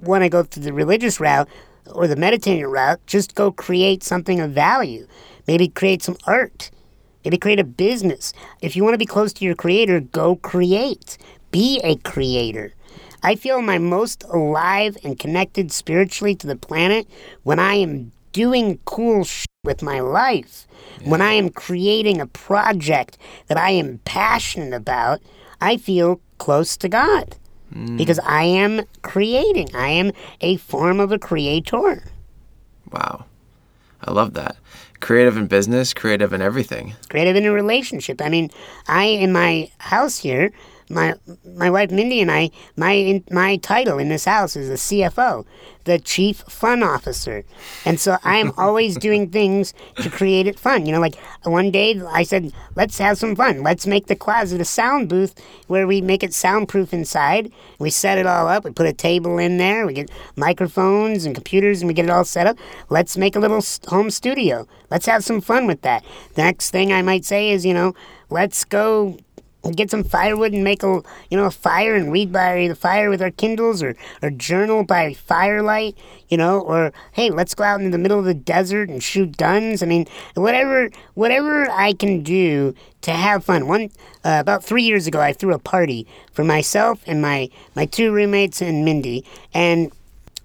want 0.00 0.22
to 0.22 0.28
go 0.28 0.42
through 0.42 0.62
the 0.62 0.72
religious 0.72 1.20
route 1.20 1.48
or 1.92 2.06
the 2.06 2.16
meditating 2.16 2.64
route, 2.64 3.00
just 3.06 3.34
go 3.34 3.50
create 3.50 4.02
something 4.02 4.40
of 4.40 4.52
value. 4.52 5.06
Maybe 5.46 5.68
create 5.68 6.02
some 6.02 6.16
art. 6.26 6.70
Maybe 7.24 7.38
create 7.38 7.58
a 7.58 7.64
business. 7.64 8.32
If 8.60 8.76
you 8.76 8.84
want 8.84 8.94
to 8.94 8.98
be 8.98 9.06
close 9.06 9.32
to 9.34 9.44
your 9.44 9.54
creator, 9.54 10.00
go 10.00 10.36
create. 10.36 11.18
Be 11.50 11.80
a 11.82 11.96
creator. 11.96 12.74
I 13.22 13.36
feel 13.36 13.62
my 13.62 13.78
most 13.78 14.22
alive 14.24 14.98
and 15.02 15.18
connected 15.18 15.72
spiritually 15.72 16.34
to 16.36 16.46
the 16.46 16.56
planet 16.56 17.06
when 17.42 17.58
I 17.58 17.74
am 17.74 18.12
doing 18.34 18.78
cool 18.84 19.24
shit 19.24 19.46
with 19.64 19.80
my 19.80 20.00
life. 20.00 20.66
When 21.04 21.22
I 21.22 21.32
am 21.32 21.48
creating 21.48 22.20
a 22.20 22.26
project 22.26 23.16
that 23.46 23.56
I 23.56 23.70
am 23.70 24.00
passionate 24.04 24.74
about, 24.74 25.22
I 25.60 25.78
feel 25.78 26.20
close 26.36 26.76
to 26.78 26.88
God 26.88 27.36
mm. 27.72 27.96
because 27.96 28.18
I 28.20 28.42
am 28.44 28.82
creating. 29.00 29.74
I 29.74 29.88
am 29.88 30.12
a 30.42 30.56
form 30.58 31.00
of 31.00 31.12
a 31.12 31.18
creator. 31.18 32.04
Wow. 32.90 33.24
I 34.02 34.12
love 34.12 34.34
that. 34.34 34.56
Creative 35.00 35.36
in 35.36 35.46
business, 35.46 35.94
creative 35.94 36.32
in 36.32 36.42
everything. 36.42 36.94
creative 37.08 37.36
in 37.36 37.44
a 37.44 37.52
relationship. 37.52 38.20
I 38.20 38.28
mean, 38.28 38.50
I 38.88 39.04
in 39.04 39.32
my 39.32 39.70
house 39.78 40.18
here, 40.18 40.50
my 40.88 41.14
my 41.56 41.70
wife 41.70 41.90
Mindy 41.90 42.20
and 42.20 42.30
I, 42.30 42.50
my 42.76 42.92
in, 42.92 43.24
my 43.30 43.56
title 43.56 43.98
in 43.98 44.08
this 44.08 44.24
house 44.24 44.56
is 44.56 44.68
the 44.68 44.74
CFO, 44.74 45.44
the 45.84 45.98
Chief 45.98 46.38
Fun 46.48 46.82
Officer, 46.82 47.44
and 47.84 47.98
so 47.98 48.16
I 48.24 48.36
am 48.38 48.52
always 48.58 48.96
doing 48.96 49.30
things 49.30 49.74
to 49.96 50.10
create 50.10 50.46
it 50.46 50.58
fun. 50.58 50.86
You 50.86 50.92
know, 50.92 51.00
like 51.00 51.16
one 51.44 51.70
day 51.70 52.00
I 52.06 52.22
said, 52.22 52.52
let's 52.74 52.98
have 52.98 53.18
some 53.18 53.36
fun. 53.36 53.62
Let's 53.62 53.86
make 53.86 54.06
the 54.06 54.16
closet 54.16 54.60
a 54.60 54.64
sound 54.64 55.08
booth 55.08 55.34
where 55.66 55.86
we 55.86 56.00
make 56.00 56.22
it 56.22 56.34
soundproof 56.34 56.92
inside. 56.92 57.50
We 57.78 57.90
set 57.90 58.18
it 58.18 58.26
all 58.26 58.48
up. 58.48 58.64
We 58.64 58.70
put 58.70 58.86
a 58.86 58.92
table 58.92 59.38
in 59.38 59.56
there. 59.56 59.86
We 59.86 59.94
get 59.94 60.10
microphones 60.36 61.24
and 61.24 61.34
computers, 61.34 61.80
and 61.80 61.88
we 61.88 61.94
get 61.94 62.04
it 62.04 62.10
all 62.10 62.24
set 62.24 62.46
up. 62.46 62.58
Let's 62.88 63.16
make 63.16 63.36
a 63.36 63.40
little 63.40 63.62
home 63.88 64.10
studio. 64.10 64.66
Let's 64.90 65.06
have 65.06 65.24
some 65.24 65.40
fun 65.40 65.66
with 65.66 65.82
that. 65.82 66.04
The 66.34 66.42
next 66.42 66.70
thing 66.70 66.92
I 66.92 67.02
might 67.02 67.24
say 67.24 67.50
is, 67.50 67.64
you 67.64 67.74
know, 67.74 67.94
let's 68.30 68.64
go 68.64 69.16
get 69.72 69.90
some 69.90 70.04
firewood 70.04 70.52
and 70.52 70.64
make 70.64 70.82
a 70.82 71.02
you 71.30 71.36
know 71.36 71.44
a 71.44 71.50
fire 71.50 71.94
and 71.94 72.12
read 72.12 72.32
by 72.32 72.68
the 72.68 72.74
fire 72.74 73.10
with 73.10 73.22
our 73.22 73.30
Kindles 73.30 73.82
or 73.82 73.96
or 74.22 74.30
journal 74.30 74.84
by 74.84 75.14
firelight, 75.14 75.96
you 76.28 76.36
know, 76.36 76.60
or 76.60 76.92
hey, 77.12 77.30
let's 77.30 77.54
go 77.54 77.64
out 77.64 77.80
into 77.80 77.90
the 77.90 77.98
middle 77.98 78.18
of 78.18 78.24
the 78.24 78.34
desert 78.34 78.88
and 78.88 79.02
shoot 79.02 79.36
guns. 79.36 79.82
I 79.82 79.86
mean, 79.86 80.06
whatever 80.34 80.90
whatever 81.14 81.68
I 81.70 81.92
can 81.92 82.22
do 82.22 82.74
to 83.02 83.12
have 83.12 83.44
fun. 83.44 83.66
One 83.66 83.90
uh, 84.24 84.38
about 84.40 84.64
three 84.64 84.82
years 84.82 85.06
ago, 85.06 85.20
I 85.20 85.32
threw 85.32 85.54
a 85.54 85.58
party 85.58 86.06
for 86.32 86.44
myself 86.44 87.02
and 87.06 87.22
my 87.22 87.48
my 87.74 87.86
two 87.86 88.12
roommates 88.12 88.60
and 88.60 88.84
Mindy, 88.84 89.24
and 89.52 89.92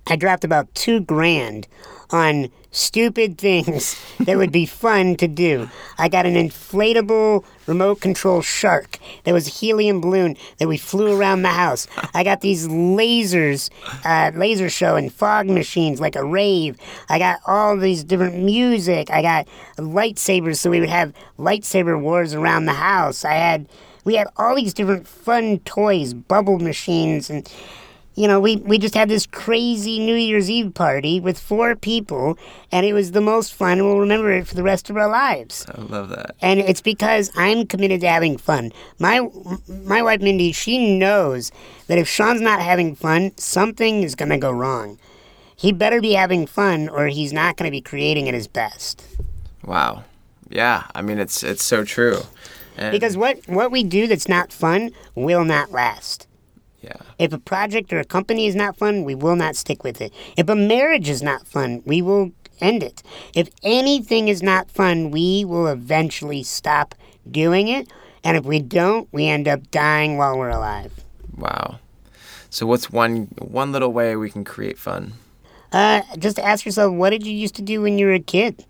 I 0.08 0.16
dropped 0.16 0.44
about 0.44 0.74
two 0.74 1.02
grand 1.02 1.68
on 2.12 2.50
stupid 2.72 3.38
things 3.38 3.96
that 4.20 4.38
would 4.38 4.52
be 4.52 4.66
fun 4.66 5.16
to 5.16 5.28
do. 5.28 5.70
I 5.98 6.10
got 6.10 6.26
an 6.26 6.36
inflatable 6.36 7.44
remote 7.68 8.02
control 8.02 8.42
shark 8.42 9.00
that 9.24 9.34
was 9.34 9.48
a 9.48 9.52
helium 9.52 10.02
balloon 10.02 10.38
that 10.58 10.68
we 10.68 10.78
flew 10.78 11.20
around 11.20 11.42
the 11.42 11.50
house. 11.50 11.88
I 12.14 12.24
got 12.24 12.42
these 12.42 12.68
lasers, 12.68 13.70
uh, 14.04 14.32
laser 14.38 14.70
show 14.70 14.96
and 14.96 15.12
fog 15.14 15.48
machines 15.48 16.00
like 16.00 16.16
a 16.16 16.24
rave. 16.24 16.78
I 17.10 17.20
got 17.20 17.40
all 17.48 17.78
these 17.78 18.04
different 18.04 18.44
music. 18.44 19.10
I 19.12 19.22
got 19.22 19.48
lightsabers 19.78 20.58
so 20.58 20.70
we 20.70 20.80
would 20.80 20.90
have 20.90 21.14
lightsaber 21.38 22.00
wars 22.00 22.34
around 22.34 22.66
the 22.66 22.74
house. 22.74 23.26
I 23.26 23.34
had 23.34 23.68
we 24.06 24.16
had 24.16 24.28
all 24.38 24.56
these 24.56 24.74
different 24.74 25.08
fun 25.08 25.60
toys, 25.60 26.14
bubble 26.14 26.58
machines 26.58 27.30
and 27.30 27.52
you 28.20 28.28
know, 28.28 28.42
we, 28.42 28.58
we 28.58 28.78
just 28.78 28.96
had 28.96 29.08
this 29.08 29.26
crazy 29.26 29.98
New 29.98 30.16
Year's 30.16 30.50
Eve 30.50 30.74
party 30.74 31.22
with 31.22 31.40
four 31.40 31.74
people, 31.74 32.38
and 32.70 32.86
it 32.86 32.92
was 32.92 33.14
the 33.14 33.22
most 33.22 33.54
fun, 33.54 33.80
and 33.80 33.88
we'll 33.88 34.02
remember 34.02 34.30
it 34.34 34.46
for 34.46 34.56
the 34.56 34.64
rest 34.64 34.90
of 34.90 34.98
our 34.98 35.08
lives. 35.08 35.66
I 35.74 35.80
love 35.80 36.10
that. 36.10 36.36
And 36.42 36.60
it's 36.60 36.82
because 36.82 37.32
I'm 37.38 37.66
committed 37.66 38.02
to 38.02 38.10
having 38.10 38.38
fun. 38.38 38.74
My 39.00 39.26
my 39.70 40.02
wife 40.02 40.20
Mindy, 40.20 40.52
she 40.52 40.98
knows 40.98 41.54
that 41.88 41.98
if 41.98 42.10
Sean's 42.10 42.42
not 42.42 42.62
having 42.62 42.94
fun, 42.94 43.32
something 43.38 44.04
is 44.04 44.16
going 44.16 44.32
to 44.32 44.38
go 44.38 44.52
wrong. 44.52 45.00
He 45.56 45.72
better 45.72 46.02
be 46.02 46.12
having 46.12 46.46
fun, 46.46 46.90
or 46.90 47.08
he's 47.08 47.32
not 47.32 47.56
going 47.56 47.70
to 47.70 47.72
be 47.72 47.80
creating 47.80 48.28
at 48.28 48.34
his 48.34 48.50
best. 48.50 49.02
Wow. 49.64 50.04
Yeah. 50.50 50.88
I 50.94 51.02
mean, 51.02 51.20
it's 51.20 51.42
it's 51.42 51.64
so 51.64 51.86
true. 51.86 52.20
And 52.76 52.92
Because 52.92 53.16
what 53.16 53.40
what 53.48 53.72
we 53.72 53.86
do 53.86 54.08
that's 54.08 54.28
not 54.28 54.52
fun 54.52 54.92
will 55.16 55.46
not 55.46 55.72
last. 55.72 56.28
Yeah, 56.82 56.98
If 57.18 57.34
a 57.34 57.40
project 57.40 57.92
or 57.92 58.00
a 58.00 58.06
company 58.06 58.48
is 58.48 58.56
not 58.56 58.78
fun, 58.78 59.04
we 59.04 59.16
will 59.16 59.36
not 59.36 59.56
stick 59.56 59.84
with 59.84 60.00
it. 60.02 60.14
If 60.38 60.48
a 60.50 60.56
marriage 60.56 61.10
is 61.10 61.22
not 61.22 61.48
fun, 61.48 61.82
we 61.86 62.02
will 62.02 62.32
end 62.62 62.84
it. 62.84 63.04
If 63.36 63.50
anything 63.64 64.28
is 64.28 64.42
not 64.42 64.72
fun, 64.72 65.12
we 65.12 65.46
will 65.46 65.68
eventually 65.68 66.44
stop 66.44 66.96
doing 67.30 67.68
it. 67.68 67.88
And 68.24 68.38
if 68.38 68.46
we 68.46 68.60
don't, 68.60 69.08
we 69.12 69.28
end 69.28 69.48
up 69.48 69.72
dying 69.72 70.18
while 70.18 70.38
we're 70.38 70.50
alive. 70.50 70.94
wow. 71.38 71.80
So 72.52 72.66
what's 72.66 72.90
one 72.90 73.28
one 73.38 73.72
little 73.72 73.94
way 73.94 74.16
we 74.16 74.32
can 74.32 74.44
create 74.44 74.78
fun? 74.78 75.14
Uh, 75.72 76.02
just 76.18 76.40
ask 76.40 76.66
yourself, 76.66 76.94
what 76.94 77.12
did 77.12 77.26
you 77.26 77.34
used 77.34 77.56
to 77.56 77.62
do 77.62 77.82
when 77.82 78.00
you 78.00 78.08
were 78.08 78.14
a 78.14 78.20
kid? 78.20 78.66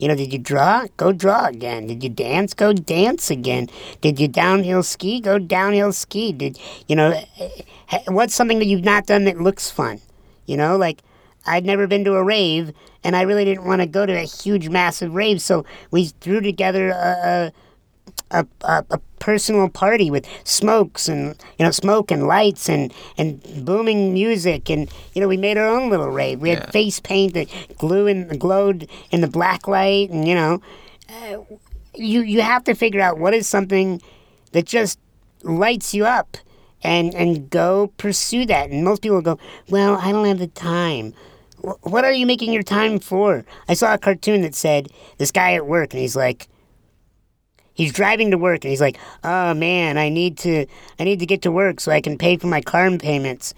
You 0.00 0.08
know, 0.08 0.14
did 0.16 0.32
you 0.32 0.38
draw? 0.38 0.86
Go 0.96 1.12
draw 1.12 1.46
again. 1.46 1.86
Did 1.86 2.02
you 2.02 2.08
dance? 2.10 2.54
Go 2.54 2.72
dance 2.72 3.30
again. 3.30 3.68
Did 4.00 4.18
you 4.18 4.26
downhill 4.28 4.82
ski? 4.82 5.20
Go 5.20 5.38
downhill 5.38 5.92
ski. 5.92 6.32
Did 6.32 6.58
you 6.88 6.96
know? 6.96 7.10
eh, 7.38 7.48
eh, 7.90 7.98
What's 8.08 8.34
something 8.34 8.58
that 8.58 8.66
you've 8.66 8.84
not 8.84 9.06
done 9.06 9.24
that 9.24 9.40
looks 9.40 9.70
fun? 9.70 10.00
You 10.46 10.56
know, 10.56 10.76
like 10.76 11.02
I'd 11.46 11.64
never 11.66 11.86
been 11.86 12.04
to 12.04 12.14
a 12.14 12.24
rave, 12.24 12.72
and 13.04 13.14
I 13.14 13.22
really 13.22 13.44
didn't 13.44 13.66
want 13.66 13.82
to 13.82 13.86
go 13.86 14.06
to 14.06 14.12
a 14.14 14.26
huge, 14.26 14.68
massive 14.70 15.14
rave, 15.14 15.40
so 15.40 15.64
we 15.90 16.06
threw 16.06 16.40
together 16.40 16.90
a. 16.90 16.94
a 16.96 17.52
a, 18.30 18.46
a, 18.62 18.84
a 18.90 18.98
personal 19.18 19.68
party 19.68 20.10
with 20.10 20.26
smokes 20.44 21.08
and 21.08 21.34
you 21.58 21.64
know 21.64 21.70
smoke 21.70 22.10
and 22.10 22.26
lights 22.26 22.68
and 22.68 22.92
and 23.18 23.42
booming 23.64 24.12
music 24.14 24.70
and 24.70 24.90
you 25.14 25.20
know 25.20 25.28
we 25.28 25.36
made 25.36 25.58
our 25.58 25.66
own 25.66 25.90
little 25.90 26.08
rave. 26.10 26.40
We 26.40 26.50
Yeah. 26.50 26.60
had 26.60 26.72
face 26.72 27.00
paint 27.00 27.34
that 27.34 27.48
glue 27.78 28.06
and 28.06 28.38
glowed 28.40 28.88
in 29.10 29.20
the 29.20 29.28
black 29.28 29.66
light 29.68 30.10
and 30.10 30.26
you 30.26 30.34
know 30.34 30.60
uh, 31.08 31.38
you 31.94 32.20
you 32.22 32.40
have 32.40 32.64
to 32.64 32.74
figure 32.74 33.00
out 33.00 33.18
what 33.18 33.34
is 33.34 33.48
something 33.48 34.00
that 34.52 34.64
just 34.66 34.98
lights 35.42 35.92
you 35.94 36.06
up 36.06 36.36
and 36.82 37.14
and 37.14 37.50
go 37.50 37.92
pursue 37.98 38.46
that. 38.46 38.70
And 38.70 38.84
most 38.84 39.02
people 39.02 39.20
go, 39.20 39.38
well, 39.68 39.96
I 39.96 40.12
don't 40.12 40.26
have 40.26 40.38
the 40.38 40.46
time. 40.46 41.12
Wh- 41.62 41.84
What 41.84 42.04
are 42.04 42.12
you 42.12 42.26
making 42.26 42.52
your 42.52 42.62
time 42.62 42.98
for? 43.00 43.44
I 43.68 43.74
saw 43.74 43.92
a 43.92 43.98
cartoon 43.98 44.42
that 44.42 44.54
said 44.54 44.88
this 45.18 45.30
guy 45.30 45.54
at 45.54 45.66
work 45.66 45.92
and 45.92 46.00
he's 46.00 46.16
like 46.16 46.48
he's 47.80 47.92
driving 47.92 48.30
to 48.30 48.36
work 48.36 48.62
and 48.62 48.70
he's 48.70 48.80
like, 48.80 48.98
"Oh 49.24 49.54
man, 49.54 49.96
I 49.96 50.10
need 50.10 50.36
to 50.38 50.66
I 50.98 51.04
need 51.04 51.18
to 51.20 51.26
get 51.26 51.40
to 51.42 51.50
work 51.50 51.80
so 51.80 51.90
I 51.90 52.02
can 52.02 52.18
pay 52.18 52.36
for 52.36 52.46
my 52.46 52.60
car 52.60 52.90
payments." 52.98 53.54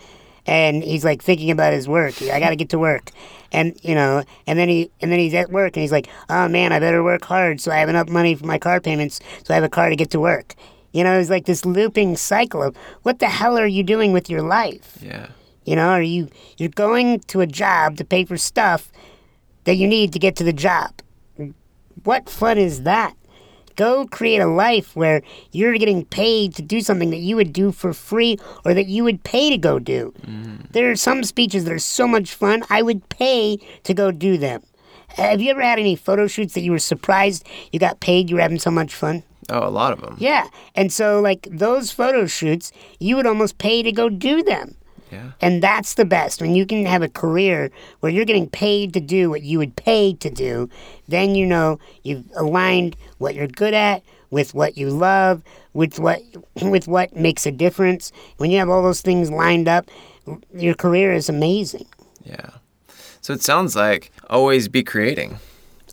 And 0.46 0.82
he's 0.82 1.04
like 1.04 1.22
thinking 1.22 1.50
about 1.50 1.72
his 1.72 1.88
work. 1.88 2.20
I 2.22 2.40
got 2.40 2.50
to 2.50 2.56
get 2.56 2.70
to 2.70 2.78
work. 2.78 3.10
And 3.52 3.78
you 3.82 3.94
know, 3.94 4.22
and 4.46 4.58
then 4.58 4.68
he 4.68 4.90
and 5.00 5.10
then 5.10 5.18
he's 5.18 5.34
at 5.34 5.50
work 5.50 5.76
and 5.76 5.82
he's 5.82 5.92
like, 5.92 6.08
"Oh 6.30 6.46
man, 6.48 6.72
I 6.72 6.78
better 6.78 7.02
work 7.02 7.24
hard 7.24 7.60
so 7.60 7.72
I 7.72 7.78
have 7.78 7.88
enough 7.88 8.08
money 8.08 8.36
for 8.36 8.46
my 8.46 8.58
car 8.58 8.80
payments 8.80 9.18
so 9.42 9.52
I 9.52 9.56
have 9.56 9.64
a 9.64 9.68
car 9.68 9.90
to 9.90 9.96
get 9.96 10.10
to 10.10 10.20
work." 10.20 10.54
You 10.92 11.02
know, 11.04 11.18
it's 11.18 11.30
like 11.30 11.46
this 11.46 11.64
looping 11.64 12.16
cycle 12.16 12.62
of 12.62 12.76
what 13.02 13.18
the 13.18 13.28
hell 13.28 13.58
are 13.58 13.66
you 13.66 13.82
doing 13.82 14.12
with 14.12 14.30
your 14.30 14.42
life? 14.42 14.98
Yeah. 15.00 15.28
You 15.64 15.74
know, 15.74 15.88
are 15.88 16.02
you 16.02 16.28
you're 16.58 16.68
going 16.68 17.20
to 17.32 17.40
a 17.40 17.46
job 17.46 17.96
to 17.96 18.04
pay 18.04 18.24
for 18.24 18.36
stuff 18.36 18.92
that 19.64 19.74
you 19.74 19.88
need 19.88 20.12
to 20.12 20.18
get 20.18 20.36
to 20.36 20.44
the 20.44 20.52
job? 20.52 20.92
What 22.04 22.28
fun 22.28 22.58
is 22.58 22.82
that? 22.82 23.14
Go 23.76 24.06
create 24.06 24.40
a 24.40 24.46
life 24.46 24.94
where 24.94 25.22
you're 25.50 25.76
getting 25.78 26.04
paid 26.04 26.54
to 26.54 26.62
do 26.62 26.80
something 26.80 27.10
that 27.10 27.18
you 27.18 27.36
would 27.36 27.52
do 27.52 27.72
for 27.72 27.92
free 27.92 28.38
or 28.64 28.74
that 28.74 28.86
you 28.86 29.04
would 29.04 29.24
pay 29.24 29.50
to 29.50 29.58
go 29.58 29.78
do. 29.78 30.12
Mm-hmm. 30.22 30.66
There 30.70 30.90
are 30.90 30.96
some 30.96 31.24
speeches 31.24 31.64
that 31.64 31.72
are 31.72 31.78
so 31.78 32.06
much 32.06 32.34
fun, 32.34 32.62
I 32.70 32.82
would 32.82 33.08
pay 33.08 33.58
to 33.84 33.94
go 33.94 34.10
do 34.10 34.36
them. 34.36 34.62
Have 35.08 35.42
you 35.42 35.50
ever 35.50 35.60
had 35.60 35.78
any 35.78 35.94
photo 35.94 36.26
shoots 36.26 36.54
that 36.54 36.62
you 36.62 36.72
were 36.72 36.78
surprised 36.78 37.46
you 37.70 37.78
got 37.78 38.00
paid, 38.00 38.30
you 38.30 38.36
were 38.36 38.42
having 38.42 38.58
so 38.58 38.70
much 38.70 38.94
fun? 38.94 39.22
Oh, 39.48 39.66
a 39.66 39.70
lot 39.70 39.92
of 39.92 40.00
them. 40.00 40.16
Yeah. 40.18 40.48
And 40.74 40.92
so, 40.92 41.20
like, 41.20 41.48
those 41.50 41.90
photo 41.90 42.26
shoots, 42.26 42.72
you 42.98 43.16
would 43.16 43.26
almost 43.26 43.58
pay 43.58 43.82
to 43.82 43.92
go 43.92 44.08
do 44.08 44.42
them. 44.42 44.76
Yeah. 45.12 45.32
And 45.42 45.62
that's 45.62 45.94
the 45.94 46.06
best. 46.06 46.40
When 46.40 46.54
you 46.54 46.64
can 46.64 46.86
have 46.86 47.02
a 47.02 47.08
career 47.08 47.70
where 48.00 48.10
you're 48.10 48.24
getting 48.24 48.48
paid 48.48 48.94
to 48.94 49.00
do 49.00 49.28
what 49.28 49.42
you 49.42 49.58
would 49.58 49.76
pay 49.76 50.14
to 50.14 50.30
do, 50.30 50.70
then 51.06 51.34
you 51.34 51.44
know 51.44 51.78
you've 52.02 52.24
aligned 52.34 52.96
what 53.18 53.34
you're 53.34 53.46
good 53.46 53.74
at 53.74 54.02
with 54.30 54.54
what 54.54 54.78
you 54.78 54.88
love, 54.88 55.42
with 55.74 55.98
what 55.98 56.22
with 56.62 56.88
what 56.88 57.14
makes 57.14 57.44
a 57.44 57.52
difference. 57.52 58.10
When 58.38 58.50
you 58.50 58.58
have 58.58 58.70
all 58.70 58.82
those 58.82 59.02
things 59.02 59.30
lined 59.30 59.68
up, 59.68 59.90
your 60.54 60.74
career 60.74 61.12
is 61.12 61.28
amazing. 61.28 61.86
Yeah. 62.24 62.50
So 63.20 63.32
it 63.34 63.42
sounds 63.42 63.76
like 63.76 64.10
always 64.30 64.66
be 64.66 64.82
creating. 64.82 65.38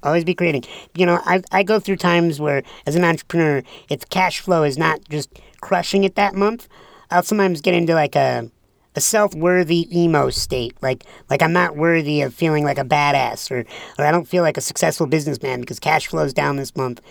Always 0.01 0.23
be 0.23 0.33
creating. 0.33 0.63
You 0.95 1.05
know, 1.05 1.19
I, 1.25 1.41
I 1.51 1.63
go 1.63 1.79
through 1.79 1.97
times 1.97 2.39
where, 2.39 2.63
as 2.85 2.95
an 2.95 3.03
entrepreneur, 3.03 3.63
if 3.89 4.07
cash 4.07 4.39
flow 4.39 4.63
is 4.63 4.77
not 4.77 5.01
just 5.09 5.29
crushing 5.59 6.05
it 6.05 6.15
that 6.15 6.35
month, 6.35 6.69
I'll 7.11 7.23
sometimes 7.23 7.59
get 7.59 7.73
into 7.73 7.93
like 7.93 8.15
a 8.15 8.49
a 8.95 9.01
self-worthy 9.01 9.87
emo 9.97 10.29
state. 10.29 10.75
Like 10.81 11.03
like 11.29 11.41
i'm 11.41 11.53
not 11.53 11.75
worthy 11.75 12.21
of 12.21 12.33
feeling 12.33 12.63
like 12.63 12.77
a 12.77 12.83
badass 12.83 13.51
or 13.51 13.65
or 13.97 14.05
i 14.05 14.11
don't 14.11 14.27
feel 14.27 14.43
like 14.43 14.57
a 14.57 14.61
successful 14.61 15.07
businessman 15.07 15.61
because 15.61 15.79
cash 15.79 16.07
flows 16.07 16.33
down 16.33 16.57
this 16.57 16.75
month. 16.75 17.01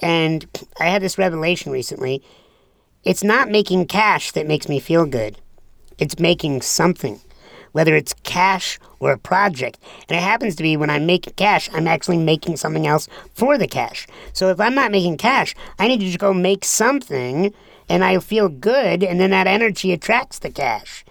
And 0.00 0.46
i 0.80 0.86
had 0.86 1.02
this 1.02 1.18
revelation 1.18 1.72
recently. 1.72 2.22
It's 3.04 3.24
not 3.24 3.50
making 3.50 3.86
cash 3.86 4.32
that 4.32 4.46
makes 4.46 4.68
me 4.68 4.80
feel 4.80 5.06
good. 5.06 5.36
It's 5.98 6.18
making 6.18 6.62
something 6.62 7.20
whether 7.72 7.96
it's 7.96 8.14
cash 8.22 8.78
or 9.00 9.10
a 9.10 9.18
project. 9.18 9.80
And 10.08 10.16
it 10.16 10.22
happens 10.22 10.54
to 10.56 10.62
be 10.62 10.76
when 10.76 10.90
i'm 10.90 11.06
making 11.06 11.34
cash 11.34 11.68
i'm 11.72 11.88
actually 11.88 12.18
making 12.18 12.56
something 12.56 12.86
else 12.86 13.08
for 13.34 13.58
the 13.58 13.66
cash. 13.66 14.06
So 14.32 14.48
if 14.48 14.60
i'm 14.60 14.74
not 14.74 14.92
making 14.92 15.18
cash 15.18 15.54
i 15.78 15.88
need 15.88 15.98
to 16.00 16.06
just 16.06 16.20
go 16.20 16.32
make 16.32 16.64
something 16.64 17.52
and 17.88 18.04
i 18.04 18.18
feel 18.18 18.48
good 18.48 19.02
and 19.02 19.20
then 19.20 19.30
that 19.30 19.46
energy 19.46 19.92
attracts 19.92 20.38
the 20.38 20.50
cash 20.50 21.04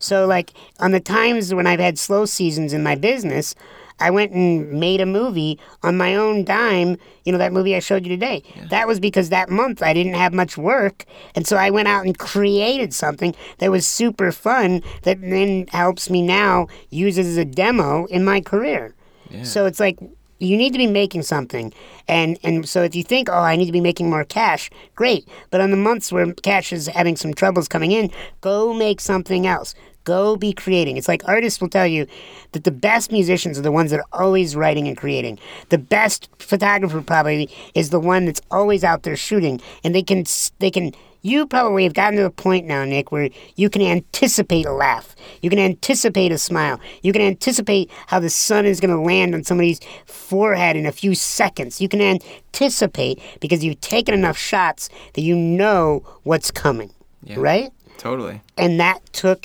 so, 0.00 0.26
like, 0.26 0.52
on 0.80 0.90
the 0.90 1.00
times 1.00 1.54
when 1.54 1.66
I've 1.66 1.78
had 1.78 1.98
slow 1.98 2.24
seasons 2.24 2.72
in 2.72 2.82
my 2.82 2.96
business, 2.96 3.54
I 4.00 4.10
went 4.10 4.32
and 4.32 4.72
made 4.72 5.00
a 5.02 5.06
movie 5.06 5.58
on 5.82 5.98
my 5.98 6.16
own 6.16 6.42
dime. 6.44 6.96
You 7.24 7.32
know, 7.32 7.38
that 7.38 7.52
movie 7.52 7.76
I 7.76 7.80
showed 7.80 8.04
you 8.04 8.08
today. 8.08 8.42
Yeah. 8.56 8.66
That 8.68 8.88
was 8.88 8.98
because 8.98 9.28
that 9.28 9.50
month 9.50 9.82
I 9.82 9.92
didn't 9.92 10.14
have 10.14 10.32
much 10.32 10.56
work. 10.56 11.04
And 11.34 11.46
so 11.46 11.58
I 11.58 11.68
went 11.68 11.86
out 11.86 12.06
and 12.06 12.18
created 12.18 12.94
something 12.94 13.34
that 13.58 13.70
was 13.70 13.86
super 13.86 14.32
fun 14.32 14.82
that 15.02 15.20
then 15.20 15.66
helps 15.68 16.08
me 16.08 16.22
now 16.22 16.66
use 16.88 17.18
it 17.18 17.26
as 17.26 17.36
a 17.36 17.44
demo 17.44 18.06
in 18.06 18.24
my 18.24 18.40
career. 18.40 18.94
Yeah. 19.28 19.42
So 19.44 19.66
it's 19.66 19.78
like, 19.78 19.98
you 20.40 20.56
need 20.56 20.72
to 20.72 20.78
be 20.78 20.86
making 20.86 21.22
something. 21.22 21.72
And 22.08 22.38
and 22.42 22.66
so 22.66 22.82
if 22.82 22.94
you 22.94 23.02
think, 23.02 23.28
oh, 23.28 23.34
I 23.34 23.56
need 23.56 23.66
to 23.66 23.72
be 23.72 23.80
making 23.80 24.08
more 24.08 24.24
cash, 24.24 24.70
great. 24.94 25.28
But 25.50 25.60
on 25.60 25.70
the 25.70 25.76
months 25.76 26.10
where 26.10 26.32
cash 26.32 26.72
is 26.72 26.86
having 26.86 27.16
some 27.16 27.34
troubles 27.34 27.68
coming 27.68 27.92
in, 27.92 28.10
go 28.40 28.72
make 28.72 29.00
something 29.00 29.46
else. 29.46 29.74
Go 30.04 30.36
be 30.36 30.52
creating. 30.52 30.96
It's 30.96 31.08
like 31.08 31.26
artists 31.28 31.60
will 31.60 31.68
tell 31.68 31.86
you 31.86 32.06
that 32.52 32.64
the 32.64 32.70
best 32.70 33.12
musicians 33.12 33.58
are 33.58 33.62
the 33.62 33.72
ones 33.72 33.90
that 33.90 34.00
are 34.00 34.06
always 34.12 34.56
writing 34.56 34.88
and 34.88 34.96
creating. 34.96 35.38
The 35.68 35.78
best 35.78 36.28
photographer 36.38 37.02
probably 37.02 37.50
is 37.74 37.90
the 37.90 38.00
one 38.00 38.24
that's 38.24 38.40
always 38.50 38.82
out 38.82 39.02
there 39.02 39.16
shooting, 39.16 39.60
and 39.84 39.94
they 39.94 40.02
can 40.02 40.24
they 40.58 40.70
can. 40.70 40.92
You 41.22 41.46
probably 41.46 41.84
have 41.84 41.92
gotten 41.92 42.16
to 42.16 42.22
the 42.22 42.30
point 42.30 42.66
now, 42.66 42.82
Nick, 42.86 43.12
where 43.12 43.28
you 43.56 43.68
can 43.68 43.82
anticipate 43.82 44.64
a 44.64 44.72
laugh. 44.72 45.14
You 45.42 45.50
can 45.50 45.58
anticipate 45.58 46.32
a 46.32 46.38
smile. 46.38 46.80
You 47.02 47.12
can 47.12 47.20
anticipate 47.20 47.90
how 48.06 48.20
the 48.20 48.30
sun 48.30 48.64
is 48.64 48.80
going 48.80 48.96
to 48.96 49.02
land 49.02 49.34
on 49.34 49.44
somebody's 49.44 49.80
forehead 50.06 50.76
in 50.76 50.86
a 50.86 50.92
few 50.92 51.14
seconds. 51.14 51.78
You 51.78 51.90
can 51.90 52.00
anticipate 52.00 53.20
because 53.40 53.62
you've 53.62 53.82
taken 53.82 54.14
enough 54.14 54.38
shots 54.38 54.88
that 55.12 55.20
you 55.20 55.36
know 55.36 56.02
what's 56.22 56.50
coming. 56.50 56.90
Yeah, 57.22 57.36
right? 57.38 57.70
Totally. 57.98 58.40
And 58.56 58.80
that 58.80 59.00
took 59.12 59.44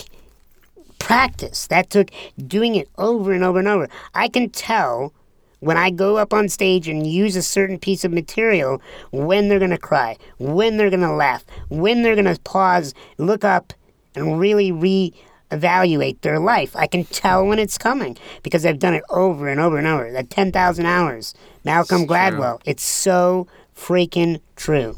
practice. 1.06 1.68
That 1.68 1.92
took 1.92 2.10
doing 2.48 2.74
it 2.74 2.90
over 2.98 3.32
and 3.32 3.44
over 3.44 3.60
and 3.60 3.68
over. 3.68 3.88
I 4.16 4.28
can 4.28 4.50
tell 4.50 5.14
when 5.60 5.78
I 5.78 5.92
go 5.92 6.18
up 6.18 6.34
on 6.34 6.50
stage 6.50 6.88
and 6.88 7.06
use 7.06 7.36
a 7.36 7.44
certain 7.44 7.78
piece 7.78 8.04
of 8.04 8.12
material 8.12 8.82
when 9.12 9.48
they're 9.48 9.60
going 9.60 9.70
to 9.70 9.78
cry, 9.78 10.18
when 10.40 10.78
they're 10.78 10.90
going 10.90 11.02
to 11.02 11.14
laugh, 11.14 11.46
when 11.70 12.02
they're 12.02 12.16
going 12.16 12.34
to 12.34 12.42
pause, 12.42 12.96
look 13.20 13.44
up, 13.44 13.72
and 14.16 14.40
really 14.40 14.72
re-evaluate 14.72 16.24
their 16.24 16.40
life. 16.40 16.76
I 16.76 16.88
can 16.88 17.06
tell 17.06 17.46
when 17.46 17.60
it's 17.60 17.78
coming 17.78 18.18
because 18.42 18.66
I've 18.66 18.80
done 18.80 18.96
it 18.96 19.04
over 19.12 19.48
and 19.48 19.60
over 19.60 19.78
and 19.78 19.86
over. 19.86 20.12
That 20.12 20.32
10,000 20.32 20.88
hours. 20.88 21.36
Malcolm 21.64 22.02
it's 22.02 22.12
Gladwell. 22.12 22.64
True. 22.64 22.72
It's 22.72 22.84
so 22.84 23.46
freaking 23.78 24.40
true. 24.56 24.98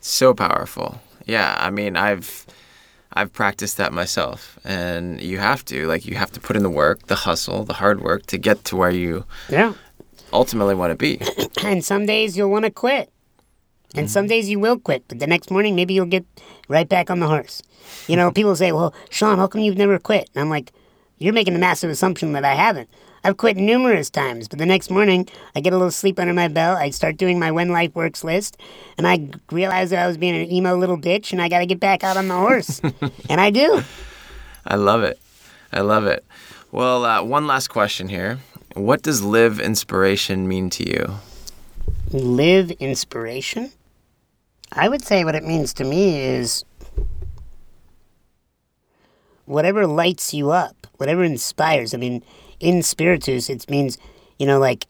So 0.00 0.34
powerful. 0.34 1.00
Yeah, 1.24 1.56
I 1.58 1.70
mean, 1.70 1.96
I've 1.96 2.44
I've 3.18 3.32
practiced 3.32 3.78
that 3.78 3.92
myself, 3.92 4.60
and 4.64 5.20
you 5.20 5.38
have 5.38 5.64
to 5.64 5.88
like 5.88 6.06
you 6.06 6.14
have 6.14 6.30
to 6.30 6.40
put 6.40 6.54
in 6.54 6.62
the 6.62 6.70
work, 6.70 7.08
the 7.08 7.16
hustle, 7.16 7.64
the 7.64 7.74
hard 7.74 8.00
work 8.00 8.26
to 8.26 8.38
get 8.38 8.64
to 8.66 8.76
where 8.76 8.92
you 8.92 9.24
yeah 9.48 9.72
ultimately 10.32 10.76
want 10.76 10.92
to 10.92 10.94
be. 10.94 11.20
and 11.64 11.84
some 11.84 12.06
days 12.06 12.36
you'll 12.36 12.48
want 12.48 12.64
to 12.64 12.70
quit, 12.70 13.10
and 13.96 14.06
mm-hmm. 14.06 14.06
some 14.06 14.28
days 14.28 14.48
you 14.48 14.60
will 14.60 14.78
quit, 14.78 15.02
but 15.08 15.18
the 15.18 15.26
next 15.26 15.50
morning 15.50 15.74
maybe 15.74 15.94
you'll 15.94 16.06
get 16.06 16.24
right 16.68 16.88
back 16.88 17.10
on 17.10 17.18
the 17.18 17.26
horse. 17.26 17.60
You 18.06 18.14
know, 18.14 18.30
people 18.30 18.54
say, 18.54 18.70
"Well, 18.70 18.94
Sean, 19.10 19.38
how 19.38 19.48
come 19.48 19.62
you've 19.62 19.76
never 19.76 19.98
quit?" 19.98 20.30
And 20.36 20.42
I'm 20.42 20.48
like, 20.48 20.70
"You're 21.18 21.34
making 21.34 21.56
a 21.56 21.58
massive 21.58 21.90
assumption 21.90 22.34
that 22.34 22.44
I 22.44 22.54
haven't." 22.54 22.88
I've 23.28 23.36
quit 23.36 23.58
numerous 23.58 24.08
times, 24.08 24.48
but 24.48 24.58
the 24.58 24.64
next 24.64 24.90
morning 24.90 25.28
I 25.54 25.60
get 25.60 25.74
a 25.74 25.76
little 25.76 25.90
sleep 25.90 26.18
under 26.18 26.32
my 26.32 26.48
belt. 26.48 26.78
I 26.78 26.88
start 26.88 27.18
doing 27.18 27.38
my 27.38 27.52
when 27.52 27.68
life 27.68 27.94
works 27.94 28.24
list, 28.24 28.56
and 28.96 29.06
I 29.06 29.28
realize 29.52 29.90
that 29.90 30.02
I 30.02 30.06
was 30.06 30.16
being 30.16 30.34
an 30.34 30.50
emo 30.50 30.74
little 30.74 30.96
bitch, 30.96 31.30
and 31.32 31.42
I 31.42 31.50
got 31.50 31.58
to 31.58 31.66
get 31.66 31.78
back 31.78 32.02
out 32.02 32.16
on 32.16 32.28
the 32.28 32.34
horse, 32.34 32.80
and 33.28 33.38
I 33.38 33.50
do. 33.50 33.82
I 34.66 34.76
love 34.76 35.02
it. 35.02 35.20
I 35.74 35.80
love 35.80 36.06
it. 36.06 36.24
Well, 36.72 37.04
uh, 37.04 37.22
one 37.22 37.46
last 37.46 37.68
question 37.68 38.08
here. 38.08 38.38
What 38.72 39.02
does 39.02 39.22
live 39.22 39.60
inspiration 39.60 40.48
mean 40.48 40.70
to 40.70 40.88
you? 40.88 41.16
Live 42.10 42.70
inspiration? 42.70 43.72
I 44.72 44.88
would 44.88 45.04
say 45.04 45.26
what 45.26 45.34
it 45.34 45.44
means 45.44 45.74
to 45.74 45.84
me 45.84 46.18
is 46.18 46.64
whatever 49.44 49.86
lights 49.86 50.32
you 50.32 50.50
up, 50.50 50.86
whatever 50.96 51.24
inspires. 51.24 51.92
I 51.92 51.98
mean, 51.98 52.22
in 52.60 52.82
spiritus, 52.82 53.48
it 53.48 53.68
means, 53.70 53.98
you 54.38 54.46
know, 54.46 54.58
like 54.58 54.86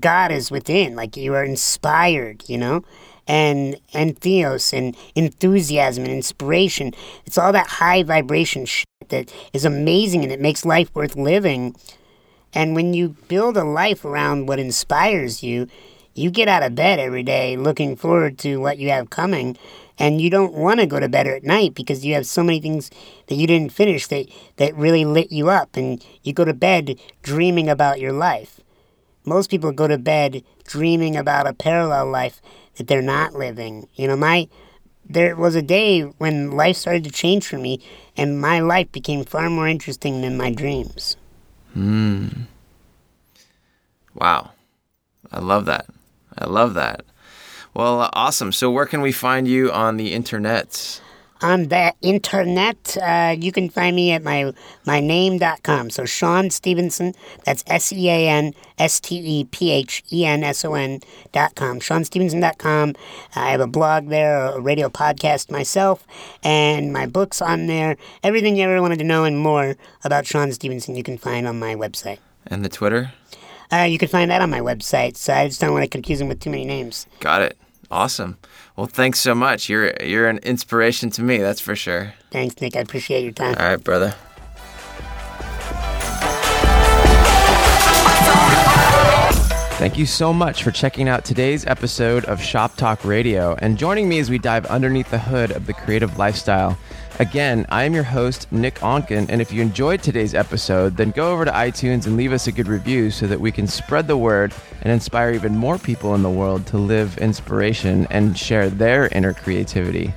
God 0.00 0.30
is 0.30 0.50
within, 0.50 0.94
like 0.94 1.16
you 1.16 1.34
are 1.34 1.44
inspired, 1.44 2.44
you 2.48 2.58
know? 2.58 2.84
And 3.26 3.80
and 3.94 4.18
theos 4.18 4.72
and 4.72 4.94
enthusiasm 5.14 6.04
and 6.04 6.12
inspiration. 6.12 6.92
It's 7.24 7.38
all 7.38 7.52
that 7.52 7.66
high 7.66 8.02
vibration 8.02 8.66
shit 8.66 8.86
that 9.08 9.32
is 9.52 9.64
amazing 9.64 10.22
and 10.22 10.32
it 10.32 10.40
makes 10.40 10.64
life 10.64 10.94
worth 10.94 11.16
living. 11.16 11.74
And 12.52 12.74
when 12.74 12.92
you 12.94 13.16
build 13.28 13.56
a 13.56 13.64
life 13.64 14.04
around 14.04 14.46
what 14.46 14.58
inspires 14.58 15.42
you, 15.42 15.68
you 16.14 16.30
get 16.30 16.48
out 16.48 16.62
of 16.62 16.74
bed 16.74 17.00
every 17.00 17.22
day 17.22 17.56
looking 17.56 17.96
forward 17.96 18.38
to 18.38 18.58
what 18.58 18.78
you 18.78 18.90
have 18.90 19.10
coming 19.10 19.56
and 19.98 20.20
you 20.20 20.30
don't 20.30 20.54
want 20.54 20.80
to 20.80 20.86
go 20.86 20.98
to 20.98 21.08
bed 21.08 21.26
at 21.26 21.44
night 21.44 21.74
because 21.74 22.04
you 22.04 22.14
have 22.14 22.26
so 22.26 22.42
many 22.42 22.60
things 22.60 22.90
that 23.28 23.36
you 23.36 23.46
didn't 23.46 23.72
finish 23.72 24.06
that, 24.08 24.26
that 24.56 24.74
really 24.74 25.04
lit 25.04 25.30
you 25.30 25.48
up 25.48 25.76
and 25.76 26.04
you 26.22 26.32
go 26.32 26.44
to 26.44 26.54
bed 26.54 26.98
dreaming 27.22 27.68
about 27.68 28.00
your 28.00 28.12
life. 28.12 28.60
Most 29.24 29.50
people 29.50 29.72
go 29.72 29.88
to 29.88 29.98
bed 29.98 30.42
dreaming 30.64 31.16
about 31.16 31.46
a 31.46 31.54
parallel 31.54 32.06
life 32.10 32.42
that 32.76 32.88
they're 32.88 33.02
not 33.02 33.34
living. 33.34 33.88
You 33.94 34.08
know 34.08 34.16
my 34.16 34.48
there 35.06 35.36
was 35.36 35.54
a 35.54 35.62
day 35.62 36.00
when 36.00 36.52
life 36.52 36.76
started 36.76 37.04
to 37.04 37.10
change 37.10 37.46
for 37.46 37.58
me 37.58 37.78
and 38.16 38.40
my 38.40 38.60
life 38.60 38.90
became 38.90 39.22
far 39.22 39.50
more 39.50 39.68
interesting 39.68 40.22
than 40.22 40.36
my 40.36 40.50
dreams. 40.50 41.18
Hmm. 41.74 42.28
Wow. 44.14 44.52
I 45.30 45.40
love 45.40 45.66
that. 45.66 45.86
I 46.38 46.46
love 46.46 46.74
that 46.74 47.04
well, 47.74 48.00
uh, 48.00 48.10
awesome. 48.12 48.52
So, 48.52 48.70
where 48.70 48.86
can 48.86 49.00
we 49.00 49.12
find 49.12 49.48
you 49.48 49.70
on 49.72 49.96
the 49.96 50.12
internet? 50.12 51.00
On 51.42 51.68
the 51.68 51.92
internet, 52.00 52.96
uh, 53.02 53.34
you 53.38 53.52
can 53.52 53.68
find 53.68 53.94
me 53.96 54.12
at 54.12 54.22
my 54.22 54.52
my 54.86 55.00
name.com. 55.00 55.90
So, 55.90 56.04
Sean 56.04 56.50
Stephenson, 56.50 57.14
that's 57.44 57.64
S 57.66 57.92
E 57.92 58.08
A 58.08 58.28
N 58.28 58.54
S 58.78 59.00
T 59.00 59.16
E 59.16 59.44
P 59.44 59.70
H 59.70 60.04
E 60.12 60.24
N 60.24 60.44
S 60.44 60.64
O 60.64 60.74
N.com. 60.74 61.80
SeanStephenson.com. 61.80 62.94
I 63.34 63.50
have 63.50 63.60
a 63.60 63.66
blog 63.66 64.08
there, 64.08 64.46
a 64.46 64.60
radio 64.60 64.88
podcast 64.88 65.50
myself, 65.50 66.06
and 66.42 66.92
my 66.92 67.06
books 67.06 67.42
on 67.42 67.66
there. 67.66 67.96
Everything 68.22 68.56
you 68.56 68.62
ever 68.62 68.80
wanted 68.80 69.00
to 69.00 69.04
know 69.04 69.24
and 69.24 69.38
more 69.38 69.76
about 70.04 70.26
Sean 70.26 70.52
Stephenson, 70.52 70.94
you 70.94 71.02
can 71.02 71.18
find 71.18 71.46
on 71.46 71.58
my 71.58 71.74
website. 71.74 72.18
And 72.46 72.64
the 72.64 72.68
Twitter? 72.68 73.12
Uh, 73.72 73.82
you 73.82 73.98
can 73.98 74.08
find 74.08 74.30
that 74.30 74.40
on 74.40 74.50
my 74.50 74.60
website, 74.60 75.16
so 75.16 75.32
I 75.32 75.48
just 75.48 75.60
don't 75.60 75.72
want 75.72 75.82
to 75.82 75.88
confuse 75.88 76.20
them 76.20 76.28
with 76.28 76.40
too 76.40 76.50
many 76.50 76.64
names. 76.64 77.06
Got 77.20 77.42
it. 77.42 77.58
Awesome. 77.94 78.38
Well, 78.74 78.88
thanks 78.88 79.20
so 79.20 79.36
much. 79.36 79.68
You're 79.68 79.92
you're 80.02 80.28
an 80.28 80.38
inspiration 80.38 81.10
to 81.10 81.22
me, 81.22 81.38
that's 81.38 81.60
for 81.60 81.76
sure. 81.76 82.12
Thanks, 82.32 82.60
Nick. 82.60 82.74
I 82.74 82.80
appreciate 82.80 83.22
your 83.22 83.30
time. 83.30 83.54
All 83.56 83.64
right, 83.64 83.76
brother. 83.76 84.16
Thank 89.78 89.96
you 89.96 90.06
so 90.06 90.32
much 90.32 90.64
for 90.64 90.72
checking 90.72 91.08
out 91.08 91.24
today's 91.24 91.64
episode 91.66 92.24
of 92.24 92.42
Shop 92.42 92.74
Talk 92.76 93.04
Radio 93.04 93.54
and 93.60 93.78
joining 93.78 94.08
me 94.08 94.18
as 94.18 94.28
we 94.28 94.38
dive 94.38 94.66
underneath 94.66 95.10
the 95.12 95.18
hood 95.18 95.52
of 95.52 95.66
the 95.66 95.72
creative 95.72 96.18
lifestyle. 96.18 96.76
Again, 97.20 97.64
I 97.68 97.84
am 97.84 97.94
your 97.94 98.02
host, 98.02 98.50
Nick 98.50 98.80
Onken, 98.80 99.26
and 99.28 99.40
if 99.40 99.52
you 99.52 99.62
enjoyed 99.62 100.02
today's 100.02 100.34
episode, 100.34 100.96
then 100.96 101.12
go 101.12 101.30
over 101.30 101.44
to 101.44 101.50
iTunes 101.52 102.06
and 102.06 102.16
leave 102.16 102.32
us 102.32 102.48
a 102.48 102.52
good 102.52 102.66
review 102.66 103.12
so 103.12 103.28
that 103.28 103.38
we 103.40 103.52
can 103.52 103.68
spread 103.68 104.08
the 104.08 104.16
word 104.16 104.52
and 104.82 104.92
inspire 104.92 105.30
even 105.30 105.56
more 105.56 105.78
people 105.78 106.16
in 106.16 106.24
the 106.24 106.30
world 106.30 106.66
to 106.66 106.76
live 106.76 107.16
inspiration 107.18 108.08
and 108.10 108.36
share 108.36 108.68
their 108.68 109.06
inner 109.08 109.32
creativity. 109.32 110.12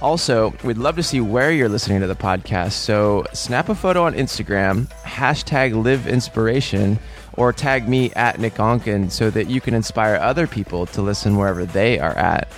Also, 0.00 0.54
we'd 0.64 0.78
love 0.78 0.96
to 0.96 1.02
see 1.02 1.20
where 1.20 1.52
you're 1.52 1.68
listening 1.68 2.00
to 2.00 2.06
the 2.06 2.16
podcast, 2.16 2.72
so 2.72 3.26
snap 3.34 3.68
a 3.68 3.74
photo 3.74 4.04
on 4.04 4.14
Instagram, 4.14 4.86
hashtag 5.02 5.84
live 5.84 6.06
inspiration, 6.06 6.98
or 7.34 7.52
tag 7.52 7.86
me 7.86 8.10
at 8.14 8.40
Nick 8.40 8.54
Onken 8.54 9.10
so 9.10 9.28
that 9.28 9.50
you 9.50 9.60
can 9.60 9.74
inspire 9.74 10.16
other 10.16 10.46
people 10.46 10.86
to 10.86 11.02
listen 11.02 11.36
wherever 11.36 11.66
they 11.66 11.98
are 11.98 12.16
at. 12.16 12.48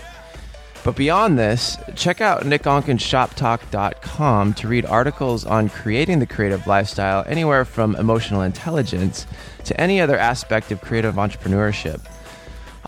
But 0.86 0.94
beyond 0.94 1.36
this, 1.36 1.76
check 1.96 2.20
out 2.20 2.42
nickonkenshoptalk.com 2.42 4.54
to 4.54 4.68
read 4.68 4.86
articles 4.86 5.44
on 5.44 5.68
creating 5.68 6.20
the 6.20 6.26
creative 6.26 6.68
lifestyle, 6.68 7.24
anywhere 7.26 7.64
from 7.64 7.96
emotional 7.96 8.42
intelligence 8.42 9.26
to 9.64 9.80
any 9.80 10.00
other 10.00 10.16
aspect 10.16 10.70
of 10.70 10.80
creative 10.80 11.16
entrepreneurship. 11.16 12.00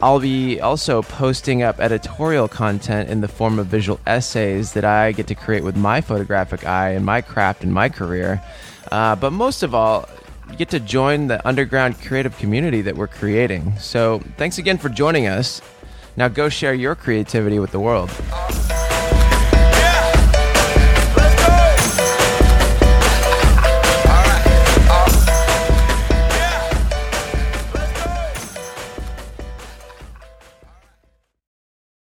I'll 0.00 0.20
be 0.20 0.60
also 0.60 1.02
posting 1.02 1.64
up 1.64 1.80
editorial 1.80 2.46
content 2.46 3.10
in 3.10 3.20
the 3.20 3.26
form 3.26 3.58
of 3.58 3.66
visual 3.66 3.98
essays 4.06 4.74
that 4.74 4.84
I 4.84 5.10
get 5.10 5.26
to 5.26 5.34
create 5.34 5.64
with 5.64 5.76
my 5.76 6.00
photographic 6.00 6.64
eye 6.64 6.90
and 6.90 7.04
my 7.04 7.20
craft 7.20 7.64
and 7.64 7.74
my 7.74 7.88
career. 7.88 8.40
Uh, 8.92 9.16
but 9.16 9.32
most 9.32 9.64
of 9.64 9.74
all, 9.74 10.08
you 10.48 10.56
get 10.56 10.68
to 10.68 10.78
join 10.78 11.26
the 11.26 11.44
underground 11.46 12.00
creative 12.00 12.38
community 12.38 12.80
that 12.82 12.94
we're 12.94 13.08
creating. 13.08 13.76
So 13.80 14.20
thanks 14.36 14.58
again 14.58 14.78
for 14.78 14.88
joining 14.88 15.26
us. 15.26 15.60
Now 16.18 16.26
go 16.26 16.48
share 16.48 16.74
your 16.74 16.96
creativity 16.96 17.60
with 17.60 17.70
the 17.70 17.78
world. 17.78 18.10